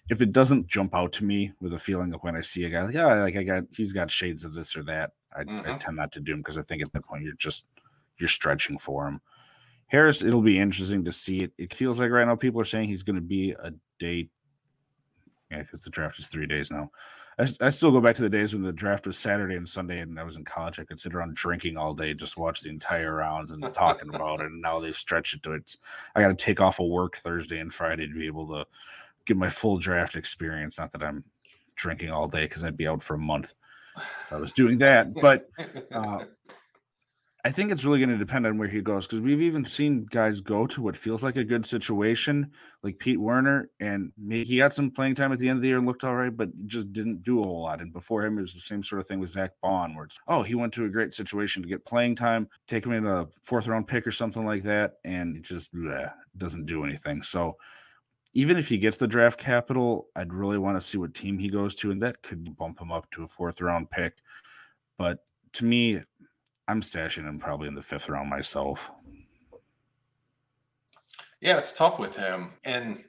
if 0.09 0.21
it 0.21 0.31
doesn't 0.31 0.67
jump 0.67 0.95
out 0.95 1.11
to 1.13 1.25
me 1.25 1.51
with 1.59 1.73
a 1.73 1.77
feeling 1.77 2.13
of 2.13 2.21
when 2.21 2.37
I 2.37 2.39
see 2.39 2.63
a 2.63 2.69
guy 2.69 2.83
like, 2.83 2.95
yeah, 2.95 3.21
like 3.21 3.35
I 3.35 3.43
got, 3.43 3.63
he's 3.71 3.91
got 3.91 4.09
shades 4.09 4.45
of 4.45 4.53
this 4.53 4.77
or 4.77 4.83
that, 4.83 5.11
I, 5.35 5.43
mm-hmm. 5.43 5.69
I 5.69 5.77
tend 5.77 5.97
not 5.97 6.13
to 6.13 6.21
do 6.21 6.31
him 6.31 6.39
because 6.39 6.57
I 6.57 6.61
think 6.61 6.81
at 6.81 6.93
that 6.93 7.05
point 7.05 7.23
you're 7.23 7.33
just 7.33 7.65
you're 8.19 8.29
stretching 8.29 8.77
for 8.77 9.05
him. 9.05 9.19
Harris, 9.87 10.23
it'll 10.23 10.41
be 10.41 10.59
interesting 10.59 11.03
to 11.03 11.11
see 11.11 11.39
it. 11.39 11.51
It 11.57 11.73
feels 11.73 11.99
like 11.99 12.09
right 12.09 12.25
now 12.25 12.37
people 12.37 12.61
are 12.61 12.65
saying 12.65 12.87
he's 12.87 13.03
going 13.03 13.17
to 13.17 13.21
be 13.21 13.51
a 13.51 13.73
day. 13.99 14.29
Yeah, 15.51 15.63
because 15.63 15.81
the 15.81 15.89
draft 15.89 16.19
is 16.19 16.27
three 16.27 16.47
days 16.47 16.71
now. 16.71 16.89
I, 17.39 17.47
I, 17.61 17.69
still 17.69 17.91
go 17.91 18.01
back 18.01 18.15
to 18.17 18.21
the 18.21 18.29
days 18.29 18.53
when 18.53 18.63
the 18.63 18.73
draft 18.73 19.07
was 19.07 19.17
Saturday 19.17 19.55
and 19.55 19.67
Sunday, 19.67 19.99
and 19.99 20.19
I 20.19 20.23
was 20.23 20.35
in 20.35 20.43
college. 20.43 20.77
I 20.77 20.83
could 20.83 20.99
sit 20.99 21.13
around 21.13 21.35
drinking 21.35 21.77
all 21.77 21.93
day, 21.93 22.13
just 22.13 22.37
watch 22.37 22.61
the 22.61 22.69
entire 22.69 23.15
rounds 23.15 23.51
and 23.51 23.73
talking 23.73 24.09
about 24.13 24.41
it. 24.41 24.47
And 24.47 24.61
now 24.61 24.79
they've 24.79 24.95
stretched 24.95 25.35
it 25.35 25.43
to 25.43 25.53
it's. 25.53 25.77
I 26.15 26.21
got 26.21 26.27
to 26.27 26.35
take 26.35 26.59
off 26.59 26.79
of 26.79 26.87
work 26.87 27.17
Thursday 27.17 27.59
and 27.59 27.73
Friday 27.73 28.07
to 28.07 28.13
be 28.13 28.27
able 28.27 28.47
to 28.49 28.65
get 29.25 29.37
my 29.37 29.49
full 29.49 29.77
draft 29.77 30.15
experience. 30.15 30.77
Not 30.77 30.91
that 30.91 31.03
I'm 31.03 31.23
drinking 31.75 32.11
all 32.11 32.27
day 32.27 32.43
because 32.43 32.63
I'd 32.63 32.77
be 32.77 32.87
out 32.87 33.01
for 33.01 33.13
a 33.13 33.19
month. 33.19 33.53
I 34.31 34.35
was 34.35 34.51
doing 34.51 34.77
that, 34.79 35.13
but 35.13 35.49
uh, 35.93 36.25
I 37.45 37.51
think 37.51 37.71
it's 37.71 37.85
really 37.85 37.99
going 37.99 38.09
to 38.09 38.17
depend 38.17 38.45
on 38.45 38.57
where 38.57 38.67
he 38.67 38.81
goes 38.81 39.07
because 39.07 39.21
we've 39.21 39.41
even 39.41 39.63
seen 39.63 40.05
guys 40.09 40.41
go 40.41 40.67
to 40.67 40.81
what 40.81 40.97
feels 40.97 41.23
like 41.23 41.37
a 41.37 41.43
good 41.43 41.65
situation, 41.65 42.51
like 42.83 42.99
Pete 42.99 43.19
Werner, 43.19 43.69
and 43.79 44.11
he 44.29 44.57
got 44.57 44.73
some 44.73 44.91
playing 44.91 45.15
time 45.15 45.31
at 45.31 45.39
the 45.39 45.47
end 45.47 45.55
of 45.55 45.61
the 45.61 45.69
year 45.69 45.77
and 45.77 45.87
looked 45.87 46.03
all 46.03 46.15
right, 46.15 46.35
but 46.35 46.49
just 46.67 46.91
didn't 46.91 47.23
do 47.23 47.39
a 47.39 47.43
whole 47.43 47.61
lot. 47.61 47.79
And 47.79 47.93
before 47.93 48.25
him, 48.25 48.37
it 48.37 48.41
was 48.41 48.53
the 48.53 48.59
same 48.59 48.83
sort 48.83 48.99
of 48.99 49.07
thing 49.07 49.21
with 49.21 49.29
Zack 49.29 49.51
Baun, 49.61 49.95
where 49.95 50.03
it's, 50.03 50.19
oh, 50.27 50.43
he 50.43 50.53
went 50.53 50.73
to 50.73 50.83
a 50.83 50.89
great 50.89 51.13
situation 51.13 51.63
to 51.63 51.69
get 51.69 51.85
playing 51.85 52.15
time, 52.15 52.49
take 52.67 52.85
him 52.85 52.91
in 52.91 53.07
a 53.07 53.25
fourth 53.41 53.67
round 53.67 53.87
pick 53.87 54.05
or 54.05 54.11
something 54.11 54.45
like 54.45 54.63
that, 54.63 54.95
and 55.05 55.37
it 55.37 55.43
just 55.43 55.73
bleh, 55.73 56.11
doesn't 56.35 56.65
do 56.65 56.83
anything. 56.83 57.23
So 57.23 57.55
even 58.33 58.57
if 58.57 58.67
he 58.67 58.77
gets 58.77 58.97
the 58.97 59.07
draft 59.07 59.39
capital, 59.39 60.09
I'd 60.13 60.33
really 60.33 60.57
want 60.57 60.79
to 60.79 60.85
see 60.85 60.97
what 60.97 61.13
team 61.13 61.39
he 61.39 61.49
goes 61.49 61.73
to, 61.75 61.91
and 61.91 62.01
that 62.03 62.21
could 62.21 62.57
bump 62.57 62.81
him 62.81 62.91
up 62.91 63.09
to 63.11 63.23
a 63.23 63.27
fourth 63.27 63.61
round 63.61 63.89
pick. 63.89 64.15
But 64.97 65.19
to 65.53 65.63
me, 65.63 66.01
I'm 66.69 66.81
stashing 66.81 67.27
him 67.27 67.39
probably 67.39 67.67
in 67.67 67.73
the 67.73 67.81
fifth 67.81 68.09
round 68.09 68.29
myself. 68.29 68.91
Yeah, 71.41 71.57
it's 71.57 71.71
tough 71.71 71.97
with 71.97 72.15
him. 72.15 72.51
And 72.63 73.03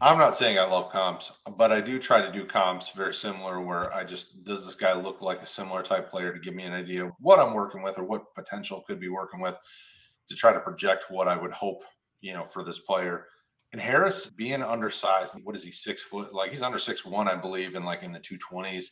I'm 0.00 0.16
not 0.16 0.34
saying 0.34 0.58
I 0.58 0.64
love 0.64 0.90
comps, 0.90 1.32
but 1.58 1.70
I 1.70 1.82
do 1.82 1.98
try 1.98 2.22
to 2.22 2.32
do 2.32 2.46
comps 2.46 2.92
very 2.92 3.12
similar 3.12 3.60
where 3.60 3.92
I 3.94 4.04
just, 4.04 4.42
does 4.42 4.64
this 4.64 4.74
guy 4.74 4.94
look 4.94 5.20
like 5.20 5.42
a 5.42 5.46
similar 5.46 5.82
type 5.82 6.08
player 6.08 6.32
to 6.32 6.40
give 6.40 6.54
me 6.54 6.62
an 6.62 6.72
idea 6.72 7.04
of 7.04 7.12
what 7.20 7.38
I'm 7.38 7.52
working 7.52 7.82
with 7.82 7.98
or 7.98 8.04
what 8.04 8.34
potential 8.34 8.82
could 8.86 9.00
be 9.00 9.08
working 9.08 9.40
with 9.40 9.56
to 10.28 10.34
try 10.34 10.54
to 10.54 10.60
project 10.60 11.06
what 11.10 11.28
I 11.28 11.36
would 11.36 11.52
hope, 11.52 11.84
you 12.22 12.32
know, 12.32 12.44
for 12.44 12.64
this 12.64 12.78
player. 12.78 13.26
And 13.72 13.80
Harris 13.82 14.30
being 14.30 14.62
undersized, 14.62 15.34
what 15.44 15.56
is 15.56 15.62
he, 15.62 15.70
six 15.70 16.00
foot? 16.00 16.32
Like 16.32 16.52
he's 16.52 16.62
under 16.62 16.78
six 16.78 17.04
one, 17.04 17.28
I 17.28 17.36
believe, 17.36 17.74
and 17.74 17.84
like 17.84 18.02
in 18.02 18.12
the 18.12 18.20
220s 18.20 18.86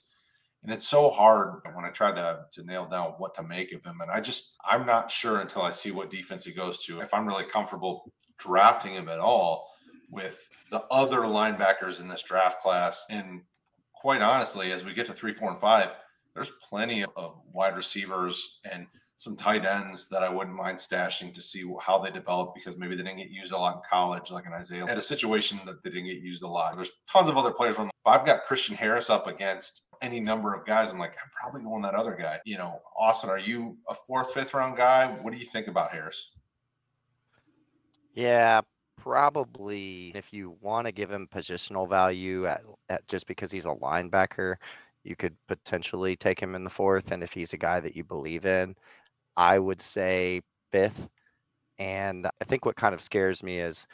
and 0.64 0.72
it's 0.72 0.88
so 0.88 1.10
hard 1.10 1.60
when 1.74 1.84
I 1.84 1.90
try 1.90 2.10
to 2.12 2.46
to 2.52 2.64
nail 2.64 2.86
down 2.86 3.12
what 3.18 3.34
to 3.36 3.42
make 3.42 3.72
of 3.72 3.84
him. 3.84 4.00
And 4.00 4.10
I 4.10 4.20
just 4.20 4.54
I'm 4.64 4.86
not 4.86 5.10
sure 5.10 5.40
until 5.40 5.62
I 5.62 5.70
see 5.70 5.90
what 5.90 6.10
defense 6.10 6.44
he 6.44 6.52
goes 6.52 6.78
to 6.86 7.00
if 7.00 7.12
I'm 7.12 7.28
really 7.28 7.44
comfortable 7.44 8.10
drafting 8.38 8.94
him 8.94 9.08
at 9.08 9.18
all 9.18 9.70
with 10.10 10.48
the 10.70 10.82
other 10.90 11.20
linebackers 11.20 12.00
in 12.00 12.08
this 12.08 12.22
draft 12.22 12.62
class. 12.62 13.04
And 13.10 13.42
quite 13.94 14.22
honestly, 14.22 14.72
as 14.72 14.84
we 14.84 14.94
get 14.94 15.06
to 15.06 15.12
three, 15.12 15.32
four, 15.32 15.50
and 15.50 15.58
five, 15.60 15.94
there's 16.34 16.52
plenty 16.68 17.04
of 17.14 17.40
wide 17.52 17.76
receivers 17.76 18.60
and 18.70 18.86
some 19.24 19.34
tight 19.34 19.64
ends 19.64 20.06
that 20.08 20.22
I 20.22 20.28
wouldn't 20.28 20.54
mind 20.54 20.76
stashing 20.76 21.32
to 21.32 21.40
see 21.40 21.64
how 21.80 21.98
they 21.98 22.10
develop 22.10 22.54
because 22.54 22.76
maybe 22.76 22.94
they 22.94 23.02
didn't 23.02 23.16
get 23.16 23.30
used 23.30 23.52
a 23.52 23.56
lot 23.56 23.76
in 23.76 23.82
college, 23.90 24.30
like 24.30 24.44
an 24.44 24.52
Isaiah. 24.52 24.86
Had 24.86 24.98
a 24.98 25.02
situation 25.02 25.58
that 25.64 25.82
they 25.82 25.88
didn't 25.88 26.08
get 26.08 26.18
used 26.18 26.42
a 26.42 26.46
lot. 26.46 26.76
There's 26.76 26.92
tons 27.10 27.30
of 27.30 27.38
other 27.38 27.50
players. 27.50 27.78
If 27.78 27.90
I've 28.04 28.26
got 28.26 28.44
Christian 28.44 28.76
Harris 28.76 29.08
up 29.08 29.26
against 29.26 29.88
any 30.02 30.20
number 30.20 30.54
of 30.54 30.66
guys, 30.66 30.90
I'm 30.90 30.98
like, 30.98 31.12
I'm 31.12 31.30
probably 31.40 31.62
going 31.62 31.80
that 31.82 31.94
other 31.94 32.14
guy. 32.14 32.38
You 32.44 32.58
know, 32.58 32.82
Austin, 32.98 33.30
are 33.30 33.38
you 33.38 33.78
a 33.88 33.94
fourth, 33.94 34.32
fifth 34.34 34.52
round 34.52 34.76
guy? 34.76 35.06
What 35.22 35.32
do 35.32 35.38
you 35.38 35.46
think 35.46 35.68
about 35.68 35.90
Harris? 35.90 36.32
Yeah, 38.12 38.60
probably 39.00 40.12
if 40.14 40.34
you 40.34 40.54
want 40.60 40.86
to 40.86 40.92
give 40.92 41.10
him 41.10 41.26
positional 41.34 41.88
value 41.88 42.44
at, 42.46 42.60
at 42.90 43.08
just 43.08 43.26
because 43.26 43.50
he's 43.50 43.64
a 43.64 43.68
linebacker, 43.68 44.56
you 45.02 45.16
could 45.16 45.34
potentially 45.48 46.14
take 46.14 46.40
him 46.40 46.54
in 46.54 46.62
the 46.62 46.70
fourth. 46.70 47.10
And 47.10 47.22
if 47.22 47.32
he's 47.32 47.54
a 47.54 47.58
guy 47.58 47.80
that 47.80 47.96
you 47.96 48.04
believe 48.04 48.44
in, 48.44 48.74
I 49.36 49.58
would 49.58 49.82
say 49.82 50.42
fifth. 50.70 51.08
And 51.78 52.26
I 52.26 52.44
think 52.44 52.64
what 52.64 52.76
kind 52.76 52.94
of 52.94 53.02
scares 53.02 53.42
me 53.42 53.58
is 53.58 53.86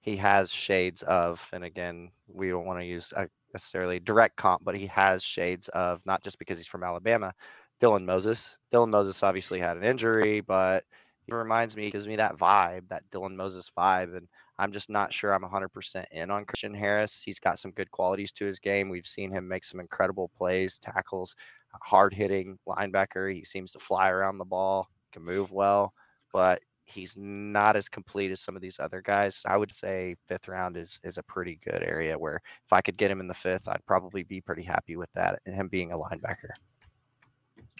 he 0.00 0.16
has 0.16 0.52
shades 0.52 1.02
of, 1.02 1.46
and 1.52 1.64
again, 1.64 2.10
we 2.28 2.48
don't 2.48 2.66
want 2.66 2.80
to 2.80 2.84
use 2.84 3.12
a 3.16 3.28
necessarily 3.52 4.00
direct 4.00 4.36
comp, 4.36 4.64
but 4.64 4.76
he 4.76 4.86
has 4.86 5.22
shades 5.22 5.68
of 5.68 6.00
not 6.06 6.22
just 6.22 6.38
because 6.38 6.58
he's 6.58 6.66
from 6.66 6.84
Alabama, 6.84 7.32
Dylan 7.80 8.04
Moses. 8.04 8.56
Dylan 8.72 8.90
Moses 8.90 9.22
obviously 9.22 9.58
had 9.58 9.76
an 9.76 9.84
injury, 9.84 10.40
but 10.40 10.84
he 11.26 11.32
reminds 11.32 11.76
me, 11.76 11.90
gives 11.90 12.06
me 12.06 12.16
that 12.16 12.36
vibe, 12.36 12.88
that 12.88 13.02
Dylan 13.10 13.34
Moses 13.34 13.70
vibe. 13.76 14.16
And 14.16 14.28
I'm 14.58 14.72
just 14.72 14.90
not 14.90 15.12
sure 15.12 15.32
I'm 15.32 15.42
100% 15.42 16.04
in 16.12 16.30
on 16.30 16.44
Christian 16.44 16.74
Harris. 16.74 17.22
He's 17.24 17.38
got 17.38 17.58
some 17.58 17.70
good 17.70 17.90
qualities 17.90 18.32
to 18.32 18.44
his 18.44 18.58
game. 18.58 18.88
We've 18.88 19.06
seen 19.06 19.30
him 19.30 19.48
make 19.48 19.64
some 19.64 19.80
incredible 19.80 20.30
plays, 20.36 20.78
tackles, 20.78 21.34
hard 21.82 22.12
hitting 22.14 22.58
linebacker. 22.66 23.32
He 23.34 23.44
seems 23.44 23.72
to 23.72 23.78
fly 23.78 24.08
around 24.08 24.38
the 24.38 24.44
ball, 24.44 24.88
can 25.12 25.22
move 25.22 25.52
well, 25.52 25.92
but 26.32 26.60
he's 26.84 27.16
not 27.16 27.76
as 27.76 27.88
complete 27.88 28.30
as 28.30 28.40
some 28.40 28.56
of 28.56 28.62
these 28.62 28.78
other 28.80 29.00
guys. 29.00 29.42
I 29.46 29.56
would 29.56 29.74
say 29.74 30.16
fifth 30.28 30.48
round 30.48 30.76
is 30.76 30.98
is 31.04 31.18
a 31.18 31.22
pretty 31.22 31.58
good 31.64 31.82
area 31.82 32.18
where 32.18 32.40
if 32.64 32.72
I 32.72 32.80
could 32.80 32.96
get 32.96 33.10
him 33.10 33.20
in 33.20 33.28
the 33.28 33.34
fifth, 33.34 33.68
I'd 33.68 33.86
probably 33.86 34.22
be 34.22 34.40
pretty 34.40 34.62
happy 34.62 34.96
with 34.96 35.12
that 35.14 35.40
and 35.46 35.54
him 35.54 35.68
being 35.68 35.92
a 35.92 35.98
linebacker. 35.98 36.50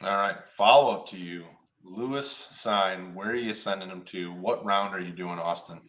All 0.03 0.17
right. 0.17 0.37
Follow 0.47 0.93
up 0.95 1.07
to 1.09 1.19
you. 1.19 1.45
Lewis 1.83 2.49
Cine, 2.53 3.15
where 3.15 3.31
are 3.31 3.37
you 3.37 3.55
sending 3.55 3.89
him 3.89 4.03
to? 4.03 4.33
What 4.35 4.65
round 4.65 4.95
are 4.95 5.01
you 5.01 5.13
doing, 5.13 5.39
Austin? 5.39 5.81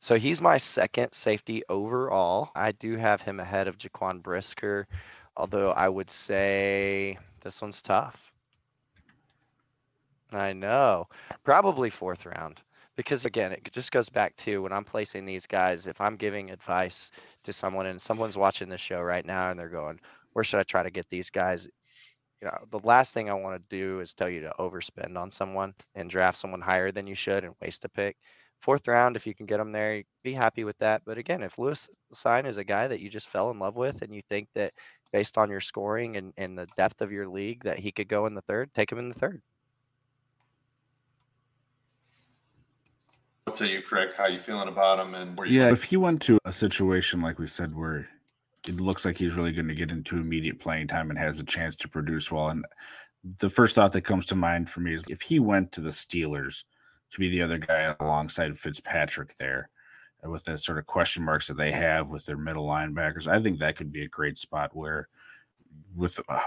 So 0.00 0.16
he's 0.16 0.42
my 0.42 0.58
second 0.58 1.12
safety 1.12 1.62
overall. 1.68 2.50
I 2.56 2.72
do 2.72 2.96
have 2.96 3.22
him 3.22 3.38
ahead 3.38 3.68
of 3.68 3.78
Jaquan 3.78 4.22
Brisker, 4.22 4.88
although 5.36 5.70
I 5.70 5.88
would 5.88 6.10
say 6.10 7.18
this 7.42 7.60
one's 7.60 7.82
tough. 7.82 8.32
I 10.32 10.52
know. 10.52 11.08
Probably 11.44 11.90
fourth 11.90 12.26
round. 12.26 12.60
Because 12.96 13.24
again, 13.24 13.52
it 13.52 13.72
just 13.72 13.92
goes 13.92 14.08
back 14.08 14.36
to 14.36 14.62
when 14.62 14.72
I'm 14.72 14.84
placing 14.84 15.24
these 15.24 15.46
guys, 15.46 15.86
if 15.86 16.00
I'm 16.00 16.16
giving 16.16 16.50
advice 16.50 17.10
to 17.44 17.52
someone 17.52 17.86
and 17.86 18.00
someone's 18.00 18.36
watching 18.36 18.68
this 18.68 18.80
show 18.80 19.00
right 19.00 19.24
now 19.24 19.50
and 19.50 19.58
they're 19.58 19.68
going, 19.68 19.98
where 20.32 20.44
should 20.44 20.60
I 20.60 20.64
try 20.64 20.82
to 20.82 20.90
get 20.90 21.06
these 21.10 21.30
guys? 21.30 21.68
you 22.42 22.48
know, 22.48 22.58
the 22.70 22.80
last 22.80 23.14
thing 23.14 23.30
I 23.30 23.34
want 23.34 23.56
to 23.56 23.76
do 23.76 24.00
is 24.00 24.14
tell 24.14 24.28
you 24.28 24.40
to 24.40 24.52
overspend 24.58 25.16
on 25.16 25.30
someone 25.30 25.74
and 25.94 26.10
draft 26.10 26.36
someone 26.36 26.60
higher 26.60 26.90
than 26.90 27.06
you 27.06 27.14
should 27.14 27.44
and 27.44 27.54
waste 27.62 27.84
a 27.84 27.88
pick. 27.88 28.16
Fourth 28.60 28.88
round, 28.88 29.14
if 29.14 29.28
you 29.28 29.34
can 29.34 29.46
get 29.46 29.58
them 29.58 29.70
there, 29.70 30.02
be 30.24 30.32
happy 30.32 30.64
with 30.64 30.76
that. 30.78 31.02
But 31.06 31.18
again, 31.18 31.42
if 31.42 31.56
Lewis 31.56 31.88
Cine 32.14 32.46
is 32.46 32.58
a 32.58 32.64
guy 32.64 32.88
that 32.88 32.98
you 32.98 33.08
just 33.08 33.28
fell 33.28 33.52
in 33.52 33.60
love 33.60 33.76
with 33.76 34.02
and 34.02 34.12
you 34.12 34.22
think 34.28 34.48
that 34.56 34.72
based 35.12 35.38
on 35.38 35.50
your 35.50 35.60
scoring 35.60 36.16
and, 36.16 36.32
and 36.36 36.58
the 36.58 36.66
depth 36.76 37.00
of 37.00 37.12
your 37.12 37.28
league 37.28 37.62
that 37.64 37.78
he 37.78 37.92
could 37.92 38.08
go 38.08 38.26
in 38.26 38.34
the 38.34 38.40
third, 38.42 38.72
take 38.74 38.90
him 38.90 38.98
in 38.98 39.08
the 39.08 39.18
third. 39.18 39.40
What 43.44 43.58
say 43.58 43.72
you, 43.72 43.82
Craig? 43.82 44.10
How 44.16 44.28
you 44.28 44.38
feeling 44.38 44.68
about 44.68 44.98
him? 44.98 45.14
And 45.14 45.36
where 45.36 45.46
yeah, 45.46 45.70
if 45.70 45.84
he 45.84 45.96
went 45.96 46.22
to 46.22 46.38
a 46.44 46.52
situation 46.52 47.20
like 47.20 47.38
we 47.38 47.46
said 47.46 47.74
where 47.74 48.08
it 48.66 48.80
looks 48.80 49.04
like 49.04 49.16
he's 49.16 49.34
really 49.34 49.52
going 49.52 49.68
to 49.68 49.74
get 49.74 49.90
into 49.90 50.16
immediate 50.16 50.58
playing 50.60 50.86
time 50.86 51.10
and 51.10 51.18
has 51.18 51.40
a 51.40 51.44
chance 51.44 51.74
to 51.76 51.88
produce 51.88 52.30
well. 52.30 52.48
And 52.48 52.64
the 53.38 53.50
first 53.50 53.74
thought 53.74 53.92
that 53.92 54.02
comes 54.02 54.26
to 54.26 54.36
mind 54.36 54.70
for 54.70 54.80
me 54.80 54.94
is 54.94 55.04
if 55.08 55.20
he 55.20 55.40
went 55.40 55.72
to 55.72 55.80
the 55.80 55.90
Steelers 55.90 56.62
to 57.10 57.18
be 57.18 57.28
the 57.28 57.42
other 57.42 57.58
guy 57.58 57.94
alongside 58.00 58.56
Fitzpatrick 58.56 59.36
there, 59.38 59.68
with 60.26 60.44
the 60.44 60.56
sort 60.56 60.78
of 60.78 60.86
question 60.86 61.24
marks 61.24 61.48
that 61.48 61.56
they 61.56 61.72
have 61.72 62.10
with 62.10 62.24
their 62.24 62.36
middle 62.36 62.66
linebackers, 62.66 63.26
I 63.26 63.42
think 63.42 63.58
that 63.58 63.76
could 63.76 63.92
be 63.92 64.04
a 64.04 64.08
great 64.08 64.38
spot 64.38 64.70
where, 64.74 65.08
with 65.96 66.20
uh, 66.28 66.40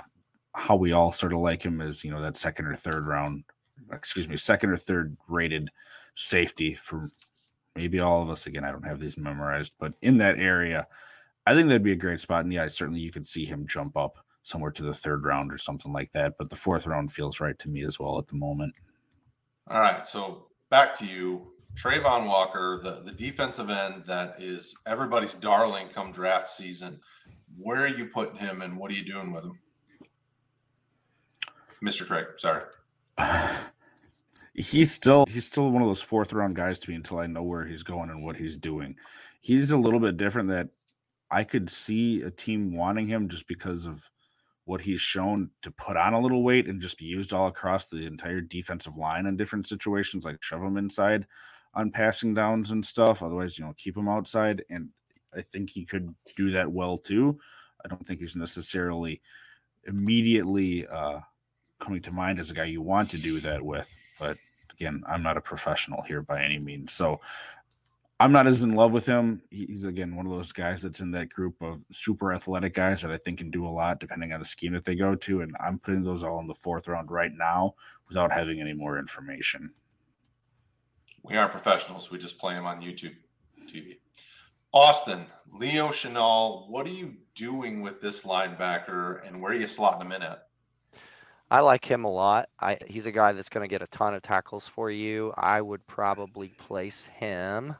how 0.54 0.76
we 0.76 0.94
all 0.94 1.12
sort 1.12 1.34
of 1.34 1.40
like 1.40 1.64
him 1.64 1.82
as 1.82 2.04
you 2.04 2.12
know 2.12 2.22
that 2.22 2.38
second 2.38 2.66
or 2.66 2.76
third 2.76 3.06
round, 3.06 3.44
excuse 3.92 4.30
me, 4.30 4.38
second 4.38 4.70
or 4.70 4.78
third 4.78 5.16
rated 5.28 5.70
safety 6.16 6.74
for 6.74 7.10
maybe 7.76 8.00
all 8.00 8.22
of 8.22 8.30
us. 8.30 8.48
Again, 8.48 8.64
I 8.64 8.72
don't 8.72 8.86
have 8.86 9.00
these 9.00 9.18
memorized, 9.18 9.74
but 9.80 9.96
in 10.02 10.18
that 10.20 10.40
area 10.40 10.88
I 11.46 11.54
think 11.54 11.68
that'd 11.68 11.84
be 11.84 11.92
a 11.92 11.96
great 11.96 12.20
spot. 12.20 12.44
And 12.44 12.54
yeah, 12.54 12.68
certainly 12.68 13.00
you 13.00 13.12
could 13.12 13.28
see 13.28 13.46
him 13.46 13.68
jump 13.68 13.96
up 13.98 14.18
somewhere 14.44 14.72
to 14.72 14.84
the 14.84 14.94
third 14.94 15.26
round 15.26 15.52
or 15.54 15.58
something 15.58 15.94
like 15.94 16.12
that. 16.12 16.34
But 16.38 16.50
the 16.50 16.56
fourth 16.56 16.88
round 16.88 17.12
feels 17.12 17.40
right 17.40 17.58
to 17.60 17.70
me 17.70 17.84
as 17.84 18.00
well 18.00 18.18
at 18.18 18.28
the 18.28 18.36
moment. 18.36 18.74
All 19.70 19.80
right. 19.80 20.08
So 20.08 20.48
back 20.70 20.98
to 21.00 21.06
you. 21.06 21.52
Travon 21.76 22.26
Walker, 22.26 22.80
the, 22.82 23.02
the 23.04 23.12
defensive 23.12 23.70
end 23.70 24.04
that 24.08 24.42
is 24.42 24.78
everybody's 24.88 25.34
darling 25.34 25.88
come 25.94 26.12
draft 26.12 26.48
season. 26.48 27.00
Where 27.58 27.84
are 27.84 27.90
you 27.90 28.06
putting 28.06 28.38
him 28.38 28.62
and 28.62 28.78
what 28.78 28.90
are 28.92 28.94
you 28.94 29.04
doing 29.04 29.34
with 29.34 29.44
him? 29.44 29.60
Mr. 31.84 32.08
Craig, 32.08 32.26
sorry. 32.38 32.64
he's 34.54 34.92
still 34.92 35.26
he's 35.28 35.46
still 35.46 35.70
one 35.70 35.82
of 35.82 35.90
those 35.90 36.02
fourth 36.02 36.32
round 36.32 36.56
guys 36.56 36.80
to 36.80 36.90
me 36.90 36.96
until 36.96 37.20
I 37.20 37.28
know 37.28 37.44
where 37.44 37.66
he's 37.66 37.84
going 37.84 38.10
and 38.10 38.24
what 38.24 38.38
he's 38.38 38.58
doing. 38.58 38.96
He's 39.42 39.72
a 39.72 39.78
little 39.78 40.00
bit 40.00 40.18
different 40.18 40.50
that 40.50 40.70
I 41.30 41.44
could 41.44 41.70
see 41.70 42.22
a 42.22 42.32
team 42.32 42.76
wanting 42.76 43.08
him 43.08 43.28
just 43.28 43.48
because 43.48 43.86
of 43.86 44.10
what 44.64 44.82
he's 44.82 45.02
shown 45.02 45.50
to 45.62 45.70
put 45.72 45.98
on 45.98 46.14
a 46.14 46.20
little 46.20 46.42
weight 46.42 46.68
and 46.68 46.82
just 46.82 46.98
be 46.98 47.06
used 47.06 47.34
all 47.34 47.48
across 47.48 47.88
the 47.88 48.06
entire 48.08 48.42
defensive 48.42 48.96
line 48.96 49.28
in 49.28 49.38
different 49.38 49.68
situations, 49.68 50.26
like 50.26 50.42
shove 50.42 50.64
him 50.64 50.78
inside 50.78 51.28
on 51.76 51.92
passing 51.92 52.34
downs 52.34 52.72
and 52.72 52.86
stuff. 52.86 53.22
Otherwise, 53.22 53.58
you 53.58 53.66
know, 53.66 53.74
keep 53.78 53.98
him 53.98 54.08
outside. 54.08 54.64
And 54.70 54.90
I 55.36 55.42
think 55.42 55.70
he 55.70 55.86
could 55.86 56.14
do 56.36 56.52
that 56.52 56.72
well 56.72 56.98
too. 56.98 57.38
I 57.84 57.88
don't 57.88 58.06
think 58.06 58.20
he's 58.20 58.36
necessarily 58.36 59.22
immediately 59.86 60.88
uh, 60.88 61.20
coming 61.80 62.02
to 62.02 62.12
mind 62.12 62.40
as 62.40 62.52
a 62.52 62.54
guy 62.54 62.66
you 62.66 62.82
want 62.82 63.12
to 63.12 63.18
do 63.18 63.40
that 63.42 63.62
with. 63.62 63.94
But 64.20 64.38
again, 64.72 65.04
I'm 65.08 65.24
not 65.24 65.38
a 65.38 65.42
professional 65.42 66.02
here 66.04 66.22
by 66.22 66.44
any 66.44 66.60
means. 66.60 66.94
So 66.94 67.20
I'm 68.20 68.32
not 68.32 68.48
as 68.48 68.62
in 68.62 68.76
love 68.76 68.94
with 68.94 69.06
him. 69.06 69.42
He's 69.52 69.84
again 69.84 70.16
one 70.16 70.26
of 70.26 70.32
those 70.32 70.54
guys 70.54 70.82
that's 70.82 71.02
in 71.02 71.12
that 71.12 71.30
group 71.30 71.62
of 71.62 71.84
super 71.92 72.34
athletic 72.34 72.74
guys 72.74 73.02
that 73.02 73.12
I 73.12 73.18
think 73.18 73.40
can 73.40 73.52
do 73.52 73.68
a 73.68 73.70
lot 73.70 74.00
depending 74.00 74.32
on 74.32 74.40
the 74.40 74.46
scheme 74.46 74.74
that 74.74 74.86
they 74.86 74.96
go 74.96 75.16
to. 75.16 75.42
And 75.42 75.56
I'm 75.64 75.80
putting 75.80 76.04
those 76.04 76.24
all 76.24 76.40
in 76.40 76.48
the 76.48 76.54
fourth 76.54 76.88
round 76.88 77.12
right 77.12 77.32
now 77.34 77.76
without 78.08 78.32
having 78.32 78.62
any 78.62 78.74
more 78.74 79.00
information. 79.00 79.70
We 81.28 81.38
aren't 81.38 81.52
professionals. 81.52 82.12
We 82.12 82.18
just 82.18 82.38
play 82.38 82.54
them 82.54 82.66
on 82.66 82.82
YouTube 82.82 83.16
TV. 83.68 83.98
Austin, 84.74 85.26
Leo 85.54 85.88
Chenal, 85.88 86.70
what 86.70 86.86
are 86.86 86.92
you 86.92 87.16
doing 87.34 87.82
with 87.82 88.02
this 88.02 88.24
linebacker 88.24 89.26
and 89.28 89.42
where 89.42 89.52
are 89.52 89.56
you 89.56 89.66
slotting 89.66 90.02
him 90.02 90.12
in 90.12 90.22
at? 90.22 90.48
I 91.50 91.60
like 91.60 91.86
him 91.86 92.06
a 92.06 92.12
lot. 92.12 92.50
I 92.60 92.78
he's 92.88 93.06
a 93.06 93.12
guy 93.12 93.32
that's 93.32 93.50
going 93.50 93.68
to 93.68 93.72
get 93.72 93.82
a 93.82 93.88
ton 93.88 94.16
of 94.16 94.22
tackles 94.24 94.68
for 94.68 94.90
you. 94.90 95.34
I 95.38 95.62
would 95.62 95.86
probably 95.88 96.50
place 96.50 97.06
him 97.06 97.76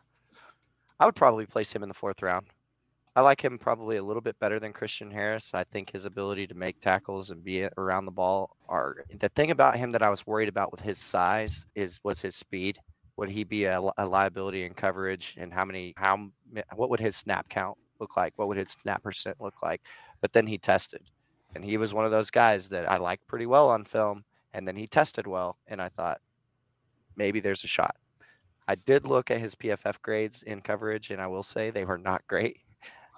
I 1.00 1.06
would 1.06 1.16
probably 1.16 1.46
place 1.46 1.74
him 1.74 1.84
in 1.84 1.90
the 1.90 1.96
fourth 1.96 2.22
round. 2.22 2.48
I 3.18 3.22
like 3.22 3.44
him 3.44 3.58
probably 3.58 3.98
a 3.98 4.04
little 4.04 4.22
bit 4.22 4.38
better 4.40 4.60
than 4.60 4.74
Christian 4.74 5.10
Harris. 5.10 5.54
I 5.54 5.64
think 5.64 5.92
his 5.92 6.06
ability 6.06 6.48
to 6.48 6.54
make 6.54 6.82
tackles 6.82 7.32
and 7.32 7.44
be 7.44 7.68
around 7.78 8.06
the 8.06 8.12
ball 8.12 8.56
are 8.68 9.06
the 9.20 9.30
thing 9.30 9.52
about 9.52 9.78
him 9.78 9.92
that 9.94 10.04
I 10.04 10.10
was 10.10 10.28
worried 10.28 10.50
about 10.50 10.72
with 10.72 10.82
his 10.82 10.98
size 10.98 11.66
is 11.76 12.00
was 12.04 12.22
his 12.22 12.36
speed. 12.36 12.78
Would 13.18 13.30
he 13.30 13.44
be 13.44 13.66
a, 13.66 13.82
a 13.98 14.06
liability 14.06 14.66
in 14.66 14.74
coverage 14.74 15.36
and 15.38 15.54
how 15.54 15.66
many 15.66 15.94
how 15.98 16.30
what 16.76 16.90
would 16.90 17.00
his 17.00 17.16
snap 17.16 17.48
count 17.50 17.78
look 18.00 18.18
like? 18.18 18.34
What 18.36 18.48
would 18.50 18.58
his 18.58 18.72
snap 18.72 19.04
percent 19.04 19.38
look 19.40 19.56
like? 19.64 19.82
But 20.22 20.34
then 20.34 20.48
he 20.48 20.58
tested, 20.58 21.02
and 21.56 21.64
he 21.64 21.78
was 21.78 21.94
one 21.94 22.06
of 22.06 22.12
those 22.12 22.30
guys 22.30 22.68
that 22.70 22.90
I 22.90 22.98
liked 22.98 23.28
pretty 23.28 23.46
well 23.46 23.70
on 23.70 23.86
film, 23.86 24.24
and 24.54 24.68
then 24.68 24.76
he 24.76 24.88
tested 24.88 25.28
well, 25.28 25.58
and 25.68 25.82
I 25.82 25.90
thought 25.90 26.20
maybe 27.16 27.40
there's 27.40 27.64
a 27.64 27.68
shot. 27.68 27.96
I 28.68 28.76
did 28.76 29.06
look 29.06 29.32
at 29.32 29.40
his 29.40 29.56
PFF 29.56 30.02
grades 30.02 30.44
in 30.44 30.62
coverage, 30.62 31.12
and 31.12 31.22
I 31.22 31.28
will 31.28 31.44
say 31.44 31.70
they 31.70 31.86
were 31.86 31.98
not 31.98 32.26
great. 32.28 32.58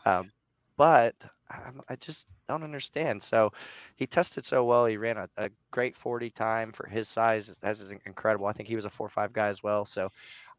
Um, 0.05 0.31
but 0.77 1.15
I, 1.49 1.71
I 1.89 1.95
just 1.95 2.27
don't 2.47 2.63
understand. 2.63 3.21
So 3.21 3.51
he 3.95 4.07
tested 4.07 4.45
so 4.45 4.63
well. 4.63 4.85
He 4.85 4.97
ran 4.97 5.17
a, 5.17 5.29
a 5.37 5.49
great 5.71 5.95
40 5.95 6.29
time 6.29 6.71
for 6.71 6.87
his 6.87 7.09
size. 7.09 7.51
That 7.61 7.79
is 7.79 7.91
incredible. 8.05 8.47
I 8.47 8.53
think 8.53 8.69
he 8.69 8.75
was 8.75 8.85
a 8.85 8.89
4 8.89 9.09
5 9.09 9.33
guy 9.33 9.47
as 9.47 9.63
well. 9.63 9.85
So 9.85 10.11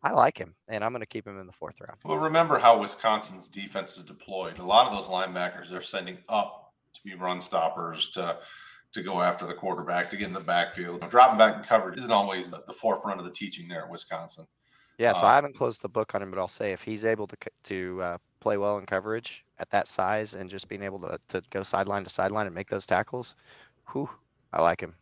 I 0.03 0.13
like 0.13 0.39
him, 0.39 0.55
and 0.69 0.85
I'm 0.85 0.93
going 0.93 1.01
to 1.01 1.07
keep 1.07 1.27
him 1.27 1.41
in 1.41 1.47
the 1.47 1.53
fourth 1.53 1.81
round. 1.81 1.99
Well, 2.05 2.19
remember 2.19 2.59
how 2.59 2.81
Wisconsin's 2.81 3.49
defense 3.49 3.97
is 3.97 4.05
deployed. 4.05 4.59
A 4.59 4.65
lot 4.65 4.87
of 4.87 4.93
those 4.93 5.07
linebackers 5.07 5.69
they're 5.69 5.81
sending 5.83 6.19
up 6.29 6.73
to 6.95 7.01
be 7.05 7.15
run 7.15 7.41
stoppers, 7.41 8.11
to 8.13 8.39
to 8.93 9.03
go 9.03 9.21
after 9.21 9.47
the 9.47 9.55
quarterback, 9.55 10.09
to 10.11 10.17
get 10.17 10.29
in 10.29 10.33
the 10.33 10.41
backfield. 10.41 11.09
Dropping 11.11 11.37
back 11.37 11.57
in 11.57 11.63
coverage 11.63 11.99
isn't 11.99 12.11
always 12.11 12.49
the, 12.51 12.63
the 12.67 12.73
forefront 12.73 13.19
of 13.19 13.27
the 13.27 13.33
teaching 13.33 13.69
there 13.69 13.83
at 13.85 13.91
Wisconsin. 13.91 14.47
Yeah, 14.97 15.13
so 15.13 15.27
Uh, 15.27 15.31
I 15.31 15.35
haven't 15.35 15.57
closed 15.57 15.83
the 15.83 15.89
book 15.89 16.15
on 16.15 16.23
him, 16.23 16.31
but 16.31 16.39
I'll 16.39 16.49
say 16.49 16.73
if 16.73 16.83
he's 16.83 17.05
able 17.05 17.27
to 17.27 17.37
to 17.65 18.03
uh, 18.03 18.19
play 18.41 18.57
well 18.57 18.79
in 18.79 18.87
coverage 18.87 19.45
at 19.61 19.71
that 19.71 19.89
size 19.89 20.35
and 20.35 20.49
just 20.49 20.69
being 20.69 20.83
able 20.83 20.99
to, 21.01 21.19
to 21.29 21.43
go 21.51 21.63
sideline 21.63 22.05
to 22.05 22.11
sideline 22.11 22.47
and 22.47 22.55
make 22.55 22.69
those 22.69 22.87
tackles, 22.87 23.37
whew, 23.93 24.09
I 24.53 24.63
like 24.63 24.81
him. 24.81 24.95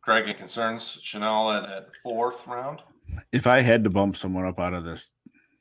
Craig, 0.00 0.24
any 0.24 0.34
concerns? 0.34 0.98
Chenal 1.00 1.56
at, 1.56 1.70
at 1.70 1.96
fourth 2.02 2.46
round? 2.46 2.80
If 3.30 3.46
I 3.46 3.60
had 3.60 3.84
to 3.84 3.90
bump 3.90 4.16
someone 4.16 4.46
up 4.46 4.58
out 4.58 4.74
of 4.74 4.84
this 4.84 5.12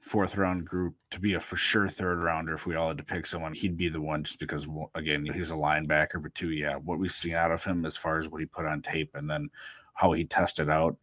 fourth 0.01 0.35
round 0.35 0.65
group 0.65 0.95
to 1.11 1.19
be 1.19 1.35
a 1.35 1.39
for 1.39 1.57
sure 1.57 1.87
third 1.87 2.19
rounder, 2.19 2.55
if 2.55 2.65
we 2.65 2.75
all 2.75 2.87
had 2.87 2.97
to 2.97 3.03
pick 3.03 3.27
someone, 3.27 3.53
he'd 3.53 3.77
be 3.77 3.89
the 3.89 4.01
one 4.01 4.23
just 4.23 4.39
because, 4.39 4.67
again, 4.95 5.25
he's 5.31 5.51
a 5.51 5.55
linebacker, 5.55 6.21
but 6.21 6.33
two, 6.33 6.51
yeah, 6.51 6.75
what 6.75 6.97
we've 6.97 7.11
seen 7.11 7.35
out 7.35 7.51
of 7.51 7.63
him 7.63 7.85
as 7.85 7.95
far 7.95 8.19
as 8.19 8.29
what 8.29 8.41
he 8.41 8.47
put 8.47 8.65
on 8.65 8.81
tape 8.81 9.11
and 9.13 9.29
then 9.29 9.49
how 9.93 10.11
he 10.13 10.25
tested 10.25 10.69
out 10.69 10.95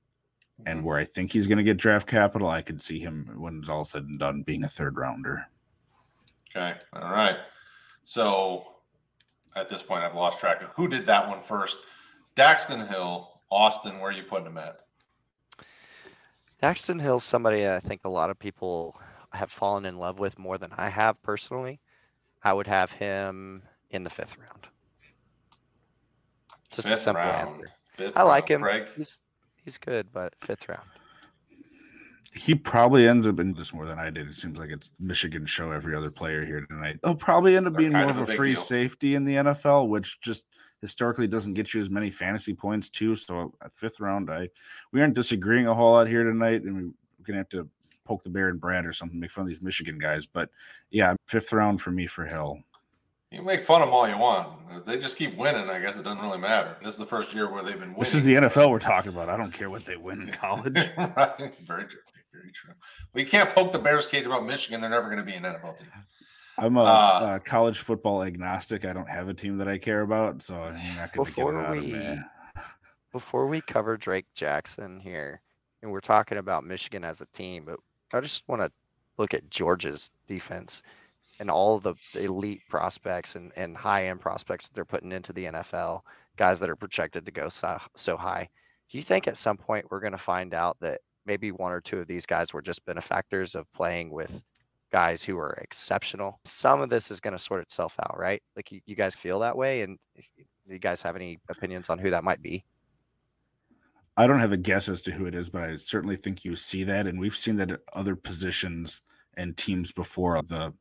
and 0.67 0.81
Mhm. 0.81 0.83
where 0.83 0.99
I 0.99 1.05
think 1.05 1.33
he's 1.33 1.47
going 1.47 1.59
to 1.59 1.65
get 1.65 1.77
draft 1.77 2.09
capital, 2.09 2.49
I 2.49 2.63
could 2.63 2.83
see 2.83 2.99
him 2.99 3.31
when 3.37 3.61
it's 3.61 3.69
all 3.69 3.85
said 3.85 4.03
and 4.03 4.19
done 4.19 4.43
being 4.43 4.65
a 4.65 4.69
third 4.69 4.97
rounder. 4.97 5.47
Okay. 6.59 6.79
All 6.93 7.11
right. 7.13 7.37
So 8.05 8.67
at 9.55 9.69
this 9.69 9.83
point, 9.83 10.03
I've 10.03 10.15
lost 10.15 10.41
track 10.41 10.63
of 10.63 10.69
who 10.71 10.89
did 10.89 11.07
that 11.07 11.29
one 11.29 11.41
first. 11.41 11.79
Daxton 12.37 12.89
Hill, 12.89 13.29
Austin, 13.51 13.99
where 13.99 14.11
are 14.11 14.13
you 14.13 14.23
putting 14.23 14.47
him 14.47 14.59
at? 14.59 14.81
Daxton 16.63 17.01
Hill's 17.01 17.25
somebody 17.25 17.67
I 17.69 17.81
think 17.81 18.03
a 18.05 18.09
lot 18.09 18.31
of 18.31 18.39
people 18.39 18.97
have 19.33 19.51
fallen 19.51 19.85
in 19.85 19.99
love 19.99 20.19
with 20.19 20.39
more 20.39 20.59
than 20.59 20.73
I 20.77 20.89
have 20.89 21.21
personally. 21.23 21.81
I 22.43 22.53
would 22.53 22.67
have 22.67 22.91
him 22.91 23.63
in 23.91 24.05
the 24.05 24.11
fifth 24.11 24.37
round. 24.39 24.67
Just 26.71 26.87
a 26.87 26.91
Fifth 26.91 27.01
simple 27.03 27.23
round. 27.23 27.49
answer. 27.57 27.69
Fifth 27.93 28.17
I 28.17 28.23
like 28.23 28.45
round. 28.51 28.51
him. 28.51 28.61
Craig? 28.63 28.87
He's 28.97 29.21
he's 29.65 29.79
good, 29.79 30.09
but 30.13 30.35
fifth 30.41 30.69
round. 30.69 30.89
He 32.35 32.55
probably 32.55 33.09
ends 33.09 33.27
up 33.27 33.41
in 33.41 33.55
this 33.55 33.73
more 33.73 33.87
than 33.87 33.99
I 33.99 34.11
did. 34.11 34.29
It 34.29 34.35
seems 34.35 34.59
like 34.59 34.71
it's 34.71 34.93
Michigan 35.01 35.47
show 35.47 35.73
every 35.73 35.97
other 35.97 36.11
player 36.11 36.45
here 36.45 36.61
tonight. 36.69 36.99
He'll 37.03 37.15
probably 37.15 37.57
end 37.57 37.67
up 37.67 37.73
They're 37.73 37.81
being 37.81 37.93
more 37.93 38.05
of 38.11 38.19
a 38.19 38.23
a 38.23 38.27
free 38.27 38.55
deal. 38.55 38.63
safety 38.63 39.15
in 39.15 39.25
the 39.25 39.35
NFL, 39.37 39.89
which 39.89 40.21
just 40.21 40.45
historically 40.83 41.27
doesn't 41.27 41.55
get 41.55 41.73
you 41.75 41.81
as 41.81 41.91
many 41.91 42.11
fantasy 42.11 42.55
points 42.55 42.91
too. 42.91 43.17
So 43.17 43.55
at 43.65 43.75
fifth 43.75 43.99
round, 43.99 44.31
I 44.31 44.49
we 44.93 45.01
aren't 45.01 45.15
disagreeing 45.15 45.67
a 45.67 45.75
whole 45.75 45.93
lot 45.93 46.07
here 46.07 46.23
tonight, 46.25 46.63
and 46.63 46.77
we- 46.77 46.85
we're 46.85 47.25
gonna 47.25 47.39
have 47.39 47.49
to 47.51 47.69
poke 48.05 48.23
the 48.23 48.31
bear 48.31 48.49
and 48.49 48.61
Brad 48.61 48.87
or 48.87 48.93
something, 48.93 49.19
make 49.19 49.31
fun 49.31 49.43
of 49.43 49.49
these 49.49 49.61
Michigan 49.63 49.99
guys. 49.99 50.27
But 50.27 50.51
yeah, 50.91 51.15
fifth 51.27 51.53
round 51.53 51.81
for 51.81 51.91
me 51.91 52.07
for 52.07 52.25
Hill. 52.27 52.59
You 53.31 53.43
make 53.43 53.63
fun 53.65 53.83
of 53.83 53.89
them 53.89 53.95
all 53.95 54.09
you 54.09 54.17
want. 54.17 54.49
If 54.71 54.85
they 54.87 54.97
just 54.97 55.17
keep 55.19 55.37
winning, 55.37 55.69
I 55.69 55.81
guess 55.81 55.99
it 55.99 56.03
doesn't 56.05 56.23
really 56.23 56.39
matter. 56.39 56.77
This 56.83 56.95
is 56.95 56.99
the 56.99 57.05
first 57.05 57.35
year 57.35 57.51
where 57.51 57.63
they've 57.63 57.75
been 57.75 57.89
winning. 57.91 57.99
This 58.01 58.15
is 58.15 58.25
the 58.25 58.35
NFL 58.37 58.71
we're 58.71 58.79
talking 58.79 59.13
about. 59.13 59.29
I 59.29 59.37
don't 59.37 59.53
care 59.53 59.69
what 59.69 59.85
they 59.85 59.97
win 59.97 60.23
in 60.23 60.29
college. 60.33 60.77
right. 60.97 61.55
Very 61.67 61.85
true. 61.85 62.01
Very 62.39 62.53
true. 62.53 62.73
Well, 63.13 63.25
you 63.25 63.29
can't 63.31 63.51
poke 63.51 63.73
the 63.73 63.79
Bears 63.79 64.07
cage 64.07 64.27
about 64.27 64.45
Michigan. 64.47 64.81
They're 64.81 64.91
never 64.91 65.07
going 65.07 65.19
to 65.19 65.25
be 65.25 65.35
an 65.35 65.43
NFL 65.45 65.79
team. 65.79 65.89
I'm 66.57 66.77
a, 66.77 66.83
Uh, 66.83 67.33
a 67.37 67.41
college 67.41 67.79
football 67.79 68.23
agnostic. 68.23 68.85
I 68.85 68.93
don't 68.93 69.09
have 69.09 69.29
a 69.29 69.35
team 69.35 69.59
that 69.59 69.69
I 69.69 69.79
care 69.79 70.03
about, 70.03 70.43
so 70.43 70.55
you're 70.57 70.73
not 70.97 71.13
going 71.13 71.27
to 71.27 71.33
get 71.33 71.37
Before 71.37 71.55
it 71.61 71.65
out 71.67 71.77
of 71.77 71.83
we- 71.85 71.93
me. 71.93 72.19
Before 73.13 73.47
we 73.47 73.61
cover 73.63 73.97
Drake 73.97 74.27
Jackson 74.35 75.01
here, 75.01 75.41
and 75.83 75.91
we're 75.91 76.01
talking 76.01 76.39
about 76.39 76.65
Michigan 76.65 77.05
as 77.05 77.21
a 77.21 77.27
team, 77.27 77.65
but 77.65 77.79
I 78.13 78.21
just 78.21 78.43
want 78.49 78.61
to 78.63 78.71
look 79.17 79.33
at 79.35 79.49
Georgia's 79.51 80.11
defense 80.27 80.83
and 81.41 81.51
all 81.51 81.79
the 81.79 81.95
elite 82.15 82.61
prospects 82.69 83.35
and, 83.35 83.51
and 83.57 83.77
high 83.77 84.09
end 84.09 84.21
prospects 84.21 84.69
that 84.69 84.75
they're 84.75 84.85
putting 84.85 85.13
into 85.13 85.33
the 85.33 85.47
NFL, 85.47 86.03
guys 86.37 86.61
that 86.61 86.69
are 86.69 86.77
projected 86.77 87.25
to 87.25 87.33
go 87.33 87.49
so, 87.49 87.79
so 87.95 88.17
high. 88.17 88.49
Do 88.91 88.99
you 88.99 89.05
think 89.05 89.27
at 89.29 89.39
some 89.39 89.57
point 89.57 89.87
we're 89.91 90.01
going 90.01 90.13
to 90.13 90.19
find 90.19 90.53
out 90.53 90.77
that 90.81 91.01
maybe 91.29 91.53
one 91.53 91.71
or 91.71 91.81
two 91.81 92.01
of 92.01 92.09
these 92.09 92.27
guys 92.27 92.53
were 92.53 92.63
just 92.63 92.85
benefactors 92.87 93.55
of 93.55 93.71
playing 93.73 94.11
with 94.11 94.43
guys 94.91 95.23
who 95.23 95.39
are 95.39 95.53
exceptional? 95.63 96.41
Some 96.45 96.81
of 96.81 96.89
this 96.89 97.13
is 97.13 97.21
going 97.21 97.37
to 97.37 97.39
sort 97.39 97.61
itself 97.61 97.95
out, 98.01 98.19
right? 98.19 98.43
Like 98.57 98.73
you, 98.73 98.81
you 98.87 98.97
guys 98.97 99.15
feel 99.15 99.39
that 99.41 99.57
way, 99.57 99.83
and 99.83 99.99
you 100.67 100.79
guys 100.79 101.03
have 101.03 101.15
any 101.15 101.39
opinions 101.49 101.91
on 101.91 101.99
who 101.99 102.11
that 102.11 102.25
might 102.25 102.43
be? 102.43 102.65
I 104.17 104.27
don't 104.27 104.41
have 104.41 104.53
a 104.53 104.57
guess 104.57 104.89
as 104.89 105.03
to 105.03 105.13
who 105.13 105.27
it 105.27 105.35
is, 105.37 105.49
but 105.49 105.63
I 105.63 105.77
certainly 105.77 106.17
think 106.17 106.45
you 106.45 106.57
see 106.57 106.83
that, 106.85 107.07
and 107.07 107.21
we've 107.21 107.37
seen 107.37 107.57
that 107.57 107.71
at 107.71 107.81
other 107.93 108.17
positions 108.17 109.01
and 109.37 109.57
teams 109.57 109.93
before. 109.93 110.43
The 110.43 110.73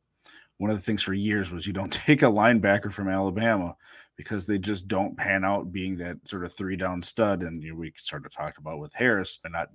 one 0.56 0.70
of 0.70 0.76
the 0.76 0.82
things 0.82 1.02
for 1.02 1.14
years 1.14 1.52
was 1.52 1.66
you 1.66 1.72
don't 1.72 1.92
take 2.06 2.22
a 2.22 2.26
linebacker 2.26 2.92
from 2.92 3.08
Alabama 3.08 3.76
because 4.16 4.44
they 4.44 4.58
just 4.58 4.88
don't 4.88 5.16
pan 5.16 5.44
out 5.44 5.72
being 5.72 5.96
that 5.98 6.16
sort 6.26 6.44
of 6.44 6.52
three 6.52 6.74
down 6.74 7.00
stud. 7.00 7.42
And 7.42 7.62
you 7.62 7.70
know, 7.70 7.78
we 7.78 7.92
sort 7.96 8.26
of 8.26 8.32
talked 8.32 8.58
about 8.58 8.80
with 8.80 8.92
Harris, 8.92 9.38
and 9.44 9.52
not 9.52 9.68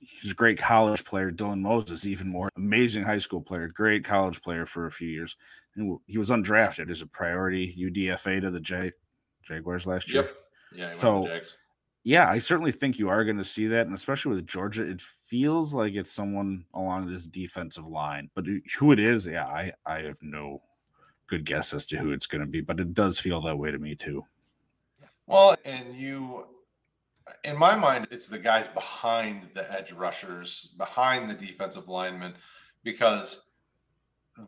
he's 0.00 0.30
a 0.30 0.34
great 0.34 0.58
college 0.58 1.04
player. 1.04 1.30
Dylan 1.30 1.60
Moses, 1.60 2.06
even 2.06 2.28
more 2.28 2.50
amazing 2.56 3.04
high 3.04 3.18
school 3.18 3.40
player, 3.40 3.68
great 3.68 4.04
college 4.04 4.40
player 4.42 4.66
for 4.66 4.86
a 4.86 4.90
few 4.90 5.08
years, 5.08 5.36
and 5.76 5.98
he 6.06 6.18
was 6.18 6.30
undrafted 6.30 6.90
as 6.90 7.02
a 7.02 7.06
priority 7.06 7.74
UDFA 7.78 8.40
to 8.42 8.50
the 8.50 8.60
J 8.60 8.92
Jaguars 9.42 9.86
last 9.86 10.12
year. 10.12 10.22
Yep. 10.22 10.36
Yeah. 10.74 10.92
So- 10.92 11.26
Yeah, 12.04 12.30
I 12.30 12.38
certainly 12.38 12.72
think 12.72 12.98
you 12.98 13.08
are 13.10 13.24
going 13.24 13.36
to 13.38 13.44
see 13.44 13.66
that, 13.66 13.86
and 13.86 13.94
especially 13.94 14.36
with 14.36 14.46
Georgia, 14.46 14.88
it 14.88 15.00
feels 15.02 15.74
like 15.74 15.94
it's 15.94 16.12
someone 16.12 16.64
along 16.72 17.06
this 17.06 17.26
defensive 17.26 17.86
line. 17.86 18.30
But 18.34 18.46
who 18.78 18.92
it 18.92 18.98
is, 18.98 19.26
yeah, 19.26 19.46
I 19.46 19.72
I 19.84 20.02
have 20.02 20.18
no 20.22 20.62
good 21.26 21.44
guess 21.44 21.74
as 21.74 21.84
to 21.86 21.98
who 21.98 22.12
it's 22.12 22.26
going 22.26 22.40
to 22.40 22.46
be, 22.46 22.62
but 22.62 22.80
it 22.80 22.94
does 22.94 23.18
feel 23.18 23.42
that 23.42 23.58
way 23.58 23.70
to 23.70 23.78
me 23.78 23.94
too. 23.94 24.24
Well, 25.26 25.56
and 25.66 25.94
you, 25.94 26.46
in 27.44 27.56
my 27.56 27.76
mind, 27.76 28.08
it's 28.10 28.28
the 28.28 28.38
guys 28.38 28.68
behind 28.68 29.48
the 29.54 29.70
edge 29.72 29.92
rushers, 29.92 30.74
behind 30.76 31.28
the 31.28 31.34
defensive 31.34 31.88
linemen, 31.88 32.34
because 32.84 33.42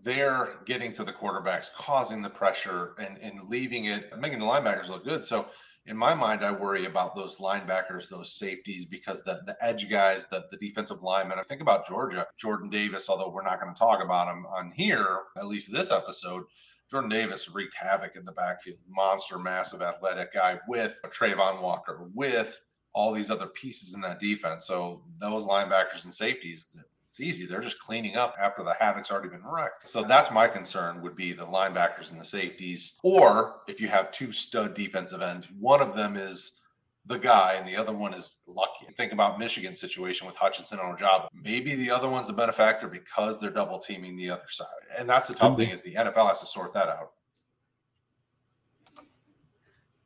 they're 0.03 0.59
getting 0.65 0.93
to 0.93 1.05
the 1.05 1.13
quarterbacks, 1.13 1.73
causing 1.75 2.23
the 2.23 2.31
pressure 2.31 2.95
and, 2.99 3.19
and 3.19 3.49
leaving 3.49 3.87
it, 3.87 4.17
making 4.19 4.39
the 4.39 4.45
linebackers 4.45 4.89
look 4.89 5.05
good. 5.05 5.25
So, 5.25 5.47
in 5.87 5.97
my 5.97 6.15
mind, 6.15 6.45
I 6.45 6.53
worry 6.53 6.85
about 6.85 7.17
those 7.17 7.39
linebackers, 7.39 8.09
those 8.09 8.35
safeties, 8.35 8.85
because 8.85 9.25
the, 9.25 9.41
the 9.47 9.57
edge 9.65 9.89
guys, 9.89 10.27
the, 10.27 10.45
the 10.51 10.59
defensive 10.59 11.03
linemen, 11.03 11.39
I 11.39 11.43
think 11.45 11.63
about 11.63 11.89
Georgia, 11.89 12.27
Jordan 12.37 12.69
Davis, 12.69 13.09
although 13.09 13.31
we're 13.31 13.43
not 13.43 13.61
going 13.61 13.73
to 13.75 13.79
talk 13.79 14.05
about 14.05 14.29
him 14.29 14.47
on 14.47 14.71
here, 14.73 15.21
at 15.37 15.47
least 15.47 15.73
this 15.73 15.91
episode. 15.91 16.45
Jordan 16.91 17.09
Davis 17.11 17.49
wreaked 17.49 17.75
havoc 17.75 18.15
in 18.15 18.25
the 18.25 18.33
backfield. 18.33 18.79
Monster, 18.89 19.39
massive, 19.39 19.81
athletic 19.81 20.35
guy 20.35 20.59
with 20.69 21.01
a 21.03 21.09
Travon 21.09 21.63
Walker, 21.63 22.11
with 22.15 22.61
all 22.93 23.13
these 23.13 23.31
other 23.31 23.47
pieces 23.47 23.95
in 23.95 24.01
that 24.01 24.21
defense. 24.21 24.67
So 24.67 25.03
those 25.19 25.47
linebackers 25.47 26.05
and 26.05 26.13
safeties, 26.13 26.77
it's 27.09 27.21
easy. 27.21 27.47
They're 27.47 27.61
just 27.61 27.81
cleaning 27.81 28.17
up 28.17 28.35
after 28.41 28.63
the 28.63 28.75
havoc's 28.79 29.11
already 29.11 29.29
been 29.29 29.45
wrecked. 29.45 29.89
So 29.89 30.05
that's 30.05 30.31
my 30.31 30.47
concern 30.49 31.01
would 31.03 31.17
be 31.17 31.33
the 31.33 31.47
linebackers 31.47 32.13
and 32.13 32.21
the 32.21 32.25
safeties. 32.25 32.95
Or 33.03 33.57
if 33.69 33.81
you 33.81 33.89
have 33.89 34.13
two 34.13 34.33
stud 34.33 34.75
defensive 34.75 35.23
ends, 35.23 35.49
one 35.59 35.81
of 35.81 35.97
them 35.97 36.17
is 36.17 36.61
the 37.07 37.19
guy 37.19 37.55
and 37.55 37.67
the 37.67 37.77
other 37.77 37.93
one 37.93 38.15
is 38.15 38.37
lucky. 38.47 38.87
Think 38.97 39.13
about 39.13 39.39
Michigan's 39.39 39.81
situation 39.81 40.27
with 40.27 40.37
Hutchinson 40.37 40.79
on 40.79 40.97
Ojabo. 40.97 41.27
Maybe 41.35 41.75
the 41.75 41.91
other 41.91 42.09
one's 42.09 42.29
a 42.29 42.33
benefactor 42.33 42.87
because 42.87 43.41
they're 43.41 43.51
double 43.51 43.79
teaming 43.79 44.17
the 44.17 44.31
other 44.31 44.49
side. 44.49 44.67
And 44.97 45.09
that's 45.09 45.27
the 45.29 45.35
tough 45.35 45.57
thing 45.57 45.71
is 45.71 45.83
the 45.83 45.95
NFL 45.95 46.29
has 46.29 46.41
to 46.41 46.47
sort 46.47 46.73
that 46.75 46.89
out. 46.89 47.13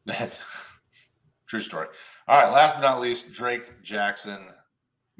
True 1.46 1.60
story. 1.60 1.88
All 2.26 2.40
right, 2.40 2.50
last 2.50 2.76
but 2.76 2.80
not 2.80 3.00
least, 3.00 3.32
Drake 3.32 3.82
Jackson. 3.82 4.46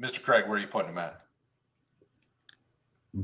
Mr. 0.01 0.21
Craig, 0.21 0.45
where 0.47 0.57
are 0.57 0.61
you 0.61 0.67
putting 0.67 0.89
him 0.89 0.97
at? 0.97 1.21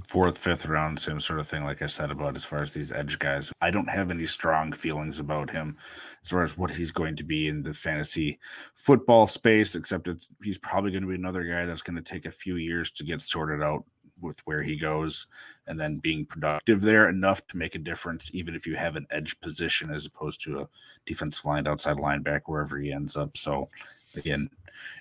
Fourth, 0.07 0.37
fifth 0.37 0.67
round, 0.67 0.97
same 0.97 1.19
sort 1.19 1.39
of 1.39 1.47
thing, 1.47 1.65
like 1.65 1.81
I 1.81 1.87
said 1.87 2.11
about 2.11 2.37
as 2.37 2.45
far 2.45 2.61
as 2.61 2.73
these 2.73 2.93
edge 2.93 3.19
guys. 3.19 3.51
I 3.59 3.71
don't 3.71 3.89
have 3.89 4.09
any 4.09 4.25
strong 4.25 4.71
feelings 4.71 5.19
about 5.19 5.49
him 5.49 5.75
as 6.23 6.29
far 6.29 6.43
as 6.43 6.57
what 6.57 6.71
he's 6.71 6.91
going 6.91 7.15
to 7.17 7.23
be 7.25 7.49
in 7.49 7.61
the 7.61 7.73
fantasy 7.73 8.39
football 8.75 9.27
space, 9.27 9.75
except 9.75 10.07
he's 10.43 10.59
probably 10.59 10.91
going 10.91 11.03
to 11.03 11.09
be 11.09 11.15
another 11.15 11.43
guy 11.43 11.65
that's 11.65 11.81
going 11.81 11.97
to 11.97 12.01
take 12.01 12.25
a 12.25 12.31
few 12.31 12.55
years 12.55 12.91
to 12.91 13.03
get 13.03 13.21
sorted 13.21 13.61
out 13.61 13.83
with 14.21 14.39
where 14.45 14.61
he 14.61 14.77
goes 14.77 15.27
and 15.67 15.79
then 15.79 15.97
being 15.97 16.25
productive 16.25 16.81
there 16.81 17.09
enough 17.09 17.45
to 17.47 17.57
make 17.57 17.75
a 17.75 17.79
difference, 17.79 18.29
even 18.33 18.55
if 18.55 18.65
you 18.65 18.75
have 18.75 18.95
an 18.95 19.07
edge 19.11 19.39
position 19.41 19.91
as 19.91 20.05
opposed 20.05 20.41
to 20.41 20.61
a 20.61 20.69
defensive 21.05 21.45
line, 21.45 21.67
outside 21.67 21.97
linebacker, 21.97 22.41
wherever 22.47 22.77
he 22.77 22.91
ends 22.91 23.17
up. 23.17 23.35
So, 23.37 23.69
again, 24.15 24.49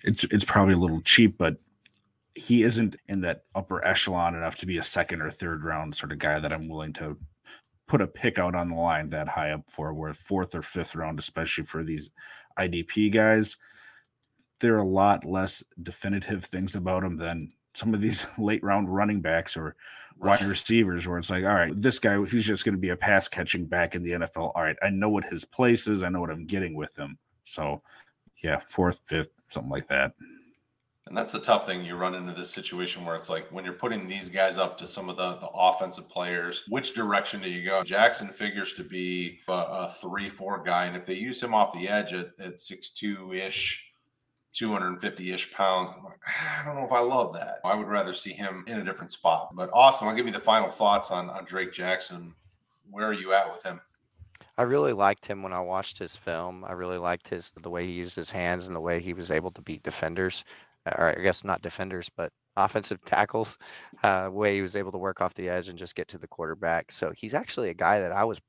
it's 0.04 0.24
it's 0.24 0.44
probably 0.44 0.74
a 0.74 0.78
little 0.78 1.00
cheap, 1.02 1.38
but 1.38 1.56
he 2.34 2.62
isn't 2.62 2.96
in 3.08 3.20
that 3.20 3.44
upper 3.54 3.84
echelon 3.84 4.34
enough 4.34 4.56
to 4.56 4.66
be 4.66 4.78
a 4.78 4.82
second 4.82 5.20
or 5.20 5.30
third 5.30 5.64
round 5.64 5.94
sort 5.94 6.12
of 6.12 6.18
guy 6.18 6.38
that 6.38 6.52
I'm 6.52 6.68
willing 6.68 6.92
to 6.94 7.16
put 7.90 8.00
a 8.00 8.06
pick 8.06 8.38
out 8.38 8.54
on 8.54 8.68
the 8.68 8.76
line 8.76 9.10
that 9.10 9.28
high 9.28 9.50
up 9.50 9.68
for 9.68 9.92
where 9.92 10.14
fourth 10.14 10.54
or 10.54 10.62
fifth 10.62 10.94
round, 10.94 11.18
especially 11.18 11.64
for 11.64 11.82
these 11.82 12.10
IDP 12.56 13.12
guys. 13.12 13.56
There 14.60 14.76
are 14.76 14.82
a 14.82 14.86
lot 14.86 15.24
less 15.24 15.64
definitive 15.82 16.44
things 16.44 16.76
about 16.76 17.02
him 17.02 17.16
than 17.16 17.52
some 17.74 17.94
of 17.94 18.00
these 18.00 18.26
late 18.38 18.62
round 18.62 18.94
running 18.94 19.20
backs 19.20 19.56
or 19.56 19.76
wide 20.18 20.42
receivers 20.42 21.08
where 21.08 21.18
it's 21.18 21.30
like, 21.30 21.44
all 21.44 21.54
right, 21.54 21.72
this 21.80 21.98
guy, 21.98 22.22
he's 22.26 22.44
just 22.44 22.64
going 22.64 22.74
to 22.74 22.80
be 22.80 22.90
a 22.90 22.96
pass 22.96 23.26
catching 23.26 23.64
back 23.64 23.94
in 23.94 24.02
the 24.02 24.12
NFL. 24.12 24.52
All 24.54 24.62
right, 24.62 24.76
I 24.82 24.90
know 24.90 25.08
what 25.08 25.24
his 25.24 25.44
place 25.44 25.86
is. 25.86 26.02
I 26.02 26.08
know 26.08 26.20
what 26.20 26.30
I'm 26.30 26.46
getting 26.46 26.74
with 26.74 26.98
him. 26.98 27.18
So, 27.44 27.82
yeah, 28.42 28.60
fourth, 28.60 29.00
fifth, 29.04 29.30
something 29.48 29.70
like 29.70 29.88
that. 29.88 30.12
And 31.06 31.16
that's 31.16 31.32
the 31.32 31.40
tough 31.40 31.66
thing. 31.66 31.84
You 31.84 31.96
run 31.96 32.14
into 32.14 32.32
this 32.32 32.50
situation 32.50 33.04
where 33.04 33.16
it's 33.16 33.28
like 33.28 33.48
when 33.50 33.64
you're 33.64 33.74
putting 33.74 34.06
these 34.06 34.28
guys 34.28 34.58
up 34.58 34.78
to 34.78 34.86
some 34.86 35.08
of 35.08 35.16
the, 35.16 35.36
the 35.36 35.48
offensive 35.48 36.08
players, 36.08 36.62
which 36.68 36.94
direction 36.94 37.40
do 37.40 37.50
you 37.50 37.64
go? 37.64 37.82
Jackson 37.82 38.28
figures 38.28 38.74
to 38.74 38.84
be 38.84 39.40
a, 39.48 39.52
a 39.52 39.94
three, 40.00 40.28
four 40.28 40.62
guy. 40.62 40.86
And 40.86 40.96
if 40.96 41.06
they 41.06 41.14
use 41.14 41.42
him 41.42 41.52
off 41.52 41.72
the 41.72 41.88
edge 41.88 42.12
at, 42.12 42.28
at 42.38 42.60
six 42.60 42.90
two 42.90 43.32
ish, 43.32 43.89
250 44.52 45.32
ish 45.32 45.52
pounds. 45.52 45.92
I'm 45.96 46.04
like, 46.04 46.20
ah, 46.26 46.62
I 46.62 46.64
don't 46.66 46.76
know 46.76 46.84
if 46.84 46.92
I 46.92 47.00
love 47.00 47.32
that. 47.34 47.60
I 47.64 47.74
would 47.74 47.88
rather 47.88 48.12
see 48.12 48.32
him 48.32 48.64
in 48.66 48.78
a 48.78 48.84
different 48.84 49.12
spot. 49.12 49.50
But 49.54 49.70
Austin. 49.72 50.08
I'll 50.08 50.14
give 50.14 50.26
you 50.26 50.32
the 50.32 50.40
final 50.40 50.70
thoughts 50.70 51.10
on, 51.10 51.30
on 51.30 51.44
Drake 51.44 51.72
Jackson. 51.72 52.34
Where 52.90 53.06
are 53.06 53.14
you 53.14 53.32
at 53.32 53.50
with 53.50 53.62
him? 53.62 53.80
I 54.58 54.62
really 54.62 54.92
liked 54.92 55.24
him 55.24 55.42
when 55.42 55.52
I 55.52 55.60
watched 55.60 55.98
his 55.98 56.16
film. 56.16 56.64
I 56.64 56.72
really 56.72 56.98
liked 56.98 57.28
his 57.28 57.52
the 57.62 57.70
way 57.70 57.86
he 57.86 57.92
used 57.92 58.16
his 58.16 58.30
hands 58.30 58.66
and 58.66 58.76
the 58.76 58.80
way 58.80 59.00
he 59.00 59.14
was 59.14 59.30
able 59.30 59.50
to 59.52 59.62
beat 59.62 59.82
defenders 59.82 60.44
or 60.86 61.18
I 61.18 61.22
guess 61.22 61.44
not 61.44 61.62
defenders, 61.62 62.10
but 62.16 62.32
offensive 62.56 63.02
tackles, 63.04 63.58
uh, 64.02 64.28
way 64.32 64.56
he 64.56 64.62
was 64.62 64.76
able 64.76 64.92
to 64.92 64.98
work 64.98 65.20
off 65.20 65.34
the 65.34 65.48
edge 65.48 65.68
and 65.68 65.78
just 65.78 65.94
get 65.94 66.08
to 66.08 66.18
the 66.18 66.28
quarterback. 66.28 66.92
So 66.92 67.12
he's 67.16 67.34
actually 67.34 67.70
a 67.70 67.74
guy 67.74 68.00
that 68.00 68.12
I 68.12 68.24
was 68.24 68.40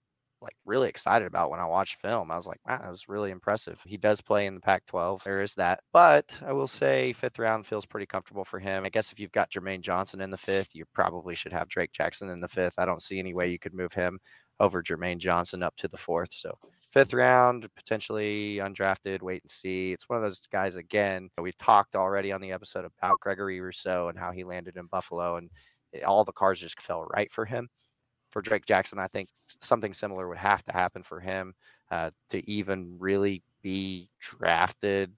like 0.42 0.56
really 0.66 0.90
excited 0.90 1.28
about 1.28 1.52
when 1.52 1.60
I 1.60 1.66
watched 1.66 2.02
film. 2.02 2.32
I 2.32 2.36
was 2.36 2.48
like, 2.48 2.60
wow, 2.68 2.80
that 2.80 2.90
was 2.90 3.08
really 3.08 3.32
impressive. 3.32 3.80
He 3.86 3.98
does 3.98 4.22
play 4.22 4.48
in 4.48 4.56
the 4.56 4.62
Pac 4.62 4.86
12. 4.88 5.24
There 5.24 5.42
is 5.42 5.54
that. 5.56 5.82
But 5.94 6.36
I 6.46 6.52
will 6.52 6.68
say 6.68 7.14
fifth 7.14 7.40
round 7.40 7.68
feels 7.68 7.86
pretty 7.86 8.06
comfortable 8.06 8.46
for 8.46 8.60
him. 8.60 8.84
I 8.84 8.90
guess 8.90 9.12
if 9.12 9.20
you've 9.20 9.32
got 9.32 9.52
Jermaine 9.52 9.82
Johnson 9.82 10.22
in 10.22 10.32
the 10.32 10.38
fifth, 10.38 10.74
you 10.74 10.86
probably 10.94 11.36
should 11.36 11.54
have 11.54 11.70
Drake 11.70 11.92
Jackson 11.92 12.30
in 12.30 12.40
the 12.40 12.48
fifth. 12.48 12.76
I 12.78 12.86
don't 12.86 13.02
see 13.02 13.20
any 13.20 13.34
way 13.34 13.50
you 13.50 13.60
could 13.60 13.74
move 13.74 13.94
him 13.94 14.20
over 14.60 14.84
Jermaine 14.84 15.18
Johnson 15.18 15.64
up 15.64 15.76
to 15.78 15.88
the 15.88 15.98
fourth. 15.98 16.34
So 16.34 16.58
fifth 16.92 17.14
round, 17.14 17.68
potentially 17.76 18.58
undrafted, 18.58 19.22
wait 19.22 19.42
and 19.44 19.52
see. 19.52 19.92
It's 19.92 20.08
one 20.10 20.18
of 20.18 20.24
those 20.24 20.42
guys 20.52 20.76
again. 20.76 21.30
We've 21.40 21.58
talked 21.58 21.96
already 21.96 22.32
on 22.32 22.42
the 22.42 22.52
episode 22.52 22.86
about 22.86 23.20
Gregory 23.20 23.60
Rousseau 23.60 24.10
and 24.10 24.20
how 24.20 24.32
he 24.32 24.44
landed 24.44 24.78
in 24.78 24.86
Buffalo, 24.88 25.38
and 25.38 25.50
all 26.06 26.24
the 26.24 26.32
cars 26.32 26.60
just 26.60 26.80
fell 26.82 27.06
right 27.06 27.32
for 27.32 27.46
him. 27.46 27.70
For 28.32 28.42
Drake 28.42 28.66
Jackson, 28.66 28.98
I 28.98 29.08
think 29.08 29.30
something 29.62 29.94
similar 29.94 30.28
would 30.28 30.38
have 30.38 30.64
to 30.64 30.72
happen 30.72 31.04
for 31.04 31.20
him 31.20 31.54
uh, 31.92 32.12
to 32.30 32.50
even 32.50 32.96
really 32.98 33.44
be 33.62 34.10
drafted 34.20 35.12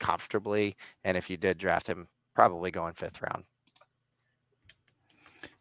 comfortably. 0.00 0.76
And 1.04 1.16
if 1.16 1.30
you 1.30 1.36
did 1.36 1.58
draft 1.58 1.86
him, 1.86 2.08
probably 2.34 2.70
going 2.70 2.94
fifth 2.94 3.22
round. 3.22 3.44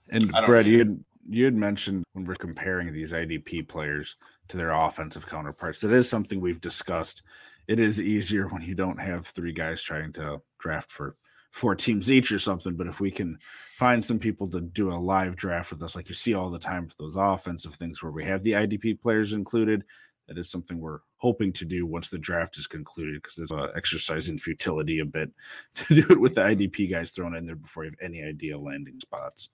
And 0.09 0.31
Brett, 0.45 0.65
you 0.65 0.79
had, 0.79 1.03
you 1.29 1.45
had 1.45 1.55
mentioned 1.55 2.03
when 2.13 2.25
we're 2.25 2.35
comparing 2.35 2.91
these 2.91 3.13
IDP 3.13 3.67
players 3.67 4.17
to 4.49 4.57
their 4.57 4.71
offensive 4.71 5.25
counterparts. 5.25 5.81
That 5.81 5.91
is 5.91 6.09
something 6.09 6.39
we've 6.39 6.61
discussed. 6.61 7.23
It 7.67 7.79
is 7.79 7.99
easier 7.99 8.47
when 8.47 8.61
you 8.61 8.75
don't 8.75 8.99
have 8.99 9.25
three 9.25 9.53
guys 9.53 9.81
trying 9.81 10.13
to 10.13 10.41
draft 10.59 10.91
for 10.91 11.15
four 11.55 11.73
teams 11.73 12.11
each 12.11 12.33
or 12.33 12.39
something. 12.39 12.75
But 12.75 12.87
if 12.87 12.99
we 12.99 13.09
can 13.09 13.39
find 13.77 14.03
some 14.03 14.19
people 14.19 14.49
to 14.49 14.59
do 14.59 14.91
a 14.91 14.93
live 14.93 15.37
draft 15.37 15.71
with 15.71 15.81
us, 15.83 15.95
like 15.95 16.09
you 16.09 16.15
see 16.15 16.33
all 16.33 16.49
the 16.49 16.59
time 16.59 16.85
for 16.85 16.95
those 16.99 17.15
offensive 17.15 17.75
things 17.75 18.03
where 18.03 18.11
we 18.11 18.25
have 18.25 18.43
the 18.43 18.51
IDP 18.51 18.99
players 18.99 19.31
included, 19.31 19.85
that 20.27 20.37
is 20.37 20.51
something 20.51 20.81
we're 20.81 20.99
hoping 21.15 21.53
to 21.53 21.63
do 21.63 21.85
once 21.85 22.09
the 22.09 22.17
draft 22.17 22.57
is 22.57 22.67
concluded 22.67 23.21
because 23.21 23.37
it's 23.37 23.53
uh, 23.53 23.67
exercise 23.73 24.27
in 24.27 24.37
futility 24.37 24.99
a 24.99 25.05
bit 25.05 25.31
to 25.75 25.95
do 25.95 26.05
it 26.09 26.19
with 26.19 26.35
the 26.35 26.41
IDP 26.41 26.91
guys 26.91 27.11
thrown 27.11 27.37
in 27.37 27.45
there 27.45 27.55
before 27.55 27.85
you 27.85 27.91
have 27.91 27.99
any 28.01 28.21
idea 28.21 28.59
landing 28.59 28.99
spots. 28.99 29.47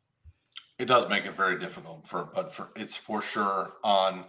It 0.80 0.86
does 0.86 1.08
make 1.08 1.28
it 1.28 1.38
very 1.38 1.60
difficult 1.60 2.08
for, 2.08 2.32
but 2.34 2.52
for 2.52 2.70
it's 2.76 2.96
for 2.96 3.22
sure 3.22 3.74
on 3.84 4.26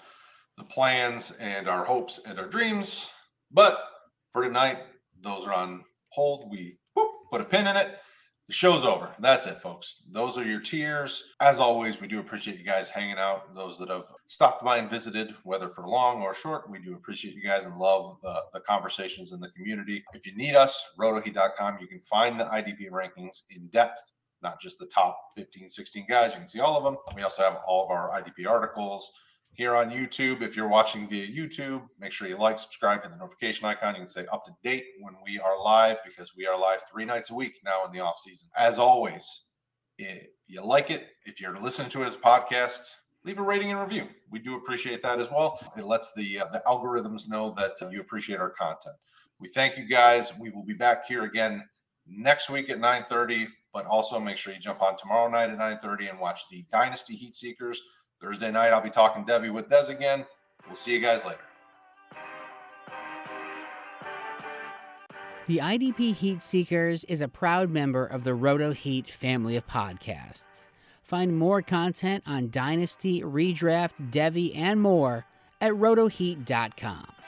the 0.59 0.65
plans 0.65 1.31
and 1.41 1.69
our 1.69 1.87
hopes 1.87 2.21
and 2.27 2.39
our 2.39 2.49
dreams. 2.49 3.09
But 3.51 3.83
for 4.29 4.43
tonight, 4.43 4.81
those 5.23 5.47
are 5.47 5.55
on 5.55 5.85
hold. 6.11 6.51
We 6.51 6.77
put 7.33 7.41
a 7.41 7.45
pin 7.45 7.67
in 7.67 7.77
it. 7.77 7.99
The 8.47 8.53
show's 8.53 8.85
over. 8.85 9.09
That's 9.21 9.47
it, 9.47 9.63
folks. 9.63 10.03
Those 10.11 10.37
are 10.37 10.45
your 10.45 10.61
tiers. 10.61 11.25
As 11.41 11.61
always, 11.61 11.99
we 11.99 12.09
do 12.09 12.21
appreciate 12.21 12.59
you 12.59 12.65
guys 12.65 12.91
hanging 12.91 13.17
out. 13.17 13.55
Those 13.55 13.79
that 13.79 13.89
have 13.89 14.13
stopped 14.27 14.63
by 14.63 14.77
and 14.77 14.91
visited, 14.91 15.35
whether 15.45 15.69
for 15.69 15.87
long 15.89 16.23
or 16.23 16.35
short, 16.35 16.69
we 16.69 16.79
do 16.79 16.95
appreciate 16.95 17.35
you 17.35 17.43
guys 17.43 17.65
and 17.65 17.79
love 17.79 18.19
the, 18.23 18.43
the 18.53 18.61
conversations 18.61 19.33
in 19.33 19.41
the 19.41 19.49
community. 19.51 20.05
If 20.13 20.27
you 20.27 20.37
need 20.37 20.55
us, 20.55 20.91
rotoheat.com, 21.01 21.79
you 21.81 21.87
can 21.87 22.01
find 22.01 22.39
the 22.39 22.45
IDP 22.45 22.91
rankings 22.91 23.45
in 23.51 23.67
depth 23.69 24.03
not 24.43 24.61
just 24.61 24.79
the 24.79 24.87
top 24.87 25.17
15, 25.37 25.69
16 25.69 26.07
guys. 26.09 26.33
You 26.33 26.41
can 26.41 26.49
see 26.49 26.61
all 26.61 26.77
of 26.77 26.85
them. 26.85 26.97
We 27.15 27.23
also 27.23 27.43
have 27.43 27.61
all 27.67 27.85
of 27.85 27.91
our 27.91 28.11
IDP 28.11 28.49
articles, 28.49 29.13
here 29.53 29.75
on 29.75 29.91
YouTube. 29.91 30.43
If 30.43 30.57
you're 30.57 30.69
watching 30.69 31.09
via 31.09 31.27
YouTube, 31.27 31.83
make 32.01 32.13
sure 32.13 32.27
you 32.27 32.37
like, 32.37 32.59
subscribe, 32.59 33.03
hit 33.03 33.11
the 33.11 33.19
notification 33.19 33.67
icon. 33.67 33.95
You 33.95 34.01
can 34.01 34.09
stay 34.09 34.27
up 34.33 34.45
to 34.47 34.53
date 34.63 34.85
when 35.01 35.15
we 35.25 35.39
are 35.39 35.63
live 35.63 35.99
because 36.05 36.35
we 36.37 36.47
are 36.47 36.59
live 36.59 36.81
three 36.91 37.05
nights 37.05 37.31
a 37.31 37.35
week 37.35 37.61
now 37.65 37.85
in 37.85 37.93
the 37.93 38.01
off 38.01 38.19
season. 38.19 38.49
As 38.57 38.79
always, 38.79 39.43
if 39.99 40.27
you 40.47 40.65
like 40.65 40.91
it, 40.91 41.09
if 41.27 41.41
you're 41.41 41.57
listening 41.57 41.91
to 41.91 42.03
it 42.03 42.07
as 42.07 42.15
a 42.15 42.19
podcast, 42.19 42.81
leave 43.25 43.39
a 43.39 43.43
rating 43.43 43.71
and 43.71 43.81
review. 43.81 44.09
We 44.31 44.39
do 44.39 44.57
appreciate 44.57 45.03
that 45.03 45.21
as 45.21 45.31
well. 45.31 45.61
It 45.77 45.85
lets 45.85 46.13
the 46.15 46.41
uh, 46.41 46.47
the 46.53 46.63
algorithms 46.67 47.29
know 47.29 47.55
that 47.57 47.73
uh, 47.83 47.89
you 47.89 48.01
appreciate 48.01 48.41
our 48.41 48.51
content. 48.51 48.97
We 49.39 49.49
thank 49.49 49.77
you 49.77 49.87
guys. 49.87 50.33
We 50.39 50.51
will 50.51 50.65
be 50.65 50.75
back 50.75 51.07
here 51.07 51.25
again 51.25 51.63
next 52.07 52.49
week 52.49 52.71
at 52.71 52.79
9:30, 52.79 53.49
but 53.73 53.87
also 53.87 54.19
make 54.19 54.39
sure 54.39 54.53
you 54.53 54.59
jump 54.59 54.83
on 54.83 54.97
tomorrow 54.97 55.29
night 55.29 55.51
at 55.51 55.59
9:30 55.59 56.11
and 56.11 56.21
watch 56.21 56.43
the 56.51 56.65
Dynasty 56.73 57.15
Heat 57.15 57.37
Seekers 57.37 57.83
Thursday 58.23 58.53
night, 58.53 58.73
I'll 58.73 58.81
be 58.81 58.89
talking 58.89 59.25
Devy 59.25 59.53
with 59.53 59.69
Des 59.69 59.93
again. 59.93 60.25
We'll 60.67 60.77
see 60.77 60.93
you 60.93 61.01
guys 61.01 61.25
later. 61.25 61.41
The 65.47 65.59
IDP 65.59 66.15
Heat 66.15 66.41
Seekers 66.41 67.03
is 67.05 67.21
a 67.21 67.27
proud 67.27 67.69
member 67.69 68.07
of 68.07 68.23
the 68.23 68.33
Roto 68.33 68.71
Heat 68.71 69.13
family 69.13 69.57
of 69.57 69.67
podcasts. 69.67 70.67
Find 71.03 71.37
more 71.37 71.63
content 71.63 72.23
on 72.25 72.51
Dynasty, 72.51 73.23
Redraft, 73.23 74.11
Devy, 74.11 74.57
and 74.57 74.81
more 74.81 75.27
at 75.61 75.73
rotoheat.com. 75.73 77.22